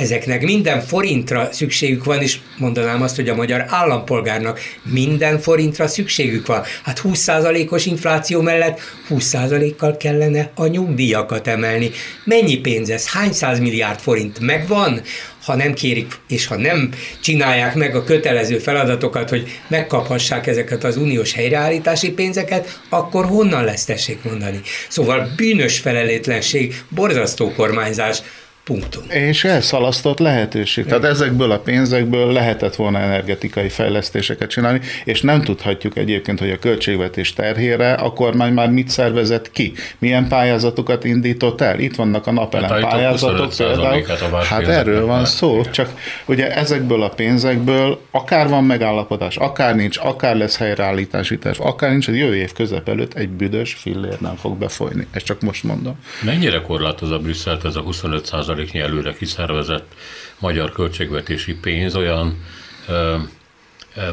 ezeknek 0.00 0.42
minden 0.42 0.80
forintra 0.80 1.48
szükségük 1.52 2.04
van, 2.04 2.22
és 2.22 2.38
mondanám 2.58 3.02
azt, 3.02 3.16
hogy 3.16 3.28
a 3.28 3.34
magyar 3.34 3.64
állampolgárnak 3.68 4.60
minden 4.82 5.38
forintra 5.38 5.86
szükségük 5.86 6.46
van. 6.46 6.62
Hát 6.82 7.00
20%-os 7.04 7.86
infláció 7.86 8.40
mellett 8.40 8.80
20%-kal 9.10 9.96
kellene 9.96 10.50
a 10.54 10.66
nyugdíjakat 10.66 11.46
emelni. 11.46 11.90
Mennyi 12.24 12.56
pénz 12.56 12.90
ez? 12.90 13.08
Hány 13.08 13.32
száz 13.32 13.58
milliárd 13.58 13.98
forint 13.98 14.40
megvan? 14.40 15.00
ha 15.44 15.54
nem 15.54 15.74
kérik, 15.74 16.14
és 16.28 16.46
ha 16.46 16.56
nem 16.56 16.90
csinálják 17.20 17.74
meg 17.74 17.96
a 17.96 18.04
kötelező 18.04 18.58
feladatokat, 18.58 19.28
hogy 19.28 19.60
megkaphassák 19.68 20.46
ezeket 20.46 20.84
az 20.84 20.96
uniós 20.96 21.32
helyreállítási 21.32 22.12
pénzeket, 22.12 22.80
akkor 22.88 23.24
honnan 23.24 23.64
lesz, 23.64 23.84
tessék 23.84 24.22
mondani. 24.22 24.60
Szóval 24.88 25.32
bűnös 25.36 25.78
felelőtlenség, 25.78 26.82
borzasztó 26.88 27.52
kormányzás, 27.52 28.22
Punktum. 28.68 29.02
És 29.08 29.44
elszalasztott 29.44 30.18
lehetőség. 30.18 30.84
Tehát 30.84 31.04
ezekből 31.04 31.50
a 31.50 31.58
pénzekből 31.58 32.32
lehetett 32.32 32.76
volna 32.76 32.98
energetikai 32.98 33.68
fejlesztéseket 33.68 34.50
csinálni, 34.50 34.80
és 35.04 35.20
nem 35.20 35.42
tudhatjuk 35.42 35.96
egyébként, 35.96 36.38
hogy 36.38 36.50
a 36.50 36.58
költségvetés 36.58 37.32
terhére 37.32 37.92
a 37.92 38.12
kormány 38.12 38.52
már 38.52 38.70
mit 38.70 38.88
szervezett 38.88 39.50
ki, 39.50 39.72
milyen 39.98 40.28
pályázatokat 40.28 41.04
indított 41.04 41.60
el. 41.60 41.78
Itt 41.78 41.96
vannak 41.96 42.26
a 42.26 42.32
napelem 42.32 42.70
hát, 42.70 42.80
pályázatok 42.80 43.52
például. 43.56 44.04
Hát 44.48 44.68
erről 44.68 45.06
van 45.06 45.24
szó, 45.24 45.62
csak 45.70 45.92
ugye 46.26 46.56
ezekből 46.56 47.02
a 47.02 47.08
pénzekből 47.08 48.00
akár 48.10 48.48
van 48.48 48.64
megállapodás, 48.64 49.36
akár 49.36 49.76
nincs, 49.76 49.98
akár 50.02 50.36
lesz 50.36 50.56
helyreállítási 50.56 51.38
terv, 51.38 51.60
akár 51.60 51.90
nincs, 51.90 52.06
hogy 52.06 52.16
jövő 52.16 52.36
év 52.36 52.52
közep 52.52 52.88
előtt 52.88 53.14
egy 53.14 53.28
büdös 53.28 53.74
fillér 53.74 54.16
nem 54.20 54.36
fog 54.36 54.58
befolyni. 54.58 55.06
Ezt 55.10 55.24
csak 55.24 55.40
most 55.40 55.64
mondom. 55.64 55.98
Mennyire 56.24 56.60
korlátoz 56.60 57.10
a 57.10 57.18
Brüsszelt 57.18 57.64
ez 57.64 57.76
a 57.76 57.80
25 57.80 58.26
százaléknyi 58.58 58.80
előre 58.80 59.12
kiszervezett 59.12 59.94
magyar 60.38 60.72
költségvetési 60.72 61.54
pénz 61.54 61.96
olyan 61.96 62.44
ö, 62.88 63.16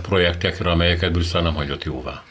projektekre, 0.01 0.71
amelyeket 0.71 1.11
Brüsszel 1.11 1.41
nem 1.41 1.53
hagyott 1.53 1.83
jóvá. 1.83 2.23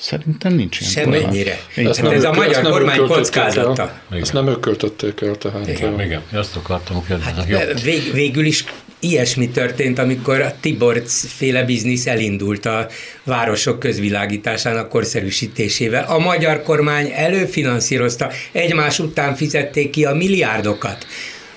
Szerintem 0.00 0.54
nincs 0.54 0.80
ilyen 0.80 0.92
Semmennyire. 0.92 1.60
Ezt 1.76 2.02
nem 2.02 2.12
ez 2.12 2.24
a 2.24 2.32
magyar 2.32 2.62
kormány 2.62 3.06
kockázata. 3.06 4.00
Ezt 4.10 4.32
nem 4.32 4.48
ők 4.48 4.60
költötték 4.60 5.20
el, 5.20 5.34
tehát. 5.34 5.68
Igen, 5.68 6.00
igen. 6.00 6.22
ezt 6.32 6.56
akartam 6.56 7.06
kérdezni. 7.06 7.54
Hát, 7.54 7.82
vég, 7.82 8.12
végül 8.12 8.44
is 8.44 8.64
ilyesmi 9.00 9.48
történt, 9.48 9.98
amikor 9.98 10.40
a 10.40 10.54
Tiborc 10.60 11.26
féle 11.26 11.62
biznisz 11.62 12.06
elindult 12.06 12.66
a 12.66 12.86
városok 13.24 13.78
közvilágításának 13.78 14.88
korszerűsítésével. 14.88 16.04
A 16.08 16.18
magyar 16.18 16.62
kormány 16.62 17.12
előfinanszírozta, 17.14 18.30
egymás 18.52 18.98
után 18.98 19.34
fizették 19.34 19.90
ki 19.90 20.04
a 20.04 20.14
milliárdokat. 20.14 21.06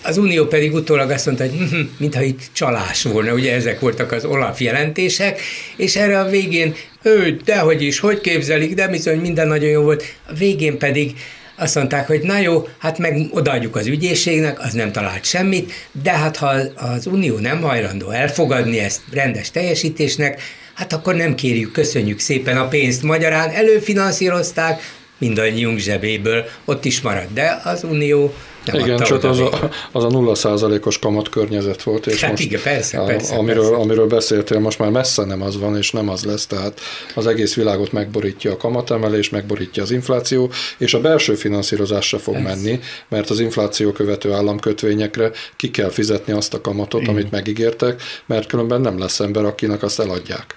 Az 0.04 0.18
Unió 0.18 0.46
pedig 0.46 0.74
utólag 0.74 1.10
azt 1.10 1.26
mondta, 1.26 1.44
hogy 1.44 1.70
hm, 1.70 1.80
mintha 1.98 2.22
itt 2.22 2.42
csalás 2.52 3.04
volna, 3.04 3.34
ugye 3.34 3.54
ezek 3.54 3.80
voltak 3.80 4.12
az 4.12 4.26
Olaf 4.26 4.62
jelentések, 4.62 5.42
és 5.78 5.96
erre 5.96 6.20
a 6.20 6.30
végén, 6.30 6.76
ő, 7.02 7.40
dehogy 7.46 7.82
is, 7.82 8.00
hogy 8.00 8.22
képzelik, 8.22 8.74
de 8.74 8.88
bizony 8.88 9.20
minden 9.20 9.48
nagyon 9.48 9.70
jó 9.70 9.82
volt, 9.82 10.04
a 10.28 10.34
végén 10.34 10.78
pedig 10.78 11.14
azt 11.56 11.76
mondták, 11.76 12.08
hogy 12.08 12.22
na 12.22 12.38
jó, 12.38 12.68
hát 12.78 12.98
meg 12.98 13.28
odaadjuk 13.32 13.76
az 13.76 13.88
ügyészségnek, 13.88 14.60
az 14.60 14.74
nem 14.74 14.92
talált 14.92 15.26
semmit, 15.26 15.72
de 16.04 16.12
hát 16.12 16.38
ha 16.38 16.54
az 16.76 17.06
Unió 17.08 17.38
nem 17.38 17.62
hajlandó 17.62 18.10
elfogadni 18.10 18.80
ezt 18.80 19.02
rendes 19.12 19.52
teljesítésnek, 19.52 20.42
hát 20.74 20.94
akkor 20.94 21.16
nem 21.16 21.36
kérjük, 21.36 21.72
köszönjük 21.72 22.20
szépen 22.20 22.58
a 22.58 22.68
pénzt. 22.68 23.04
Magyarán 23.04 23.50
előfinanszírozták, 23.50 24.82
mindannyiunk 25.18 25.78
zsebéből, 25.78 26.46
ott 26.66 26.86
is 26.86 27.02
maradt, 27.02 27.34
de 27.34 27.62
az 27.64 27.84
Unió 27.84 28.34
nem 28.66 28.80
igen, 28.80 28.98
csak 28.98 29.24
az 29.24 29.40
a, 29.40 29.70
az 29.92 30.04
a 30.04 30.10
nulla 30.10 30.36
százalékos 30.36 31.00
kamat 31.00 31.30
környezet 31.30 31.84
volt, 31.84 32.08
és 32.08 32.22
hát 32.22 32.30
most 32.30 32.44
igen, 32.44 32.62
persze, 32.62 33.04
persze, 33.06 33.36
amiről, 33.36 33.64
persze. 33.64 33.82
amiről 33.82 34.08
beszéltél, 34.08 34.60
most 34.60 34.80
már 34.80 34.90
messze 34.90 35.26
nem 35.26 35.42
az 35.42 35.60
van, 35.60 35.78
és 35.78 35.92
nem 35.92 36.10
az 36.10 36.24
lesz, 36.24 36.46
tehát 36.46 36.80
az 37.16 37.28
egész 37.28 37.56
világot 37.56 37.92
megborítja 37.92 38.52
a 38.52 38.58
kamatemelés, 38.58 39.30
megborítja 39.30 39.84
az 39.84 39.92
infláció, 39.92 40.52
és 40.78 40.94
a 40.94 41.02
belső 41.02 41.36
finanszírozás 41.36 42.08
se 42.08 42.18
fog 42.18 42.36
Ez. 42.36 42.44
menni, 42.44 42.80
mert 43.08 43.30
az 43.30 43.40
infláció 43.40 43.92
követő 43.92 44.32
államkötvényekre 44.32 45.32
ki 45.56 45.72
kell 45.72 45.90
fizetni 45.90 46.34
azt 46.34 46.54
a 46.54 46.62
kamatot, 46.62 47.02
igen. 47.02 47.14
amit 47.14 47.32
megígértek, 47.32 48.02
mert 48.26 48.48
különben 48.48 48.82
nem 48.82 49.00
lesz 49.00 49.20
ember, 49.20 49.46
akinek 49.46 49.84
azt 49.84 50.00
eladják. 50.00 50.56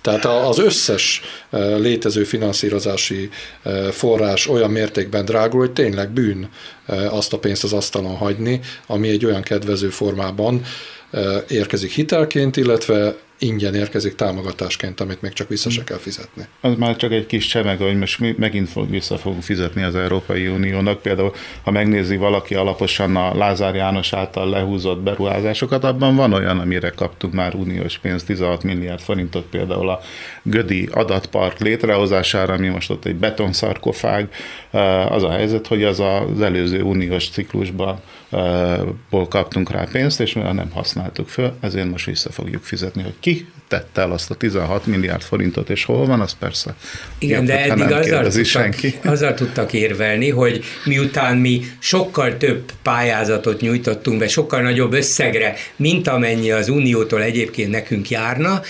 Tehát 0.00 0.24
az 0.24 0.58
összes 0.58 1.20
e, 1.50 1.58
létező 1.58 2.24
finanszírozási 2.24 3.28
e, 3.62 3.90
forrás 3.90 4.46
olyan 4.46 4.70
mértékben 4.70 5.24
drágul, 5.24 5.60
hogy 5.60 5.72
tényleg 5.72 6.10
bűn 6.10 6.48
e, 6.86 7.10
azt 7.10 7.32
a 7.32 7.38
pénzt 7.38 7.64
az 7.64 7.72
asztalon 7.72 8.16
hagyni, 8.16 8.60
ami 8.86 9.08
egy 9.08 9.24
olyan 9.24 9.42
kedvező 9.42 9.88
formában 9.88 10.62
érkezik 11.48 11.92
hitelként, 11.92 12.56
illetve 12.56 13.14
ingyen 13.42 13.74
érkezik 13.74 14.14
támogatásként, 14.14 15.00
amit 15.00 15.22
még 15.22 15.32
csak 15.32 15.48
vissza 15.48 15.70
se 15.70 15.84
kell 15.84 15.96
fizetni. 15.98 16.46
Az 16.60 16.74
már 16.76 16.96
csak 16.96 17.12
egy 17.12 17.26
kis 17.26 17.46
csemege, 17.46 17.84
hogy 17.84 17.98
most 17.98 18.18
mi 18.18 18.34
megint 18.38 18.68
fog, 18.68 18.90
vissza 18.90 19.18
fogunk 19.18 19.42
fizetni 19.42 19.82
az 19.82 19.94
Európai 19.94 20.46
Uniónak. 20.46 21.02
Például, 21.02 21.32
ha 21.62 21.70
megnézi 21.70 22.16
valaki 22.16 22.54
alaposan 22.54 23.16
a 23.16 23.34
Lázár 23.34 23.74
János 23.74 24.12
által 24.12 24.48
lehúzott 24.48 25.00
beruházásokat, 25.00 25.84
abban 25.84 26.16
van 26.16 26.32
olyan, 26.32 26.58
amire 26.58 26.90
kaptunk 26.90 27.32
már 27.32 27.54
uniós 27.54 27.98
pénzt, 27.98 28.26
16 28.26 28.62
milliárd 28.62 29.00
forintot 29.00 29.44
például 29.44 29.88
a 29.88 30.00
Gödi 30.42 30.88
adatpark 30.92 31.58
létrehozására, 31.58 32.54
ami 32.54 32.68
most 32.68 32.90
ott 32.90 33.04
egy 33.04 33.16
betonszarkofág. 33.16 34.28
Az 35.08 35.22
a 35.22 35.30
helyzet, 35.30 35.66
hogy 35.66 35.84
az 35.84 36.00
az 36.00 36.40
előző 36.40 36.82
uniós 36.82 37.28
ciklusban 37.28 38.00
ból 39.10 39.28
kaptunk 39.28 39.70
rá 39.70 39.86
pénzt, 39.92 40.20
és 40.20 40.32
mivel 40.32 40.52
nem 40.52 40.70
használtuk 40.70 41.28
föl, 41.28 41.56
ezért 41.60 41.90
most 41.90 42.06
vissza 42.06 42.30
fogjuk 42.30 42.62
fizetni, 42.62 43.02
hogy 43.02 43.14
ki 43.20 43.48
tette 43.68 44.00
el 44.00 44.10
azt 44.10 44.30
a 44.30 44.34
16 44.34 44.86
milliárd 44.86 45.22
forintot, 45.22 45.70
és 45.70 45.84
hol 45.84 46.06
van, 46.06 46.20
az 46.20 46.36
persze. 46.38 46.74
Igen, 47.18 47.44
de 47.44 47.60
eddig 47.64 47.92
azzal 47.92 48.22
tudtak, 48.22 48.44
senki. 48.44 48.94
azzal 49.04 49.34
tudtak 49.34 49.72
érvelni, 49.72 50.30
hogy 50.30 50.64
miután 50.84 51.36
mi 51.36 51.62
sokkal 51.78 52.36
több 52.36 52.72
pályázatot 52.82 53.60
nyújtottunk 53.60 54.18
be, 54.18 54.28
sokkal 54.28 54.62
nagyobb 54.62 54.92
összegre, 54.92 55.54
mint 55.76 56.08
amennyi 56.08 56.50
az 56.50 56.68
Uniótól 56.68 57.22
egyébként 57.22 57.70
nekünk 57.70 58.10
járna, 58.10 58.62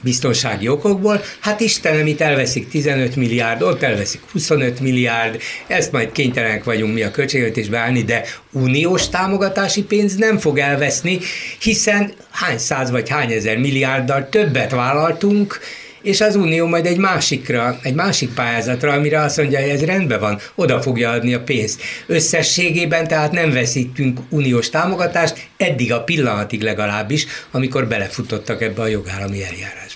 biztonsági 0.00 0.68
okokból, 0.68 1.22
hát 1.40 1.60
Istenem, 1.60 2.06
itt 2.06 2.20
elveszik 2.20 2.68
15 2.68 3.16
milliárd, 3.16 3.62
ott 3.62 3.82
elveszik 3.82 4.20
25 4.32 4.80
milliárd, 4.80 5.40
ezt 5.66 5.92
majd 5.92 6.12
kénytelenek 6.12 6.64
vagyunk 6.64 6.94
mi 6.94 7.02
a 7.02 7.10
költségvetésbe 7.10 7.78
állni, 7.78 8.02
de 8.02 8.24
uniós 8.52 9.08
támogatási 9.08 9.82
pénz 9.82 10.14
nem 10.14 10.38
fog 10.38 10.58
elveszni, 10.58 11.18
hiszen 11.60 12.12
hány 12.30 12.58
száz 12.58 12.90
vagy 12.90 13.08
hány 13.08 13.32
ezer 13.32 13.56
milliárddal 13.56 14.28
többet 14.28 14.70
vállaltunk, 14.70 15.60
és 16.02 16.20
az 16.20 16.36
Unió 16.36 16.66
majd 16.66 16.86
egy 16.86 16.98
másikra, 16.98 17.78
egy 17.82 17.94
másik 17.94 18.34
pályázatra, 18.34 18.92
amire 18.92 19.20
azt 19.20 19.36
mondja, 19.36 19.60
hogy 19.60 19.68
ez 19.68 19.84
rendben 19.84 20.20
van, 20.20 20.38
oda 20.54 20.82
fogja 20.82 21.10
adni 21.10 21.34
a 21.34 21.40
pénzt. 21.40 21.82
Összességében 22.06 23.08
tehát 23.08 23.32
nem 23.32 23.52
veszítünk 23.52 24.20
uniós 24.28 24.70
támogatást, 24.70 25.48
eddig 25.56 25.92
a 25.92 26.02
pillanatig 26.02 26.62
legalábbis, 26.62 27.26
amikor 27.50 27.86
belefutottak 27.86 28.62
ebbe 28.62 28.82
a 28.82 28.86
jogállami 28.86 29.44
eljárásba. 29.44 29.87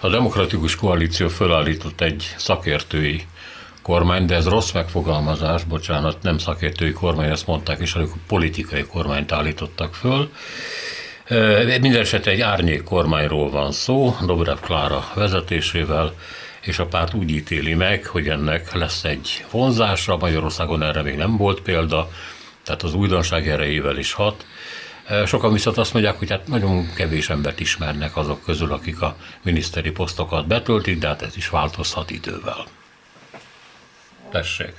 A 0.00 0.08
demokratikus 0.08 0.76
koalíció 0.76 1.28
fölállított 1.28 2.00
egy 2.00 2.34
szakértői 2.36 3.26
kormány, 3.82 4.26
de 4.26 4.34
ez 4.34 4.48
rossz 4.48 4.72
megfogalmazás, 4.72 5.64
bocsánat, 5.64 6.22
nem 6.22 6.38
szakértői 6.38 6.92
kormány, 6.92 7.30
ezt 7.30 7.46
mondták 7.46 7.80
is, 7.80 7.94
amikor 7.94 8.16
politikai 8.26 8.82
kormányt 8.82 9.32
állítottak 9.32 9.94
föl. 9.94 10.30
Minden 11.80 12.00
esetre 12.00 12.30
egy 12.30 12.40
árnyék 12.40 12.82
kormányról 12.82 13.50
van 13.50 13.72
szó, 13.72 14.16
Dobrev 14.26 14.58
Klára 14.60 15.10
vezetésével, 15.14 16.14
és 16.60 16.78
a 16.78 16.86
párt 16.86 17.14
úgy 17.14 17.30
ítéli 17.30 17.74
meg, 17.74 18.06
hogy 18.06 18.28
ennek 18.28 18.74
lesz 18.74 19.04
egy 19.04 19.44
vonzása, 19.50 20.16
Magyarországon 20.16 20.82
erre 20.82 21.02
még 21.02 21.16
nem 21.16 21.36
volt 21.36 21.60
példa, 21.60 22.10
tehát 22.62 22.82
az 22.82 22.94
újdonság 22.94 23.48
erejével 23.48 23.96
is 23.98 24.12
hat. 24.12 24.46
Sokan 25.26 25.52
viszont 25.52 25.78
azt 25.78 25.92
mondják, 25.92 26.18
hogy 26.18 26.30
hát 26.30 26.46
nagyon 26.46 26.92
kevés 26.94 27.30
embert 27.30 27.60
ismernek 27.60 28.16
azok 28.16 28.42
közül, 28.44 28.72
akik 28.72 29.00
a 29.00 29.16
miniszteri 29.42 29.90
posztokat 29.90 30.46
betöltik, 30.46 30.98
de 30.98 31.06
hát 31.06 31.22
ez 31.22 31.36
is 31.36 31.48
változhat 31.48 32.10
idővel. 32.10 32.66
Tessék. 34.30 34.72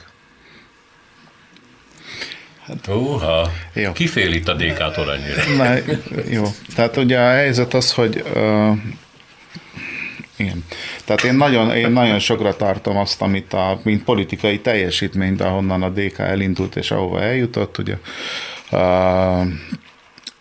Hát, 2.66 2.88
Uha, 2.88 3.52
jó. 3.74 3.92
ki 3.92 4.08
fél 4.08 4.34
itt 4.34 4.48
a 4.48 4.54
DK-tól 4.54 5.14
ennyire? 5.14 5.44
Na, 5.58 5.94
jó, 6.30 6.44
tehát 6.76 6.98
ugye 6.98 7.20
a 7.20 7.30
helyzet 7.30 7.74
az, 7.74 7.94
hogy 7.94 8.24
uh, 8.36 8.78
igen. 10.36 10.66
Tehát 11.06 11.24
én 11.24 11.34
nagyon, 11.34 11.76
én 11.76 11.92
nagyon 11.92 12.20
sokra 12.20 12.56
tartom 12.56 12.98
azt, 12.98 13.22
amit 13.22 13.54
a, 13.54 13.80
mint 13.84 14.04
politikai 14.04 14.60
teljesítményt, 14.60 15.42
ahonnan 15.42 15.84
a 15.84 15.90
DK 15.90 16.20
elindult 16.20 16.76
és 16.76 16.92
ahova 16.92 17.22
eljutott, 17.22 17.78
ugye. 17.78 17.98
Uh, 18.72 19.48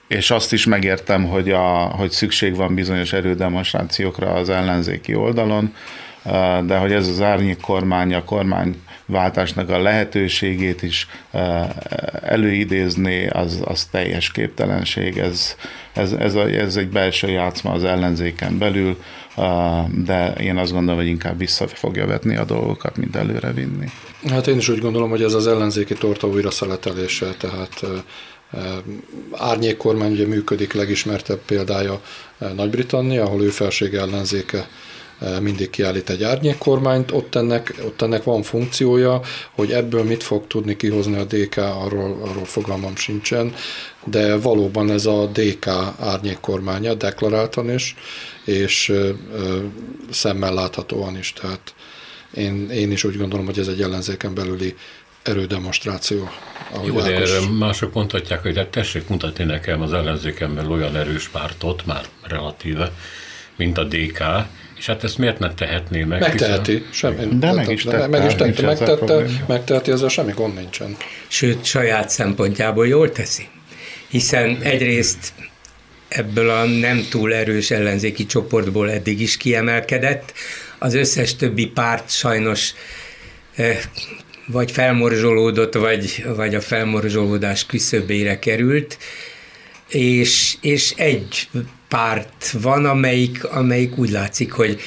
és 0.08 0.30
azt 0.30 0.52
is 0.52 0.66
megértem, 0.66 1.24
hogy, 1.24 1.50
a, 1.50 1.68
hogy 1.70 2.10
szükség 2.10 2.56
van 2.56 2.74
bizonyos 2.74 3.12
erődemonstrációkra 3.12 4.32
az 4.32 4.48
ellenzéki 4.48 5.14
oldalon, 5.14 5.74
de 6.66 6.76
hogy 6.76 6.92
ez 6.92 7.08
az 7.08 7.20
árnyék 7.20 7.60
kormány, 7.60 8.14
a 8.14 8.24
kormány 8.24 8.76
váltásnak 9.06 9.70
a 9.70 9.78
lehetőségét 9.78 10.82
is 10.82 11.08
előidézni, 12.22 13.26
az, 13.26 13.62
az 13.64 13.84
teljes 13.84 14.30
képtelenség. 14.30 15.18
Ez, 15.18 15.56
ez, 15.92 16.12
ez, 16.12 16.34
a, 16.34 16.48
ez 16.48 16.76
egy 16.76 16.88
belső 16.88 17.28
játszma 17.28 17.72
az 17.72 17.84
ellenzéken 17.84 18.58
belül, 18.58 18.96
de 20.04 20.32
én 20.32 20.56
azt 20.56 20.72
gondolom, 20.72 21.00
hogy 21.00 21.08
inkább 21.08 21.38
vissza 21.38 21.66
fogja 21.66 22.06
vetni 22.06 22.36
a 22.36 22.44
dolgokat, 22.44 22.96
mint 22.96 23.16
előre 23.16 23.52
vinni. 23.52 23.86
Hát 24.28 24.46
én 24.46 24.56
is 24.56 24.68
úgy 24.68 24.80
gondolom, 24.80 25.10
hogy 25.10 25.22
ez 25.22 25.34
az 25.34 25.46
ellenzéki 25.46 25.94
torta 25.94 26.26
újra 26.26 26.50
szeletelése, 26.50 27.34
tehát 27.38 27.84
árnyék 29.32 29.76
kormány 29.76 30.12
ugye 30.12 30.26
működik, 30.26 30.72
legismertebb 30.72 31.40
példája 31.46 32.00
Nagy-Britannia, 32.54 33.24
ahol 33.24 33.42
ő 33.42 33.48
felség 33.48 33.94
ellenzéke 33.94 34.68
mindig 35.40 35.70
kiállít 35.70 36.10
egy 36.10 36.22
árnyékkormányt, 36.22 37.10
ott 37.12 37.34
ennek, 37.34 37.74
ott 37.84 38.02
ennek 38.02 38.24
van 38.24 38.42
funkciója, 38.42 39.20
hogy 39.54 39.72
ebből 39.72 40.04
mit 40.04 40.22
fog 40.22 40.46
tudni 40.46 40.76
kihozni 40.76 41.16
a 41.16 41.24
DK, 41.24 41.56
arról, 41.56 42.18
arról 42.22 42.44
fogalmam 42.44 42.96
sincsen, 42.96 43.54
de 44.04 44.36
valóban 44.36 44.90
ez 44.90 45.06
a 45.06 45.26
DK 45.26 45.66
árnyékkormánya 45.98 46.94
deklaráltan 46.94 47.70
is, 47.70 47.96
és 48.44 48.88
ö, 48.88 49.10
ö, 49.32 49.58
szemmel 50.10 50.54
láthatóan 50.54 51.18
is, 51.18 51.32
tehát 51.32 51.74
én, 52.34 52.70
én 52.70 52.90
is 52.90 53.04
úgy 53.04 53.16
gondolom, 53.16 53.46
hogy 53.46 53.58
ez 53.58 53.68
egy 53.68 53.82
ellenzéken 53.82 54.34
belüli 54.34 54.74
erődemonstráció. 55.28 56.30
Jó, 56.84 57.00
de 57.00 57.14
erre 57.14 57.40
mások 57.58 57.92
mondhatják, 57.94 58.42
hogy 58.42 58.56
hát 58.56 58.68
tessék 58.68 59.08
mutatni 59.08 59.44
nekem 59.44 59.82
az 59.82 59.92
ellenzéken 59.92 60.54
belül 60.54 60.70
olyan 60.70 60.96
erős 60.96 61.28
pártot, 61.28 61.86
már 61.86 62.04
relatíve, 62.22 62.92
mint 63.56 63.78
a 63.78 63.84
DK, 63.84 64.22
és 64.78 64.86
hát 64.86 65.04
ezt 65.04 65.18
miért 65.18 65.38
nem 65.38 65.54
tehetné 65.54 66.04
meg? 66.04 66.20
Megteheti, 66.20 66.72
hiszen... 66.72 66.92
semmi. 66.92 67.38
De 67.38 67.52
meg 67.52 67.70
is 67.70 67.82
tette. 67.82 68.06
Meg 68.06 68.24
is 68.24 68.34
tette, 68.34 68.62
megtette, 68.62 69.24
megteheti, 69.46 69.90
ezzel 69.90 70.08
semmi 70.08 70.32
gond 70.32 70.54
nincsen. 70.54 70.96
Sőt, 71.28 71.64
saját 71.64 72.08
szempontjából 72.08 72.86
jól 72.86 73.12
teszi. 73.12 73.48
Hiszen 74.08 74.58
egyrészt 74.62 75.32
ebből 76.08 76.50
a 76.50 76.64
nem 76.64 77.06
túl 77.10 77.34
erős 77.34 77.70
ellenzéki 77.70 78.26
csoportból 78.26 78.90
eddig 78.90 79.20
is 79.20 79.36
kiemelkedett, 79.36 80.32
az 80.78 80.94
összes 80.94 81.36
többi 81.36 81.66
párt 81.66 82.10
sajnos 82.10 82.74
eh, 83.54 83.78
vagy 84.48 84.70
felmorzsolódott, 84.70 85.74
vagy, 85.74 86.24
vagy 86.36 86.54
a 86.54 86.60
felmorzsolódás 86.60 87.66
küszöbére 87.66 88.38
került, 88.38 88.98
és, 89.88 90.56
és 90.60 90.92
egy 90.96 91.48
párt 91.88 92.50
van, 92.50 92.84
amelyik, 92.84 93.44
amelyik 93.44 93.98
úgy 93.98 94.10
látszik, 94.10 94.52
hogy 94.52 94.80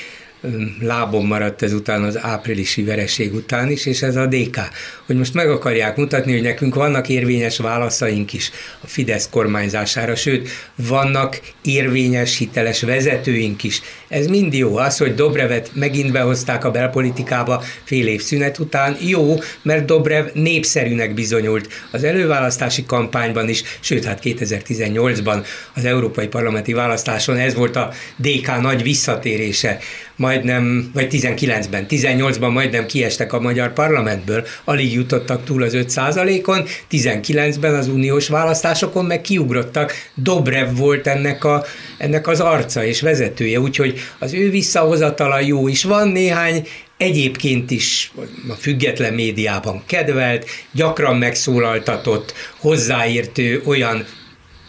lábon 0.79 1.25
maradt 1.25 1.61
ezután 1.61 2.03
az 2.03 2.17
áprilisi 2.17 2.83
vereség 2.83 3.33
után 3.33 3.71
is, 3.71 3.85
és 3.85 4.01
ez 4.01 4.15
a 4.15 4.25
DK. 4.25 4.57
Hogy 5.05 5.15
most 5.17 5.33
meg 5.33 5.49
akarják 5.49 5.97
mutatni, 5.97 6.31
hogy 6.31 6.41
nekünk 6.41 6.75
vannak 6.75 7.09
érvényes 7.09 7.57
válaszaink 7.57 8.33
is 8.33 8.51
a 8.81 8.87
Fidesz 8.87 9.29
kormányzására, 9.29 10.15
sőt, 10.15 10.49
vannak 10.75 11.39
érvényes, 11.63 12.37
hiteles 12.37 12.81
vezetőink 12.81 13.63
is. 13.63 13.81
Ez 14.11 14.27
mind 14.27 14.53
jó. 14.53 14.77
Az, 14.77 14.97
hogy 14.97 15.15
Dobrevet 15.15 15.71
megint 15.73 16.11
behozták 16.11 16.65
a 16.65 16.71
belpolitikába 16.71 17.63
fél 17.83 18.07
év 18.07 18.21
szünet 18.21 18.57
után, 18.59 18.97
jó, 18.99 19.35
mert 19.61 19.85
Dobrev 19.85 20.25
népszerűnek 20.33 21.13
bizonyult 21.13 21.67
az 21.91 22.03
előválasztási 22.03 22.85
kampányban 22.85 23.49
is, 23.49 23.63
sőt, 23.79 24.05
hát 24.05 24.19
2018-ban 24.23 25.45
az 25.75 25.85
európai 25.85 26.27
parlamenti 26.27 26.73
választáson. 26.73 27.37
Ez 27.37 27.53
volt 27.53 27.75
a 27.75 27.91
DK 28.15 28.61
nagy 28.61 28.83
visszatérése. 28.83 29.79
Majdnem, 30.15 30.89
vagy 30.93 31.07
19-ben, 31.11 31.85
18-ban 31.89 32.51
majdnem 32.51 32.85
kiestek 32.85 33.33
a 33.33 33.39
magyar 33.39 33.73
parlamentből, 33.73 34.45
alig 34.63 34.93
jutottak 34.93 35.43
túl 35.43 35.63
az 35.63 35.73
5%-on, 35.75 36.65
19-ben 36.91 37.75
az 37.75 37.87
uniós 37.87 38.27
választásokon 38.27 39.05
meg 39.05 39.21
kiugrottak, 39.21 39.93
Dobrev 40.15 40.75
volt 40.75 41.07
ennek, 41.07 41.43
a, 41.43 41.63
ennek 41.97 42.27
az 42.27 42.39
arca 42.39 42.85
és 42.85 43.01
vezetője, 43.01 43.59
úgyhogy 43.59 44.00
az 44.19 44.33
ő 44.33 44.49
visszahozatala 44.49 45.39
jó 45.39 45.67
is. 45.67 45.83
Van 45.83 46.07
néhány 46.07 46.67
egyébként 46.97 47.71
is 47.71 48.11
a 48.49 48.53
független 48.53 49.13
médiában 49.13 49.83
kedvelt, 49.85 50.45
gyakran 50.71 51.17
megszólaltatott, 51.17 52.33
hozzáértő 52.59 53.61
olyan 53.65 54.05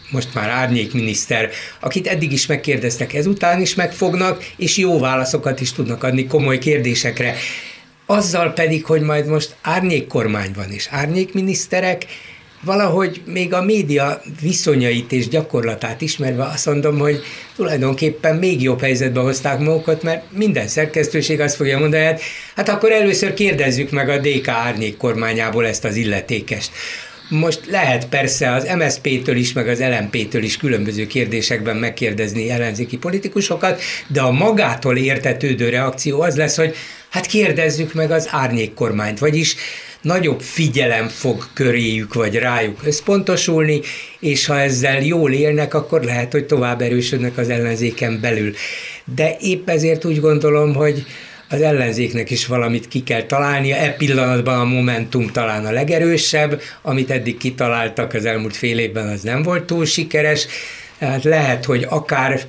most 0.09 0.33
már 0.33 0.49
árnyékminiszter, 0.49 1.49
akit 1.79 2.07
eddig 2.07 2.31
is 2.31 2.45
megkérdeztek, 2.45 3.13
ezután 3.13 3.61
is 3.61 3.75
megfognak, 3.75 4.45
és 4.57 4.77
jó 4.77 4.99
válaszokat 4.99 5.61
is 5.61 5.71
tudnak 5.71 6.03
adni 6.03 6.27
komoly 6.27 6.57
kérdésekre. 6.57 7.35
Azzal 8.05 8.53
pedig, 8.53 8.85
hogy 8.85 9.01
majd 9.01 9.25
most 9.25 9.55
árnyékkormány 9.61 10.51
van, 10.55 10.71
és 10.71 10.87
árnyékminiszterek, 10.89 12.05
valahogy 12.63 13.21
még 13.25 13.53
a 13.53 13.63
média 13.63 14.21
viszonyait 14.41 15.11
és 15.11 15.27
gyakorlatát 15.27 16.01
ismerve 16.01 16.43
azt 16.43 16.65
mondom, 16.65 16.97
hogy 16.99 17.21
tulajdonképpen 17.55 18.35
még 18.35 18.61
jobb 18.61 18.81
helyzetbe 18.81 19.19
hozták 19.19 19.59
magukat, 19.59 20.03
mert 20.03 20.23
minden 20.31 20.67
szerkesztőség 20.67 21.39
azt 21.39 21.55
fogja 21.55 21.79
mondani, 21.79 22.03
hát, 22.03 22.21
hát 22.55 22.69
akkor 22.69 22.91
először 22.91 23.33
kérdezzük 23.33 23.91
meg 23.91 24.09
a 24.09 24.17
DK 24.17 24.47
árnyék 24.47 24.97
kormányából 24.97 25.67
ezt 25.67 25.85
az 25.85 25.95
illetékest. 25.95 26.71
Most 27.29 27.59
lehet 27.69 28.07
persze 28.07 28.51
az 28.51 28.67
MSZP-től 28.77 29.35
is, 29.35 29.53
meg 29.53 29.67
az 29.67 29.79
LMP-től 29.79 30.43
is 30.43 30.57
különböző 30.57 31.07
kérdésekben 31.07 31.75
megkérdezni 31.75 32.49
ellenzéki 32.49 32.97
politikusokat, 32.97 33.81
de 34.07 34.21
a 34.21 34.31
magától 34.31 34.97
értetődő 34.97 35.69
reakció 35.69 36.21
az 36.21 36.35
lesz, 36.35 36.55
hogy 36.55 36.75
hát 37.09 37.25
kérdezzük 37.25 37.93
meg 37.93 38.11
az 38.11 38.27
árnyék 38.31 38.73
kormányt, 38.73 39.19
vagyis 39.19 39.55
nagyobb 40.03 40.41
figyelem 40.41 41.07
fog 41.07 41.47
köréjük 41.53 42.13
vagy 42.13 42.35
rájuk 42.35 42.79
összpontosulni, 42.85 43.81
és 44.19 44.45
ha 44.45 44.59
ezzel 44.59 45.01
jól 45.01 45.31
élnek, 45.31 45.73
akkor 45.73 46.03
lehet, 46.03 46.31
hogy 46.31 46.45
tovább 46.45 46.81
erősödnek 46.81 47.37
az 47.37 47.49
ellenzéken 47.49 48.19
belül. 48.21 48.53
De 49.15 49.37
épp 49.39 49.69
ezért 49.69 50.05
úgy 50.05 50.19
gondolom, 50.19 50.73
hogy 50.73 51.05
az 51.49 51.61
ellenzéknek 51.61 52.29
is 52.29 52.45
valamit 52.45 52.87
ki 52.87 53.03
kell 53.03 53.23
találnia. 53.23 53.75
E 53.75 53.91
pillanatban 53.91 54.59
a 54.59 54.63
Momentum 54.63 55.27
talán 55.27 55.65
a 55.65 55.71
legerősebb, 55.71 56.61
amit 56.81 57.11
eddig 57.11 57.37
kitaláltak 57.37 58.13
az 58.13 58.25
elmúlt 58.25 58.55
fél 58.55 58.79
évben, 58.79 59.07
az 59.07 59.21
nem 59.21 59.41
volt 59.41 59.63
túl 59.63 59.85
sikeres. 59.85 60.47
Tehát 60.99 61.23
lehet, 61.23 61.65
hogy 61.65 61.85
akár 61.89 62.41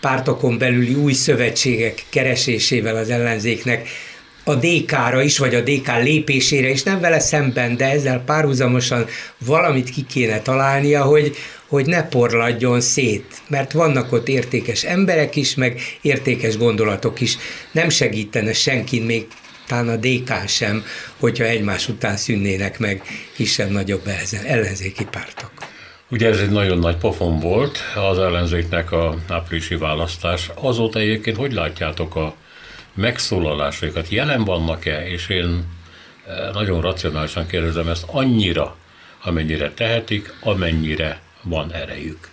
pártokon 0.00 0.58
belüli 0.58 0.94
új 0.94 1.12
szövetségek 1.12 2.02
keresésével 2.08 2.96
az 2.96 3.10
ellenzéknek 3.10 3.88
a 4.44 4.54
DK-ra 4.54 5.22
is, 5.22 5.38
vagy 5.38 5.54
a 5.54 5.60
DK 5.60 6.02
lépésére 6.02 6.68
is, 6.68 6.82
nem 6.82 7.00
vele 7.00 7.18
szemben, 7.18 7.76
de 7.76 7.90
ezzel 7.90 8.22
párhuzamosan 8.26 9.06
valamit 9.38 9.90
ki 9.90 10.06
kéne 10.06 10.40
találnia, 10.40 11.02
hogy, 11.02 11.36
hogy 11.66 11.86
ne 11.86 12.08
porladjon 12.08 12.80
szét, 12.80 13.42
mert 13.48 13.72
vannak 13.72 14.12
ott 14.12 14.28
értékes 14.28 14.84
emberek 14.84 15.36
is, 15.36 15.54
meg 15.54 15.80
értékes 16.00 16.56
gondolatok 16.56 17.20
is. 17.20 17.36
Nem 17.72 17.88
segítene 17.88 18.52
senkin, 18.52 19.02
még 19.02 19.26
talán 19.66 19.88
a 19.88 19.96
DK 19.96 20.48
sem, 20.48 20.84
hogyha 21.18 21.44
egymás 21.44 21.88
után 21.88 22.16
szűnnének 22.16 22.78
meg 22.78 23.02
kisebb-nagyobb 23.34 24.02
ellenzéki 24.46 25.04
pártok. 25.04 25.50
Ugye 26.10 26.28
ez 26.28 26.38
egy 26.38 26.50
nagyon 26.50 26.78
nagy 26.78 26.96
pofon 26.96 27.38
volt 27.38 27.78
az 28.10 28.18
ellenzéknek 28.18 28.92
a 28.92 29.14
áprilisi 29.28 29.76
választás. 29.76 30.50
Azóta 30.54 30.98
egyébként 30.98 31.36
hogy 31.36 31.52
látjátok 31.52 32.16
a 32.16 32.34
megszólalásaikat? 32.94 34.08
Jelen 34.08 34.44
vannak-e? 34.44 35.08
És 35.08 35.28
én 35.28 35.64
eh, 36.26 36.52
nagyon 36.52 36.80
racionálisan 36.80 37.46
kérdezem 37.46 37.88
ezt 37.88 38.04
annyira, 38.06 38.76
amennyire 39.22 39.72
tehetik, 39.72 40.34
amennyire 40.40 41.20
van 41.42 41.72
erejük. 41.72 42.30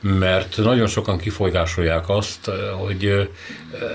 Mert 0.00 0.56
nagyon 0.56 0.86
sokan 0.86 1.18
kifolyásolják 1.18 2.08
azt, 2.08 2.50
hogy 2.78 3.30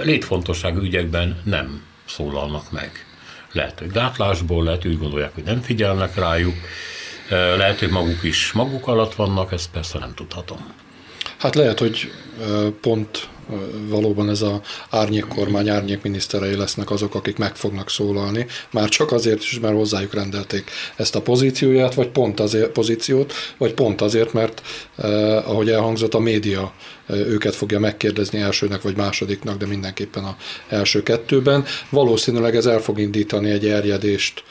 létfontosságú 0.04 0.80
ügyekben 0.80 1.42
nem 1.44 1.84
szólalnak 2.06 2.72
meg. 2.72 3.06
Lehet, 3.52 3.80
hogy 3.80 3.92
gátlásból, 3.92 4.64
lehet, 4.64 4.82
hogy 4.82 4.92
úgy 4.92 5.00
gondolják, 5.00 5.34
hogy 5.34 5.44
nem 5.44 5.62
figyelnek 5.62 6.16
rájuk, 6.16 6.56
lehet, 7.30 7.80
hogy 7.80 7.90
maguk 7.90 8.24
is 8.24 8.52
maguk 8.52 8.88
alatt 8.88 9.16
vannak, 9.16 9.52
ezt 9.52 9.70
persze 9.70 10.00
nem 10.00 10.14
tudhatom. 10.14 10.74
Hát 11.38 11.56
lehet, 11.56 11.80
hogy 11.80 12.12
pont 12.82 13.28
valóban 13.88 14.30
ez 14.30 14.42
a 14.42 14.62
árnyék 14.90 15.28
kormány, 15.28 15.70
árnyék 15.70 16.02
miniszterei 16.02 16.56
lesznek 16.56 16.92
azok, 16.92 17.16
akik 17.16 17.38
meg 17.38 17.56
fognak 17.56 17.90
szólalni, 17.90 18.46
már 18.72 18.90
csak 18.90 19.12
azért 19.12 19.42
is, 19.42 19.60
mert 19.60 19.76
hozzájuk 19.76 20.14
rendelték 20.14 20.72
ezt 20.96 21.16
a 21.16 21.22
pozícióját, 21.22 21.94
vagy 21.94 22.08
pont 22.08 22.40
azért 22.40 22.70
pozíciót, 22.70 23.34
vagy 23.58 23.74
pont 23.74 24.02
azért, 24.02 24.34
mert 24.34 24.62
eh, 24.96 25.50
ahogy 25.50 25.70
elhangzott, 25.70 26.14
a 26.14 26.20
média 26.20 26.74
eh, 27.08 27.18
őket 27.18 27.56
fogja 27.56 27.80
megkérdezni 27.80 28.40
elsőnek 28.40 28.82
vagy 28.82 28.96
másodiknak, 28.96 29.58
de 29.58 29.66
mindenképpen 29.66 30.24
a 30.24 30.38
első 30.70 31.04
kettőben. 31.04 31.66
Valószínűleg 31.90 32.56
ez 32.56 32.66
el 32.66 32.80
fog 32.80 33.00
indítani 33.00 33.50
egy 33.50 33.68
erjedést 33.68 34.44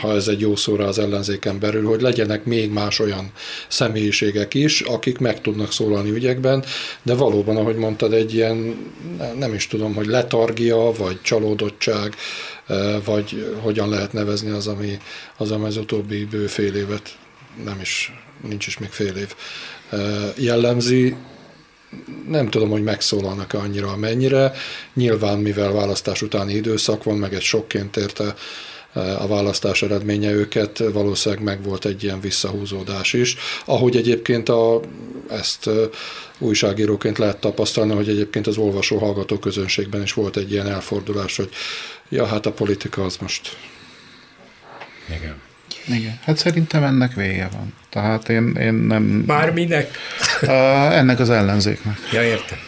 ha 0.00 0.14
ez 0.14 0.28
egy 0.28 0.40
jó 0.40 0.56
szóra 0.56 0.86
az 0.86 0.98
ellenzéken 0.98 1.58
belül, 1.58 1.86
hogy 1.86 2.00
legyenek 2.00 2.44
még 2.44 2.70
más 2.70 2.98
olyan 2.98 3.30
személyiségek 3.68 4.54
is, 4.54 4.80
akik 4.80 5.18
meg 5.18 5.40
tudnak 5.40 5.72
szólalni 5.72 6.10
ügyekben, 6.10 6.64
de 7.02 7.14
valóban, 7.14 7.56
ahogy 7.56 7.76
mondtad, 7.76 8.12
egy 8.12 8.34
ilyen, 8.34 8.76
nem 9.38 9.54
is 9.54 9.66
tudom, 9.66 9.94
hogy 9.94 10.06
letargia, 10.06 10.92
vagy 10.98 11.20
csalódottság, 11.22 12.14
e, 12.66 12.98
vagy 12.98 13.54
hogyan 13.60 13.88
lehet 13.88 14.12
nevezni 14.12 14.50
az, 14.50 14.66
ami 14.66 14.98
az, 15.36 15.50
ami 15.50 15.64
az 15.66 15.76
utóbbi 15.76 16.24
bő 16.24 16.46
fél 16.46 16.74
évet, 16.74 17.16
nem 17.64 17.80
is, 17.80 18.12
nincs 18.48 18.66
is 18.66 18.78
még 18.78 18.90
fél 18.90 19.16
év, 19.16 19.34
e, 19.90 19.98
jellemzi, 20.36 21.16
nem 22.28 22.48
tudom, 22.48 22.70
hogy 22.70 22.82
megszólalnak-e 22.82 23.58
annyira, 23.58 23.88
amennyire. 23.88 24.52
Nyilván, 24.94 25.38
mivel 25.38 25.72
választás 25.72 26.22
utáni 26.22 26.54
időszak 26.54 27.04
van, 27.04 27.16
meg 27.16 27.34
egy 27.34 27.42
sokként 27.42 27.96
érte 27.96 28.34
a 28.94 29.26
választás 29.26 29.82
eredménye 29.82 30.30
őket, 30.30 30.78
valószínűleg 30.92 31.44
meg 31.44 31.62
volt 31.62 31.84
egy 31.84 32.02
ilyen 32.02 32.20
visszahúzódás 32.20 33.12
is. 33.12 33.36
Ahogy 33.64 33.96
egyébként 33.96 34.48
a, 34.48 34.80
ezt 35.30 35.70
újságíróként 36.38 37.18
lehet 37.18 37.36
tapasztalni, 37.36 37.94
hogy 37.94 38.08
egyébként 38.08 38.46
az 38.46 38.56
olvasó-hallgató 38.56 39.38
közönségben 39.38 40.02
is 40.02 40.12
volt 40.12 40.36
egy 40.36 40.52
ilyen 40.52 40.68
elfordulás, 40.68 41.36
hogy 41.36 41.48
ja, 42.08 42.26
hát 42.26 42.46
a 42.46 42.52
politika 42.52 43.04
az 43.04 43.16
most... 43.16 43.56
Igen. 45.08 45.40
Igen, 45.86 46.18
hát 46.24 46.36
szerintem 46.36 46.82
ennek 46.82 47.14
vége 47.14 47.48
van. 47.52 47.74
Tehát 47.90 48.28
én, 48.28 48.56
én 48.60 48.74
nem... 48.74 49.24
Bárminek? 49.26 49.96
ennek 50.90 51.18
az 51.20 51.30
ellenzéknek. 51.30 51.98
Ja, 52.12 52.22
értem. 52.22 52.58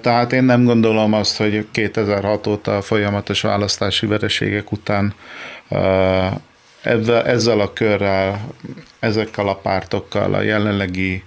Tehát 0.00 0.32
én 0.32 0.44
nem 0.44 0.64
gondolom 0.64 1.12
azt, 1.12 1.36
hogy 1.36 1.66
2006 1.70 2.46
óta 2.46 2.82
folyamatos 2.82 3.40
választási 3.40 4.06
vereségek 4.06 4.72
után 4.72 5.14
ezzel 7.24 7.60
a 7.60 7.72
körrel, 7.72 8.40
ezekkel 8.98 9.48
a 9.48 9.54
pártokkal 9.54 10.34
a 10.34 10.40
jelenlegi 10.40 11.24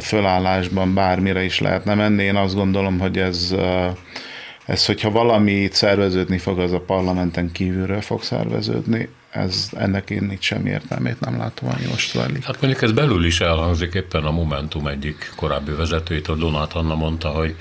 fölállásban 0.00 0.94
bármire 0.94 1.42
is 1.42 1.60
lehetne 1.60 1.94
menni. 1.94 2.22
Én 2.22 2.36
azt 2.36 2.54
gondolom, 2.54 2.98
hogy 2.98 3.18
ez, 3.18 3.54
ez 4.66 4.86
hogyha 4.86 5.10
valami 5.10 5.68
szerveződni 5.72 6.38
fog, 6.38 6.58
az 6.58 6.72
a 6.72 6.80
parlamenten 6.80 7.52
kívülről 7.52 8.00
fog 8.00 8.22
szerveződni 8.22 9.08
ez, 9.34 9.68
ennek 9.76 10.10
én 10.10 10.30
itt 10.30 10.40
semmi 10.40 10.70
értelmét 10.70 11.20
nem 11.20 11.38
látom, 11.38 11.68
ami 11.68 11.86
most 11.90 12.10
zajlik. 12.10 12.44
Hát 12.44 12.60
mondjuk 12.60 12.82
ez 12.82 12.92
belül 12.92 13.24
is 13.24 13.40
elhangzik, 13.40 13.94
éppen 13.94 14.24
a 14.24 14.30
Momentum 14.30 14.86
egyik 14.86 15.32
korábbi 15.36 15.70
vezetőjétől, 15.70 16.36
Donát 16.36 16.72
Anna 16.72 16.94
mondta, 16.94 17.28
hogy 17.28 17.56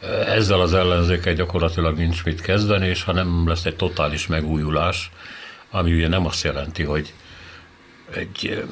eh, 0.00 0.34
ezzel 0.34 0.60
az 0.60 0.74
ellenzékkel 0.74 1.34
gyakorlatilag 1.34 1.96
nincs 1.96 2.24
mit 2.24 2.40
kezdeni, 2.40 2.86
és 2.86 3.02
ha 3.02 3.12
nem 3.12 3.48
lesz 3.48 3.64
egy 3.64 3.76
totális 3.76 4.26
megújulás, 4.26 5.10
ami 5.70 5.92
ugye 5.92 6.08
nem 6.08 6.26
azt 6.26 6.44
jelenti, 6.44 6.82
hogy 6.82 7.12
egy 8.14 8.64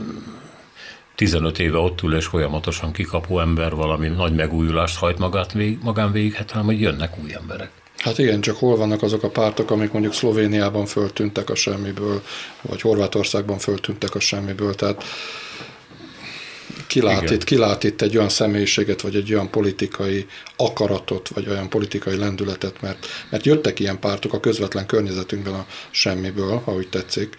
15 1.15 1.59
éve 1.59 1.79
ott 1.79 2.03
ül 2.03 2.17
és 2.17 2.27
folyamatosan 2.27 2.93
kikapó 2.93 3.41
ember 3.41 3.75
valami 3.75 4.09
nagy 4.09 4.35
megújulást 4.35 4.99
hajt 4.99 5.19
magát 5.19 5.53
végig, 5.53 5.79
magán 5.83 6.13
végig, 6.13 6.35
hát 6.35 6.51
hanem, 6.51 6.67
hogy 6.67 6.81
jönnek 6.81 7.19
új 7.19 7.35
emberek. 7.35 7.71
Hát 8.07 8.19
igen, 8.19 8.41
csak 8.41 8.57
hol 8.57 8.77
vannak 8.77 9.03
azok 9.03 9.23
a 9.23 9.31
pártok, 9.31 9.71
amik 9.71 9.93
mondjuk 9.93 10.15
Szlovéniában 10.15 10.87
föltűntek 10.87 11.51
a 11.51 11.55
semmiből, 11.55 12.23
vagy 12.63 12.81
Horvátországban 12.81 13.59
föltűntek 13.59 14.15
a 14.15 14.21
semmiből, 14.21 14.75
tehát 14.75 15.05
kilát 16.87 17.31
itt, 17.31 17.45
kilát 17.45 17.85
itt 17.85 18.03
egy 18.03 18.17
olyan 18.17 18.29
személyiséget, 18.29 19.01
vagy 19.01 19.17
egy 19.17 19.33
olyan 19.33 19.51
politikai 19.51 20.27
akaratot, 20.57 21.29
vagy 21.29 21.49
olyan 21.49 21.69
politikai 21.69 22.17
lendületet, 22.17 22.81
mert, 22.81 23.07
mert 23.31 23.47
jöttek 23.47 23.81
ilyen 23.81 23.99
pártok 23.99 24.33
a 24.33 24.41
közvetlen 24.41 24.87
környezetünkben 24.87 25.55
a 25.55 25.67
semmiből, 25.91 26.63
ha 26.65 26.73
úgy 26.73 26.89
tetszik. 26.89 27.35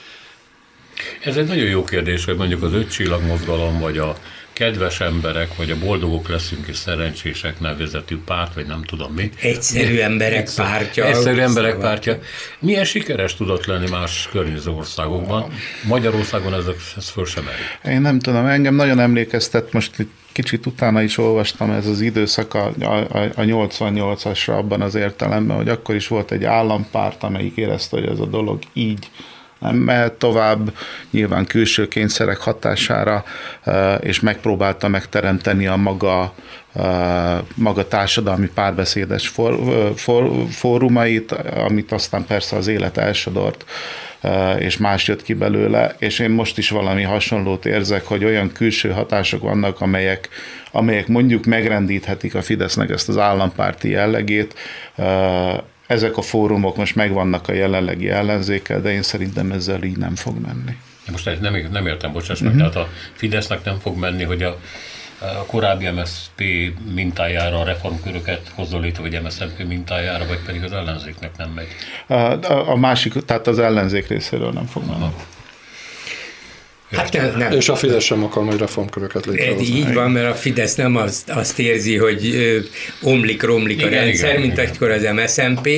Ez 1.24 1.38
egy 1.38 1.48
nagyon 1.48 1.68
jó 1.68 1.84
kérdés, 1.84 2.26
hogy 2.26 2.36
mondjuk 2.38 2.64
az 2.64 2.74
öt 2.74 2.92
csillagmozgalom, 2.92 3.80
vagy 3.80 3.98
a 3.98 4.18
kedves 4.58 5.00
emberek, 5.00 5.56
vagy 5.56 5.72
a 5.72 5.78
boldogok 5.78 6.30
leszünk 6.30 6.68
és 6.68 6.76
szerencsések 6.76 7.60
nevezetű 7.60 8.18
párt, 8.26 8.54
vagy 8.54 8.66
nem 8.66 8.84
tudom 8.84 9.14
mi. 9.14 9.30
Egyszerű 9.42 10.00
emberek 10.00 10.40
Egyszer, 10.40 10.66
pártja. 10.66 11.06
Egyszerű 11.06 11.40
emberek 11.40 11.72
szóval. 11.72 11.88
pártja. 11.88 12.20
Milyen 12.60 12.86
sikeres 12.86 13.36
tudott 13.36 13.66
lenni 13.66 13.90
más 13.90 14.30
környező 14.32 14.72
országokban? 14.72 15.52
Magyarországon 15.84 16.54
ezek, 16.54 16.76
ez 16.98 17.10
föl 17.10 17.26
sem 17.26 17.48
elég. 17.48 17.96
Én 17.96 18.02
nem 18.02 18.20
tudom, 18.20 18.46
engem 18.46 18.76
nagyon 18.76 19.00
emlékeztet, 19.00 19.74
most 19.74 20.08
kicsit 20.32 20.66
utána 20.66 21.02
is 21.02 21.18
olvastam 21.18 21.72
ez 21.72 21.88
az 21.88 22.02
időszak 22.02 22.54
a, 22.54 22.66
a, 22.80 22.98
a 23.36 23.42
88-asra 23.42 24.58
abban 24.58 24.82
az 24.82 24.96
értelemben, 24.96 25.58
hogy 25.58 25.70
akkor 25.70 25.96
is 25.96 26.08
volt 26.08 26.32
egy 26.32 26.44
állampárt, 26.44 27.24
amelyik 27.24 27.56
érezte, 27.56 28.00
hogy 28.00 28.08
ez 28.10 28.20
a 28.20 28.26
dolog 28.26 28.60
így 28.74 29.10
nem 29.60 29.76
mehet 29.76 30.14
tovább, 30.14 30.74
nyilván 31.12 31.46
külső 31.46 31.88
kényszerek 31.88 32.38
hatására, 32.38 33.24
és 34.00 34.20
megpróbálta 34.20 34.88
megteremteni 34.88 35.68
a 35.68 35.76
maga 35.76 36.34
maga 37.56 37.88
társadalmi 37.88 38.48
párbeszédes 38.54 39.28
for, 39.28 39.60
for, 39.96 40.32
fórumait, 40.50 41.32
amit 41.66 41.92
aztán 41.92 42.26
persze 42.26 42.56
az 42.56 42.68
élet 42.68 42.98
elsodort, 42.98 43.66
és 44.60 44.78
más 44.78 45.08
jött 45.08 45.24
ki 45.24 45.34
belőle, 45.34 45.96
és 46.00 46.20
én 46.20 46.30
most 46.30 46.58
is 46.58 46.70
valami 46.70 47.04
hasonlót 47.04 47.66
érzek, 47.66 48.06
hogy 48.06 48.24
olyan 48.24 48.52
külső 48.52 48.90
hatások 48.90 49.42
vannak, 49.42 49.82
amelyek, 49.82 50.30
amelyek 50.72 51.08
mondjuk 51.08 51.46
megrendíthetik 51.46 52.36
a 52.36 52.42
Fidesznek 52.42 52.90
ezt 52.90 53.10
az 53.10 53.18
állampárti 53.18 53.90
jellegét, 53.90 54.54
ezek 55.88 56.18
a 56.18 56.22
fórumok 56.22 56.76
most 56.76 56.96
megvannak 56.96 57.48
a 57.48 57.54
jelenlegi 57.54 58.10
ellenzékkel, 58.10 58.82
de 58.82 58.92
én 58.92 59.02
szerintem 59.02 59.52
ezzel 59.52 59.84
így 59.84 59.98
nem 59.98 60.16
fog 60.16 60.36
menni. 60.46 60.78
Most 61.12 61.40
nem, 61.42 61.68
nem 61.72 61.88
értem, 61.88 62.12
bocsáss 62.12 62.40
meg, 62.40 62.56
uh-huh. 62.56 62.72
tehát 62.72 62.88
a 62.88 62.92
Fidesznek 63.14 63.64
nem 63.64 63.80
fog 63.80 63.98
menni, 63.98 64.24
hogy 64.24 64.44
a 64.44 64.58
a 65.20 65.46
korábbi 65.46 65.90
MSZP 65.90 66.44
mintájára 66.94 67.60
a 67.60 67.64
reformköröket 67.64 68.52
hozzon 68.56 68.82
létre, 68.82 69.02
vagy 69.02 69.22
MSZP 69.24 69.68
mintájára, 69.68 70.26
vagy 70.26 70.40
pedig 70.46 70.64
az 70.64 70.72
ellenzéknek 70.72 71.38
nem 71.38 71.50
megy? 71.50 71.68
A, 72.08 72.14
a, 72.14 72.70
a 72.70 72.76
másik, 72.76 73.14
tehát 73.14 73.48
az 73.48 73.60
ellenzék 73.60 74.08
részéről 74.08 74.52
nem 74.52 74.66
fog 74.66 74.84
menni. 74.86 75.14
Hát 76.92 77.14
nem, 77.14 77.38
nem. 77.38 77.52
És 77.52 77.70
a 77.70 77.76
Fidesz 77.76 78.04
sem 78.04 78.24
akar 78.24 78.44
majd 78.44 78.60
reformköröket 78.60 79.26
létrehozni. 79.26 79.76
Így 79.76 79.94
van, 79.94 80.12
mert 80.12 80.32
a 80.32 80.36
Fidesz 80.36 80.76
nem 80.76 80.96
azt, 80.96 81.30
azt 81.30 81.60
érzi, 81.60 81.98
hogy 81.98 82.36
omlik, 83.02 83.44
romlik 83.44 83.78
igen, 83.78 83.94
a 83.94 83.96
rendszer, 83.96 84.30
igen, 84.30 84.42
mint 84.42 84.54
igen. 84.54 84.66
egykor 84.66 84.92
az 84.92 85.08
MSZMP, 85.14 85.70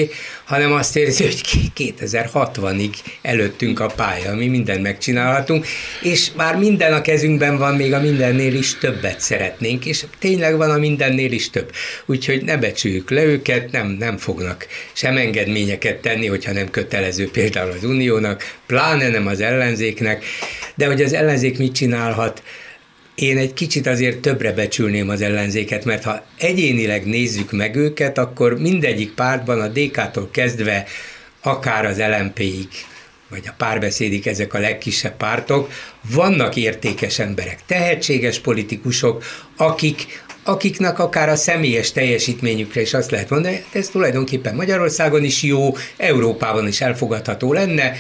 hanem 0.49 0.71
azt 0.71 0.95
érzi, 0.95 1.23
hogy 1.23 1.41
2060-ig 1.77 2.93
előttünk 3.21 3.79
a 3.79 3.85
pálya, 3.85 4.35
mi 4.35 4.47
mindent 4.47 4.81
megcsinálhatunk, 4.81 5.65
és 6.01 6.31
már 6.35 6.57
minden 6.57 6.93
a 6.93 7.01
kezünkben 7.01 7.57
van, 7.57 7.75
még 7.75 7.93
a 7.93 8.01
mindennél 8.01 8.53
is 8.53 8.77
többet 8.77 9.19
szeretnénk, 9.19 9.85
és 9.85 10.05
tényleg 10.19 10.57
van 10.57 10.69
a 10.69 10.77
mindennél 10.77 11.31
is 11.31 11.49
több. 11.49 11.71
Úgyhogy 12.05 12.43
ne 12.43 12.57
becsüljük 12.57 13.09
le 13.09 13.23
őket, 13.23 13.71
nem, 13.71 13.87
nem 13.87 14.17
fognak 14.17 14.67
sem 14.93 15.17
engedményeket 15.17 16.01
tenni, 16.01 16.27
hogyha 16.27 16.51
nem 16.51 16.69
kötelező 16.69 17.29
például 17.31 17.71
az 17.71 17.83
Uniónak, 17.83 18.55
pláne 18.65 19.09
nem 19.09 19.27
az 19.27 19.41
ellenzéknek, 19.41 20.23
de 20.75 20.87
hogy 20.87 21.01
az 21.01 21.13
ellenzék 21.13 21.57
mit 21.57 21.73
csinálhat, 21.73 22.43
én 23.21 23.37
egy 23.37 23.53
kicsit 23.53 23.87
azért 23.87 24.19
többre 24.19 24.51
becsülném 24.51 25.09
az 25.09 25.21
ellenzéket, 25.21 25.85
mert 25.85 26.03
ha 26.03 26.23
egyénileg 26.37 27.05
nézzük 27.05 27.51
meg 27.51 27.75
őket, 27.75 28.17
akkor 28.17 28.59
mindegyik 28.59 29.13
pártban 29.13 29.61
a 29.61 29.67
DK-tól 29.67 30.29
kezdve 30.31 30.85
akár 31.41 31.85
az 31.85 31.97
LMP-ig, 31.97 32.67
vagy 33.29 33.43
a 33.47 33.53
párbeszédik, 33.57 34.25
ezek 34.25 34.53
a 34.53 34.59
legkisebb 34.59 35.17
pártok, 35.17 35.71
vannak 36.13 36.55
értékes 36.55 37.19
emberek, 37.19 37.59
tehetséges 37.65 38.39
politikusok, 38.39 39.23
akik, 39.57 40.23
akiknek 40.43 40.99
akár 40.99 41.29
a 41.29 41.35
személyes 41.35 41.91
teljesítményükre 41.91 42.81
is 42.81 42.93
azt 42.93 43.11
lehet 43.11 43.29
mondani, 43.29 43.63
ez 43.71 43.87
tulajdonképpen 43.87 44.55
Magyarországon 44.55 45.23
is 45.23 45.43
jó, 45.43 45.75
Európában 45.97 46.67
is 46.67 46.81
elfogadható 46.81 47.53
lenne, 47.53 47.93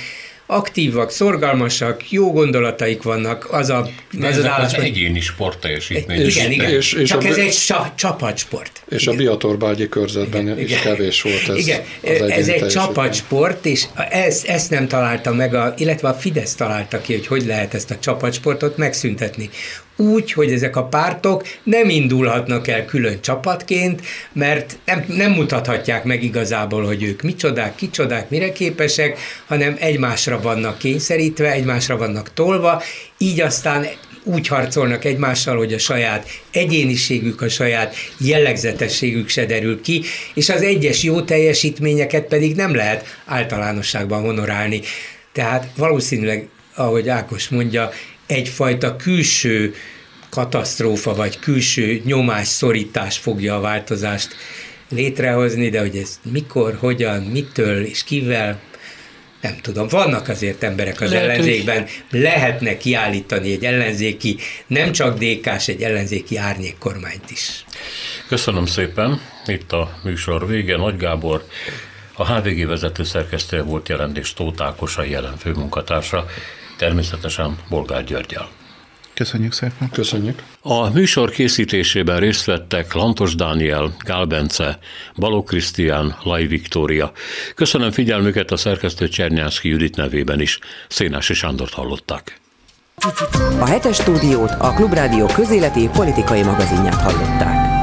aktívak, 0.51 1.11
szorgalmasak, 1.11 2.11
jó 2.11 2.31
gondolataik 2.31 3.01
vannak, 3.01 3.47
az 3.51 3.69
a, 3.69 3.89
De 4.11 4.27
az, 4.27 4.37
az 4.37 4.45
állás. 4.45 4.73
Az 4.73 4.83
egyéni 4.83 5.19
sportteljesítmény. 5.19 6.25
Igen, 6.25 6.51
igen. 6.51 6.69
És, 6.69 6.93
és 6.93 7.09
Csak 7.09 7.23
a, 7.23 7.25
ez 7.27 7.37
egy 7.37 7.53
sa, 7.53 7.93
csapatsport. 7.95 8.83
És 8.89 9.01
igen. 9.01 9.13
a 9.13 9.17
Biatorbágyi 9.17 9.89
körzetben 9.89 10.41
igen, 10.41 10.59
is 10.59 10.69
igen. 10.69 10.81
kevés 10.81 11.21
volt 11.21 11.49
ez. 11.49 11.57
Igen, 11.57 11.81
ez 12.29 12.47
egy 12.47 12.67
csapatsport, 12.67 13.65
és 13.65 13.85
ezt, 14.09 14.47
ezt 14.47 14.69
nem 14.69 14.87
találta 14.87 15.33
meg, 15.33 15.53
a, 15.53 15.73
illetve 15.77 16.07
a 16.07 16.13
Fidesz 16.13 16.55
találta 16.55 17.01
ki, 17.01 17.13
hogy 17.13 17.27
hogy 17.27 17.45
lehet 17.45 17.73
ezt 17.73 17.91
a 17.91 17.99
csapatsportot 17.99 18.77
megszüntetni 18.77 19.49
úgy, 19.99 20.31
hogy 20.31 20.51
ezek 20.51 20.75
a 20.75 20.83
pártok 20.83 21.47
nem 21.63 21.89
indulhatnak 21.89 22.67
el 22.67 22.85
külön 22.85 23.21
csapatként, 23.21 24.01
mert 24.33 24.77
nem, 24.85 25.05
nem 25.07 25.31
mutathatják 25.31 26.03
meg 26.03 26.23
igazából, 26.23 26.85
hogy 26.85 27.03
ők 27.03 27.21
micsodák, 27.21 27.75
kicsodák, 27.75 28.29
mire 28.29 28.51
képesek, 28.51 29.19
hanem 29.47 29.75
egymásra 29.79 30.41
vannak 30.41 30.77
kényszerítve, 30.77 31.51
egymásra 31.51 31.97
vannak 31.97 32.33
tolva, 32.33 32.81
így 33.17 33.41
aztán 33.41 33.87
úgy 34.23 34.47
harcolnak 34.47 35.05
egymással, 35.05 35.57
hogy 35.57 35.73
a 35.73 35.77
saját 35.77 36.27
egyéniségük, 36.51 37.41
a 37.41 37.49
saját 37.49 37.95
jellegzetességük 38.17 39.29
se 39.29 39.45
derül 39.45 39.81
ki, 39.81 40.03
és 40.33 40.49
az 40.49 40.61
egyes 40.61 41.03
jó 41.03 41.21
teljesítményeket 41.21 42.25
pedig 42.25 42.55
nem 42.55 42.75
lehet 42.75 43.17
általánosságban 43.25 44.21
honorálni. 44.21 44.81
Tehát 45.31 45.67
valószínűleg, 45.75 46.47
ahogy 46.75 47.09
Ákos 47.09 47.49
mondja, 47.49 47.91
egyfajta 48.29 48.95
külső 48.95 49.73
katasztrófa 50.29 51.13
vagy 51.13 51.39
külső 51.39 52.01
nyomás, 52.05 52.47
szorítás 52.47 53.17
fogja 53.17 53.55
a 53.55 53.59
változást 53.59 54.35
létrehozni, 54.89 55.69
de 55.69 55.79
hogy 55.79 55.95
ez 55.95 56.19
mikor, 56.31 56.77
hogyan, 56.79 57.23
mitől 57.23 57.83
és 57.83 58.03
kivel, 58.03 58.59
nem 59.41 59.57
tudom, 59.61 59.87
vannak 59.87 60.27
azért 60.27 60.63
emberek 60.63 61.01
az 61.01 61.11
Lehet, 61.11 61.29
ellenzékben, 61.29 61.87
hogy... 62.09 62.19
lehetne 62.19 62.77
kiállítani 62.77 63.51
egy 63.51 63.65
ellenzéki, 63.65 64.37
nem 64.67 64.91
csak 64.91 65.17
DK-s, 65.17 65.67
egy 65.67 65.81
ellenzéki 65.81 66.37
árnyékkormányt 66.37 67.31
is. 67.31 67.65
Köszönöm 68.27 68.65
szépen, 68.65 69.21
itt 69.45 69.71
a 69.71 69.99
műsor 70.03 70.47
vége, 70.47 70.77
Nagy 70.77 70.97
Gábor, 70.97 71.45
a 72.13 72.33
HVG 72.33 72.67
vezető 72.67 73.03
szerkesztője 73.03 73.61
volt 73.61 73.89
jelentés 73.89 74.33
Tóth 74.33 74.63
Ákos, 74.63 74.97
a 74.97 75.03
jelen 75.03 75.37
főmunkatársa 75.37 76.25
természetesen 76.79 77.57
Bolgár 77.69 78.03
Györgyel. 78.03 78.49
Köszönjük 79.13 79.53
szépen. 79.53 79.89
Köszönjük. 79.91 80.43
A 80.61 80.89
műsor 80.89 81.29
készítésében 81.29 82.19
részt 82.19 82.45
vettek 82.45 82.93
Lantos 82.93 83.35
Dániel, 83.35 83.95
Gál 84.05 84.25
Bence, 84.25 84.79
Baló 85.15 85.43
Krisztián, 85.43 86.15
Lai 86.23 86.47
Viktória. 86.47 87.11
Köszönöm 87.55 87.91
figyelmüket 87.91 88.51
a 88.51 88.57
szerkesztő 88.57 89.07
Csernyánszki 89.07 89.69
Judit 89.69 89.95
nevében 89.95 90.39
is. 90.39 90.59
Szénási 90.87 91.33
Sándort 91.33 91.73
hallották. 91.73 92.39
A 93.59 93.65
hetes 93.65 93.95
stúdiót 93.95 94.51
a 94.59 94.73
Klubrádió 94.73 95.25
közéleti 95.25 95.89
politikai 95.93 96.43
magazinját 96.43 97.01
hallották. 97.01 97.78